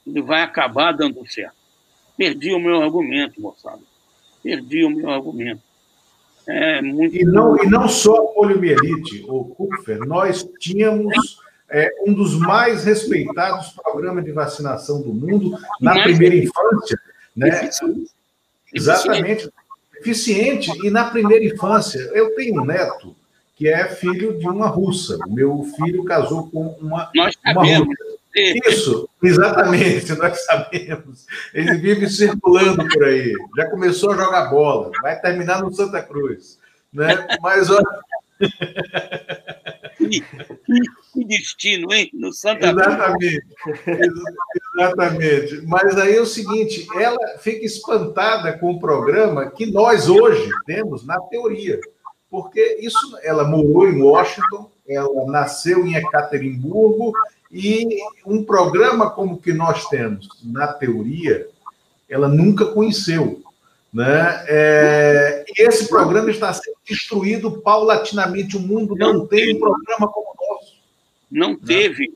Ele 0.06 0.22
vai 0.22 0.42
acabar 0.42 0.92
dando 0.92 1.26
certo. 1.32 1.56
Perdi 2.18 2.52
o 2.54 2.60
meu 2.60 2.82
argumento, 2.82 3.40
moçada. 3.40 3.82
Perdi 4.42 4.84
o 4.84 4.90
meu 4.90 5.10
argumento. 5.10 5.62
É 6.48 6.82
muito... 6.82 7.16
e, 7.16 7.24
não, 7.24 7.62
e 7.64 7.68
não 7.70 7.88
só 7.88 8.16
a 8.16 8.34
poliomielite, 8.34 9.24
o 9.28 9.46
Kupfer, 9.46 10.00
nós 10.00 10.48
tínhamos 10.60 11.38
é, 11.70 11.90
um 12.06 12.14
dos 12.14 12.38
mais 12.38 12.84
respeitados 12.84 13.70
programas 13.70 14.24
de 14.24 14.32
vacinação 14.32 15.02
do 15.02 15.14
mundo 15.14 15.58
na 15.80 16.04
primeira 16.04 16.36
infância. 16.36 17.00
Né? 17.36 17.70
Exatamente. 18.74 19.50
Eficiente. 20.00 20.72
E 20.86 20.90
na 20.90 21.06
primeira 21.06 21.46
infância, 21.46 22.00
eu 22.14 22.36
tenho 22.36 22.62
um 22.62 22.66
neto 22.66 23.16
que 23.56 23.68
é 23.68 23.88
filho 23.88 24.38
de 24.38 24.48
uma 24.48 24.68
russa. 24.68 25.18
Meu 25.28 25.64
filho 25.78 26.04
casou 26.04 26.50
com 26.50 26.76
uma, 26.80 27.10
uma 27.14 27.64
russa. 27.64 27.88
Isso, 28.36 29.08
exatamente, 29.22 30.14
nós 30.18 30.44
sabemos. 30.46 31.26
Ele 31.54 31.78
vive 31.78 32.10
circulando 32.10 32.88
por 32.88 33.04
aí. 33.04 33.34
Já 33.56 33.70
começou 33.70 34.12
a 34.12 34.18
jogar 34.18 34.50
bola, 34.50 34.92
vai 35.02 35.20
terminar 35.20 35.62
no 35.62 35.74
Santa 35.74 36.02
Cruz. 36.02 36.58
Né? 36.92 37.28
Mas 37.42 37.70
olha. 37.70 37.86
Que, 39.96 40.22
que, 41.14 41.26
destino, 41.26 41.94
hein? 41.94 42.10
No 42.14 42.34
Santa 42.34 42.72
Exatamente. 42.72 43.42
Exatamente. 44.76 45.62
Mas 45.66 45.98
aí 45.98 46.16
é 46.16 46.22
o 46.22 46.26
seguinte: 46.26 46.86
ela 46.96 47.38
fica 47.38 47.66
espantada 47.66 48.58
com 48.58 48.72
o 48.72 48.80
programa 48.80 49.50
que 49.50 49.66
nós 49.66 50.10
hoje 50.10 50.50
temos 50.66 51.06
na 51.06 51.20
teoria. 51.22 51.80
Porque 52.30 52.80
isso, 52.82 53.18
ela 53.22 53.44
morou 53.44 53.88
em 53.88 54.02
Washington, 54.02 54.72
ela 54.88 55.26
nasceu 55.28 55.86
em 55.86 55.96
Ekaterimburgo 55.96 57.14
e 57.54 58.00
um 58.26 58.44
programa 58.44 59.12
como 59.12 59.40
que 59.40 59.54
nós 59.54 59.88
temos, 59.88 60.28
na 60.44 60.68
teoria, 60.74 61.48
ela 62.10 62.28
nunca 62.28 62.66
conheceu. 62.66 63.44
Né? 63.94 64.44
É, 64.48 65.46
esse 65.56 65.88
programa 65.88 66.32
está 66.32 66.52
sendo 66.52 66.76
destruído 66.84 67.62
paulatinamente. 67.62 68.58
O 68.58 68.60
mundo 68.60 68.96
não, 68.96 69.14
não 69.14 69.28
tem 69.28 69.56
um 69.56 69.60
programa 69.60 70.08
como 70.12 70.32
o 70.32 70.54
nosso. 70.56 70.78
Não 71.30 71.52
né? 71.52 71.60
teve 71.64 72.12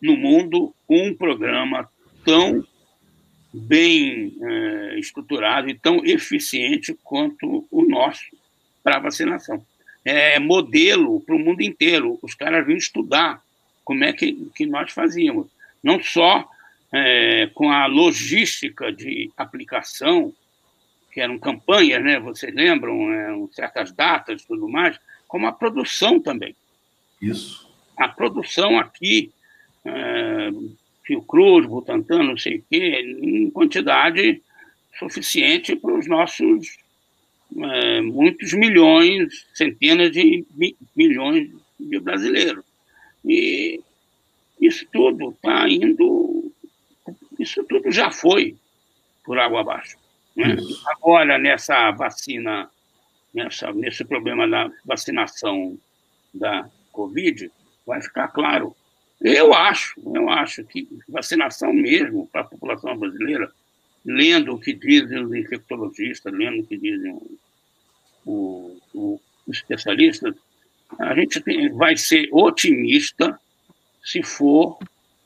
no 0.00 0.16
mundo 0.16 0.74
um 0.88 1.14
programa 1.14 1.86
tão 2.24 2.64
bem 3.52 4.34
é, 4.40 4.98
estruturado 4.98 5.68
e 5.68 5.74
tão 5.74 6.02
eficiente 6.06 6.96
quanto 7.04 7.66
o 7.70 7.82
nosso 7.82 8.24
para 8.82 8.98
vacinação. 8.98 9.62
É 10.02 10.38
modelo 10.38 11.20
para 11.20 11.34
o 11.34 11.38
mundo 11.38 11.60
inteiro. 11.60 12.18
Os 12.22 12.34
caras 12.34 12.66
vêm 12.66 12.78
estudar 12.78 13.42
como 13.90 14.04
é 14.04 14.12
que, 14.12 14.48
que 14.54 14.66
nós 14.66 14.92
fazíamos. 14.92 15.48
Não 15.82 16.00
só 16.00 16.48
é, 16.92 17.50
com 17.52 17.72
a 17.72 17.86
logística 17.86 18.92
de 18.92 19.32
aplicação, 19.36 20.32
que 21.10 21.20
eram 21.20 21.36
campanhas, 21.40 22.00
né? 22.00 22.20
vocês 22.20 22.54
lembram, 22.54 23.12
é, 23.12 23.34
certas 23.50 23.90
datas 23.90 24.42
e 24.42 24.46
tudo 24.46 24.68
mais, 24.68 24.96
como 25.26 25.48
a 25.48 25.52
produção 25.52 26.20
também. 26.20 26.54
Isso. 27.20 27.68
A 27.96 28.06
produção 28.06 28.78
aqui, 28.78 29.32
é, 29.84 30.50
Fiocruz, 31.02 31.66
Butantan, 31.66 32.22
não 32.22 32.38
sei 32.38 32.58
o 32.58 32.64
quê, 32.70 33.18
em 33.20 33.50
quantidade 33.50 34.40
suficiente 35.00 35.74
para 35.74 35.98
os 35.98 36.06
nossos 36.06 36.78
é, 37.58 38.00
muitos 38.02 38.52
milhões, 38.52 39.48
centenas 39.52 40.12
de 40.12 40.46
mi 40.54 40.76
milhões 40.94 41.50
de 41.76 41.98
brasileiros. 41.98 42.69
E 43.24 43.80
isso 44.60 44.86
tudo 44.92 45.30
está 45.30 45.68
indo, 45.68 46.52
isso 47.38 47.64
tudo 47.64 47.90
já 47.90 48.10
foi 48.10 48.56
por 49.24 49.38
água 49.38 49.60
abaixo. 49.60 49.96
Né? 50.36 50.56
Agora, 50.86 51.38
nessa 51.38 51.90
vacina, 51.92 52.70
nessa, 53.32 53.72
nesse 53.72 54.04
problema 54.04 54.48
da 54.48 54.70
vacinação 54.84 55.78
da 56.32 56.68
Covid, 56.92 57.50
vai 57.86 58.00
ficar 58.02 58.28
claro. 58.28 58.74
Eu 59.20 59.52
acho, 59.52 60.00
eu 60.14 60.30
acho 60.30 60.64
que 60.64 60.88
vacinação 61.08 61.72
mesmo 61.72 62.26
para 62.28 62.42
a 62.42 62.44
população 62.44 62.96
brasileira, 62.96 63.50
lendo 64.04 64.54
o 64.54 64.58
que 64.58 64.72
dizem 64.72 65.22
os 65.22 65.34
infectologistas, 65.34 66.32
lendo 66.32 66.62
o 66.62 66.66
que 66.66 66.76
dizem 66.78 67.20
os, 68.24 68.80
os 68.94 69.20
especialistas, 69.48 70.34
a 70.98 71.14
gente 71.14 71.40
tem, 71.40 71.72
vai 71.74 71.96
ser 71.96 72.28
otimista 72.32 73.38
se 74.04 74.22
for 74.22 74.78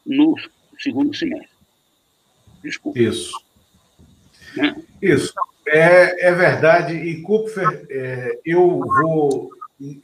no 0.04 0.34
segundo 0.78 1.14
semestre. 1.14 1.48
Desculpa. 2.62 2.98
Isso. 2.98 3.42
Né? 4.56 4.76
Isso. 5.00 5.32
É, 5.66 6.28
é 6.28 6.32
verdade. 6.32 6.94
E, 6.94 7.22
Kupfer, 7.22 7.86
é, 7.88 8.38
eu 8.44 8.80
vou 8.80 9.50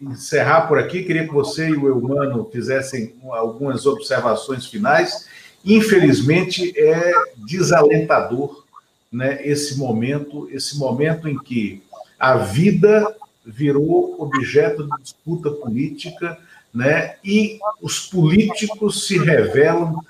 encerrar 0.00 0.62
por 0.62 0.78
aqui. 0.78 1.02
Queria 1.02 1.26
que 1.26 1.32
você 1.32 1.68
e 1.68 1.76
o 1.76 1.88
Eumano 1.88 2.48
fizessem 2.50 3.14
algumas 3.30 3.86
observações 3.86 4.66
finais. 4.66 5.28
Infelizmente, 5.64 6.72
é 6.78 7.12
desalentador 7.36 8.64
né, 9.12 9.40
esse 9.46 9.78
momento, 9.78 10.48
esse 10.50 10.78
momento 10.78 11.28
em 11.28 11.38
que 11.38 11.82
a 12.18 12.36
vida 12.36 13.16
virou 13.45 14.16
objeto 14.18 14.84
de 14.84 15.03
disputa 15.03 15.51
política, 15.51 16.38
né, 16.72 17.16
e 17.24 17.59
os 17.82 18.07
políticos 18.07 19.07
se 19.07 19.18
revelam 19.18 20.01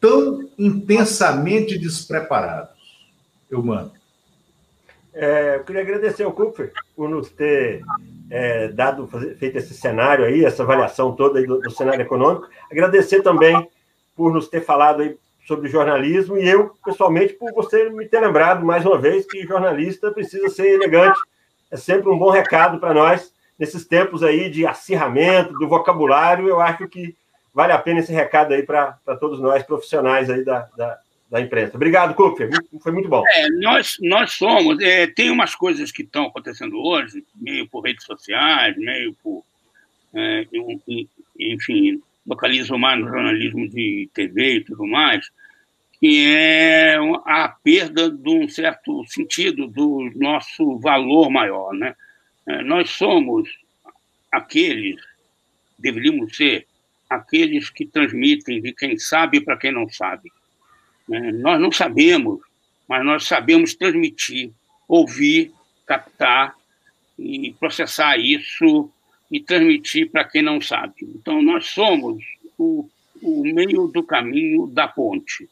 tão 0.00 0.48
intensamente 0.58 1.78
despreparados. 1.78 2.74
Eu 3.50 3.62
mando. 3.62 3.92
É, 5.14 5.56
eu 5.56 5.64
queria 5.64 5.82
agradecer 5.82 6.24
ao 6.24 6.32
Cooper 6.32 6.72
por 6.96 7.08
nos 7.08 7.30
ter 7.30 7.82
é, 8.28 8.68
dado, 8.68 9.06
feito 9.38 9.56
esse 9.58 9.72
cenário 9.72 10.24
aí, 10.24 10.44
essa 10.44 10.64
avaliação 10.64 11.14
toda 11.14 11.40
do, 11.40 11.60
do, 11.60 11.70
cenário 11.70 12.02
econômico. 12.02 12.48
Agradecer 12.70 13.22
também 13.22 13.68
por 14.16 14.32
nos 14.32 14.48
ter 14.48 14.60
falado 14.60 15.02
aí 15.02 15.16
sobre 15.46 15.68
jornalismo 15.68 16.36
e 16.36 16.48
eu, 16.48 16.74
pessoalmente, 16.84 17.34
por 17.34 17.52
você 17.52 17.88
me 17.90 18.08
ter 18.08 18.20
lembrado 18.20 18.64
mais 18.64 18.84
uma 18.84 18.98
vez 18.98 19.24
que 19.24 19.46
jornalista 19.46 20.10
precisa 20.10 20.48
ser 20.48 20.66
elegante. 20.68 21.18
É 21.74 21.76
sempre 21.76 22.08
um 22.08 22.16
bom 22.16 22.30
recado 22.30 22.78
para 22.78 22.94
nós. 22.94 23.34
Nesses 23.58 23.84
tempos 23.84 24.22
aí 24.22 24.48
de 24.48 24.64
acirramento 24.64 25.52
do 25.54 25.66
vocabulário, 25.66 26.46
eu 26.46 26.60
acho 26.60 26.86
que 26.86 27.16
vale 27.52 27.72
a 27.72 27.78
pena 27.78 27.98
esse 27.98 28.12
recado 28.12 28.54
aí 28.54 28.62
para 28.62 28.92
todos 29.18 29.40
nós 29.40 29.64
profissionais 29.64 30.30
aí 30.30 30.44
da, 30.44 30.68
da, 30.76 30.98
da 31.28 31.40
imprensa. 31.40 31.74
Obrigado, 31.74 32.14
Cooper. 32.14 32.48
Foi 32.80 32.92
muito 32.92 33.08
bom. 33.08 33.24
É, 33.26 33.48
nós, 33.60 33.96
nós 34.00 34.34
somos. 34.34 34.80
É, 34.80 35.08
tem 35.08 35.32
umas 35.32 35.56
coisas 35.56 35.90
que 35.90 36.02
estão 36.02 36.26
acontecendo 36.26 36.78
hoje, 36.78 37.24
meio 37.34 37.68
por 37.68 37.80
redes 37.80 38.04
sociais, 38.04 38.76
meio 38.76 39.12
por. 39.20 39.42
É, 40.14 40.46
enfim, 41.36 42.00
localizo 42.24 42.78
mais 42.78 43.00
no 43.00 43.08
jornalismo 43.08 43.68
de 43.68 44.08
TV 44.14 44.58
e 44.58 44.64
tudo 44.64 44.86
mais, 44.86 45.28
que 46.04 46.26
é 46.26 46.98
a 47.24 47.48
perda 47.48 48.10
de 48.10 48.28
um 48.28 48.46
certo 48.46 49.06
sentido 49.06 49.66
do 49.66 50.10
nosso 50.14 50.78
valor 50.78 51.30
maior. 51.30 51.72
Né? 51.72 51.96
É, 52.46 52.62
nós 52.62 52.90
somos 52.90 53.48
aqueles, 54.30 55.00
deveríamos 55.78 56.36
ser, 56.36 56.66
aqueles 57.08 57.70
que 57.70 57.86
transmitem 57.86 58.60
de 58.60 58.74
quem 58.74 58.98
sabe 58.98 59.40
para 59.40 59.56
quem 59.56 59.72
não 59.72 59.88
sabe. 59.88 60.30
Né? 61.08 61.32
Nós 61.32 61.58
não 61.58 61.72
sabemos, 61.72 62.38
mas 62.86 63.02
nós 63.02 63.24
sabemos 63.24 63.74
transmitir, 63.74 64.52
ouvir, 64.86 65.54
captar 65.86 66.54
e 67.18 67.54
processar 67.58 68.18
isso 68.18 68.90
e 69.32 69.40
transmitir 69.40 70.10
para 70.10 70.24
quem 70.24 70.42
não 70.42 70.60
sabe. 70.60 70.96
Então, 71.00 71.40
nós 71.40 71.68
somos 71.68 72.22
o, 72.58 72.86
o 73.22 73.42
meio 73.42 73.86
do 73.86 74.02
caminho 74.02 74.66
da 74.66 74.86
ponte. 74.86 75.48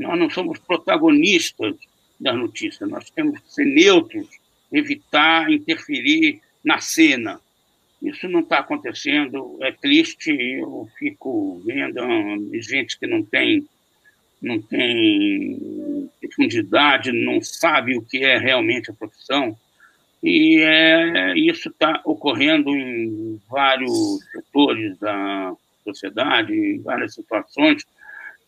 Nós 0.00 0.18
não 0.18 0.30
somos 0.30 0.58
protagonistas 0.58 1.76
das 2.18 2.34
notícias, 2.34 2.88
nós 2.88 3.10
temos 3.10 3.38
que 3.40 3.52
ser 3.52 3.66
neutros, 3.66 4.28
evitar 4.72 5.50
interferir 5.50 6.40
na 6.64 6.80
cena. 6.80 7.38
Isso 8.00 8.26
não 8.26 8.40
está 8.40 8.60
acontecendo, 8.60 9.58
é 9.60 9.72
triste, 9.72 10.30
eu 10.30 10.88
fico 10.98 11.60
vendo 11.66 12.00
gente 12.62 12.98
que 12.98 13.06
não 13.06 13.22
tem 13.22 13.66
não 14.40 14.58
tem 14.58 16.08
profundidade, 16.18 17.12
não 17.12 17.42
sabe 17.42 17.94
o 17.94 18.00
que 18.00 18.24
é 18.24 18.38
realmente 18.38 18.90
a 18.90 18.94
profissão. 18.94 19.54
E 20.22 20.60
é, 20.60 21.34
isso 21.38 21.68
está 21.68 22.00
ocorrendo 22.06 22.70
em 22.70 23.38
vários 23.50 24.20
setores 24.32 24.96
da 24.98 25.52
sociedade, 25.84 26.54
em 26.54 26.80
várias 26.80 27.12
situações, 27.12 27.84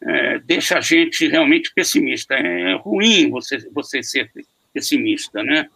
é, 0.04 0.38
deixa 0.40 0.78
a 0.78 0.80
gente 0.80 1.26
realmente 1.28 1.72
pessimista. 1.74 2.34
É 2.34 2.74
ruim 2.74 3.30
você, 3.30 3.58
você 3.70 4.02
ser 4.02 4.30
pessimista, 4.72 5.42
né? 5.42 5.68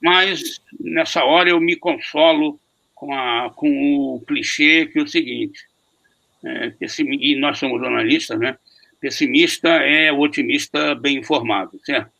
Mas 0.00 0.60
nessa 0.80 1.24
hora 1.24 1.50
eu 1.50 1.60
me 1.60 1.76
consolo 1.76 2.58
com, 2.94 3.12
a, 3.12 3.50
com 3.54 4.14
o 4.14 4.20
clichê 4.26 4.86
que 4.86 4.98
é 4.98 5.02
o 5.02 5.08
seguinte, 5.08 5.66
é, 6.44 6.72
e 7.20 7.36
nós 7.36 7.58
somos 7.58 7.80
jornalistas, 7.80 8.38
né? 8.38 8.56
Pessimista 9.00 9.68
é 9.68 10.12
o 10.12 10.20
otimista 10.20 10.94
bem 10.94 11.18
informado, 11.18 11.78
certo? 11.84 12.10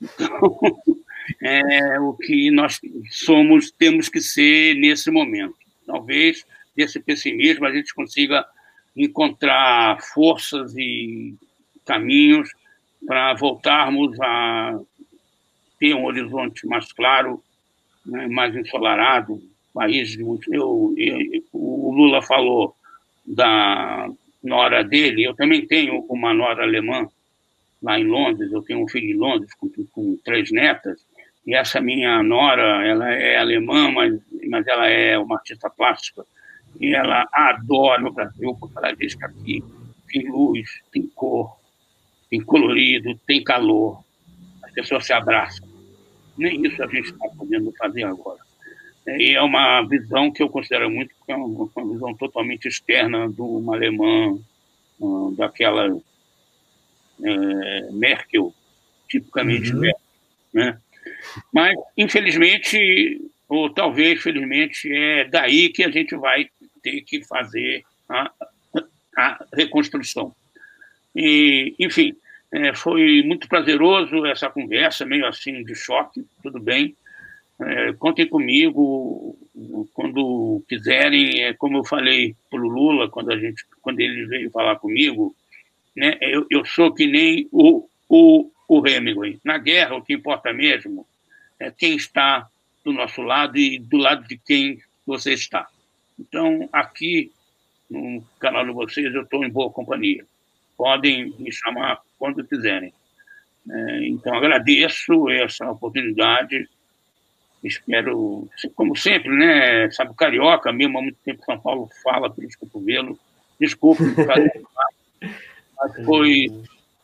Então, 0.00 0.60
é 1.42 2.00
o 2.00 2.14
que 2.14 2.50
nós 2.50 2.80
somos, 3.10 3.70
temos 3.70 4.08
que 4.08 4.20
ser 4.20 4.74
nesse 4.76 5.10
momento. 5.10 5.54
Talvez 5.86 6.44
desse 6.74 7.00
pessimismo 7.00 7.66
a 7.66 7.72
gente 7.72 7.94
consiga 7.94 8.46
encontrar 8.96 10.00
forças 10.02 10.74
e 10.76 11.34
caminhos 11.84 12.50
para 13.06 13.34
voltarmos 13.34 14.18
a 14.20 14.78
ter 15.78 15.94
um 15.94 16.04
horizonte 16.04 16.66
mais 16.66 16.92
claro, 16.92 17.42
né, 18.06 18.28
mais 18.28 18.54
ensolarado, 18.54 19.42
país 19.74 20.10
de 20.10 20.22
muito. 20.22 20.52
Eu, 20.54 20.94
eu, 20.96 21.42
o 21.52 21.92
Lula 21.92 22.22
falou 22.22 22.76
da 23.26 24.08
nora 24.42 24.82
dele, 24.82 25.24
eu 25.24 25.34
também 25.34 25.66
tenho 25.66 26.04
uma 26.08 26.34
nora 26.34 26.62
alemã 26.62 27.08
lá 27.82 27.98
em 27.98 28.04
Londres, 28.04 28.52
eu 28.52 28.62
tenho 28.62 28.82
um 28.84 28.88
filho 28.88 29.10
em 29.10 29.18
Londres 29.18 29.52
com, 29.54 29.68
com 29.92 30.16
três 30.24 30.50
netas, 30.50 31.04
e 31.46 31.54
essa 31.54 31.80
minha 31.80 32.22
nora, 32.22 32.86
ela 32.86 33.12
é 33.12 33.36
alemã, 33.36 33.90
mas, 33.90 34.20
mas 34.48 34.66
ela 34.66 34.86
é 34.86 35.18
uma 35.18 35.36
artista 35.36 35.68
plástica, 35.68 36.24
e 36.82 36.94
ela 36.96 37.28
adora 37.32 38.08
o 38.08 38.12
Brasil, 38.12 38.56
porque 38.58 38.76
ela 38.76 38.92
diz 38.92 39.14
que 39.14 39.24
aqui 39.24 39.64
tem 40.08 40.28
luz, 40.28 40.68
tem 40.90 41.06
cor, 41.14 41.56
tem 42.28 42.40
colorido, 42.40 43.16
tem 43.24 43.42
calor, 43.42 44.02
as 44.64 44.72
pessoas 44.72 45.06
se 45.06 45.12
abraçam. 45.12 45.68
Nem 46.36 46.66
isso 46.66 46.82
a 46.82 46.86
gente 46.88 47.12
está 47.12 47.28
podendo 47.38 47.72
fazer 47.78 48.02
agora. 48.02 48.40
E 49.06 49.32
é 49.32 49.42
uma 49.42 49.82
visão 49.82 50.32
que 50.32 50.42
eu 50.42 50.48
considero 50.48 50.90
muito, 50.90 51.14
porque 51.16 51.30
é 51.30 51.36
uma, 51.36 51.46
uma 51.46 51.92
visão 51.92 52.14
totalmente 52.14 52.66
externa 52.66 53.28
de 53.28 53.40
uma 53.40 53.76
alemã, 53.76 54.36
uh, 54.98 55.34
daquela 55.36 55.86
é, 57.22 57.92
Merkel, 57.92 58.52
tipicamente 59.08 59.72
uhum. 59.72 59.80
Merkel. 59.80 60.00
Né? 60.52 60.80
Mas, 61.52 61.76
infelizmente, 61.96 63.20
ou 63.48 63.70
talvez 63.70 64.20
felizmente, 64.20 64.92
é 64.92 65.24
daí 65.24 65.68
que 65.68 65.84
a 65.84 65.90
gente 65.90 66.16
vai 66.16 66.48
ter 66.82 67.02
que 67.02 67.24
fazer 67.24 67.84
a, 68.08 68.30
a 69.16 69.44
reconstrução. 69.54 70.34
E, 71.14 71.74
enfim, 71.78 72.14
é, 72.50 72.74
foi 72.74 73.22
muito 73.22 73.48
prazeroso 73.48 74.26
essa 74.26 74.50
conversa, 74.50 75.06
meio 75.06 75.26
assim 75.26 75.64
de 75.64 75.74
choque, 75.74 76.24
tudo 76.42 76.60
bem. 76.60 76.94
É, 77.60 77.92
contem 77.92 78.26
comigo 78.26 79.36
quando 79.94 80.62
quiserem, 80.68 81.42
é, 81.44 81.52
como 81.52 81.78
eu 81.78 81.84
falei 81.84 82.34
para 82.50 82.60
o 82.60 82.68
Lula 82.68 83.08
quando 83.08 83.30
a 83.30 83.38
gente, 83.38 83.64
quando 83.80 84.00
ele 84.00 84.26
veio 84.26 84.50
falar 84.50 84.76
comigo, 84.76 85.34
né? 85.96 86.16
Eu, 86.20 86.46
eu 86.50 86.64
sou 86.64 86.92
que 86.92 87.06
nem 87.06 87.48
o, 87.52 87.86
o, 88.08 88.50
o 88.68 88.86
Hemingway. 88.86 89.38
Na 89.44 89.58
guerra, 89.58 89.96
o 89.96 90.02
que 90.02 90.14
importa 90.14 90.52
mesmo 90.52 91.06
é 91.58 91.70
quem 91.70 91.96
está 91.96 92.48
do 92.84 92.92
nosso 92.92 93.22
lado 93.22 93.56
e 93.56 93.78
do 93.78 93.96
lado 93.96 94.26
de 94.26 94.36
quem 94.38 94.80
você 95.06 95.34
está. 95.34 95.68
Então, 96.18 96.68
aqui 96.72 97.32
no 97.88 98.22
canal 98.38 98.64
de 98.64 98.72
vocês, 98.72 99.14
eu 99.14 99.22
estou 99.22 99.44
em 99.44 99.50
boa 99.50 99.70
companhia. 99.70 100.24
Podem 100.76 101.30
me 101.38 101.52
chamar 101.52 102.00
quando 102.18 102.44
quiserem. 102.44 102.92
É, 103.70 104.06
então, 104.06 104.34
agradeço 104.34 105.28
essa 105.30 105.70
oportunidade. 105.70 106.68
Espero, 107.62 108.48
como 108.74 108.96
sempre, 108.96 109.30
né? 109.30 109.90
Sabe, 109.90 110.14
carioca 110.14 110.72
mesmo, 110.72 110.98
há 110.98 111.02
muito 111.02 111.18
tempo 111.24 111.44
São 111.44 111.60
Paulo 111.60 111.88
fala 112.02 112.30
pelos 112.30 112.56
cotovelos. 112.56 113.18
Desculpe, 113.60 114.02
mas 115.76 116.04
foi 116.04 116.46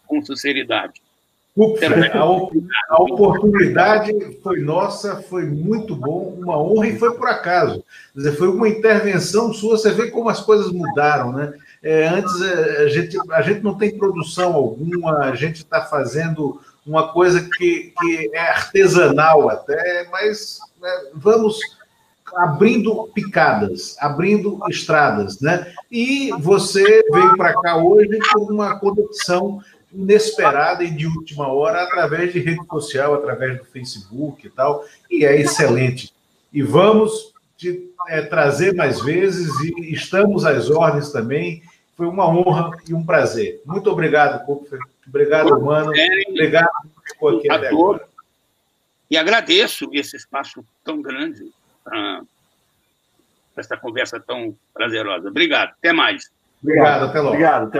com 0.06 0.22
sinceridade. 0.22 1.00
A, 2.88 2.94
a 2.94 3.02
oportunidade 3.02 4.12
foi 4.42 4.60
nossa, 4.60 5.16
foi 5.22 5.44
muito 5.44 5.96
bom, 5.96 6.36
uma 6.38 6.58
honra 6.58 6.88
e 6.88 6.98
foi 6.98 7.14
por 7.14 7.28
acaso. 7.28 7.84
Quer 8.12 8.18
dizer, 8.18 8.36
foi 8.36 8.48
uma 8.48 8.68
intervenção 8.68 9.52
sua, 9.52 9.76
você 9.76 9.90
vê 9.90 10.10
como 10.10 10.28
as 10.28 10.40
coisas 10.40 10.70
mudaram, 10.70 11.32
né? 11.32 11.52
É, 11.82 12.08
antes 12.08 12.40
é, 12.40 12.84
a 12.84 12.88
gente, 12.88 13.16
a 13.30 13.42
gente 13.42 13.62
não 13.62 13.74
tem 13.74 13.96
produção 13.96 14.54
alguma, 14.54 15.18
a 15.18 15.34
gente 15.34 15.56
está 15.56 15.82
fazendo 15.82 16.60
uma 16.86 17.12
coisa 17.12 17.40
que, 17.40 17.92
que 17.98 18.30
é 18.32 18.40
artesanal 18.40 19.48
até, 19.48 20.08
mas 20.10 20.58
né, 20.80 20.90
vamos 21.14 21.58
abrindo 22.36 23.08
picadas, 23.14 23.96
abrindo 24.00 24.58
estradas, 24.68 25.40
né? 25.40 25.72
E 25.90 26.30
você 26.38 26.82
veio 27.10 27.36
para 27.36 27.54
cá 27.60 27.76
hoje 27.76 28.18
com 28.32 28.40
uma 28.52 28.78
conexão 28.78 29.62
inesperada 29.92 30.84
e 30.84 30.90
de 30.90 31.06
última 31.06 31.48
hora 31.48 31.82
através 31.82 32.32
de 32.32 32.40
rede 32.40 32.64
social, 32.66 33.14
através 33.14 33.58
do 33.58 33.64
Facebook 33.64 34.46
e 34.46 34.50
tal, 34.50 34.84
e 35.10 35.24
é 35.24 35.40
excelente. 35.40 36.12
E 36.52 36.62
vamos 36.62 37.32
te 37.56 37.90
é, 38.08 38.22
trazer 38.22 38.74
mais 38.74 39.00
vezes 39.00 39.48
e 39.60 39.92
estamos 39.92 40.44
às 40.44 40.70
ordens 40.70 41.10
também. 41.10 41.62
Foi 41.96 42.06
uma 42.06 42.28
honra 42.28 42.70
e 42.88 42.94
um 42.94 43.04
prazer. 43.04 43.60
Muito 43.66 43.90
obrigado, 43.90 44.44
Cooper. 44.46 44.78
Obrigado, 45.06 45.60
mano. 45.60 45.90
Obrigado 46.28 46.68
por 46.94 47.08
ficou 47.08 47.38
aqui 47.38 47.50
até 47.50 47.68
agora. 47.68 48.06
E 49.10 49.16
agradeço 49.16 49.88
esse 49.92 50.16
espaço 50.16 50.64
tão 50.84 51.00
grande 51.00 51.50
para 51.82 52.22
essa 53.56 53.76
conversa 53.76 54.20
tão 54.20 54.54
prazerosa. 54.72 55.28
Obrigado. 55.28 55.70
Até 55.70 55.92
mais. 55.92 56.30
Obrigado, 56.62 57.06
até 57.06 57.18
logo. 57.18 57.30
Obrigado. 57.30 57.66
Até 57.68 57.76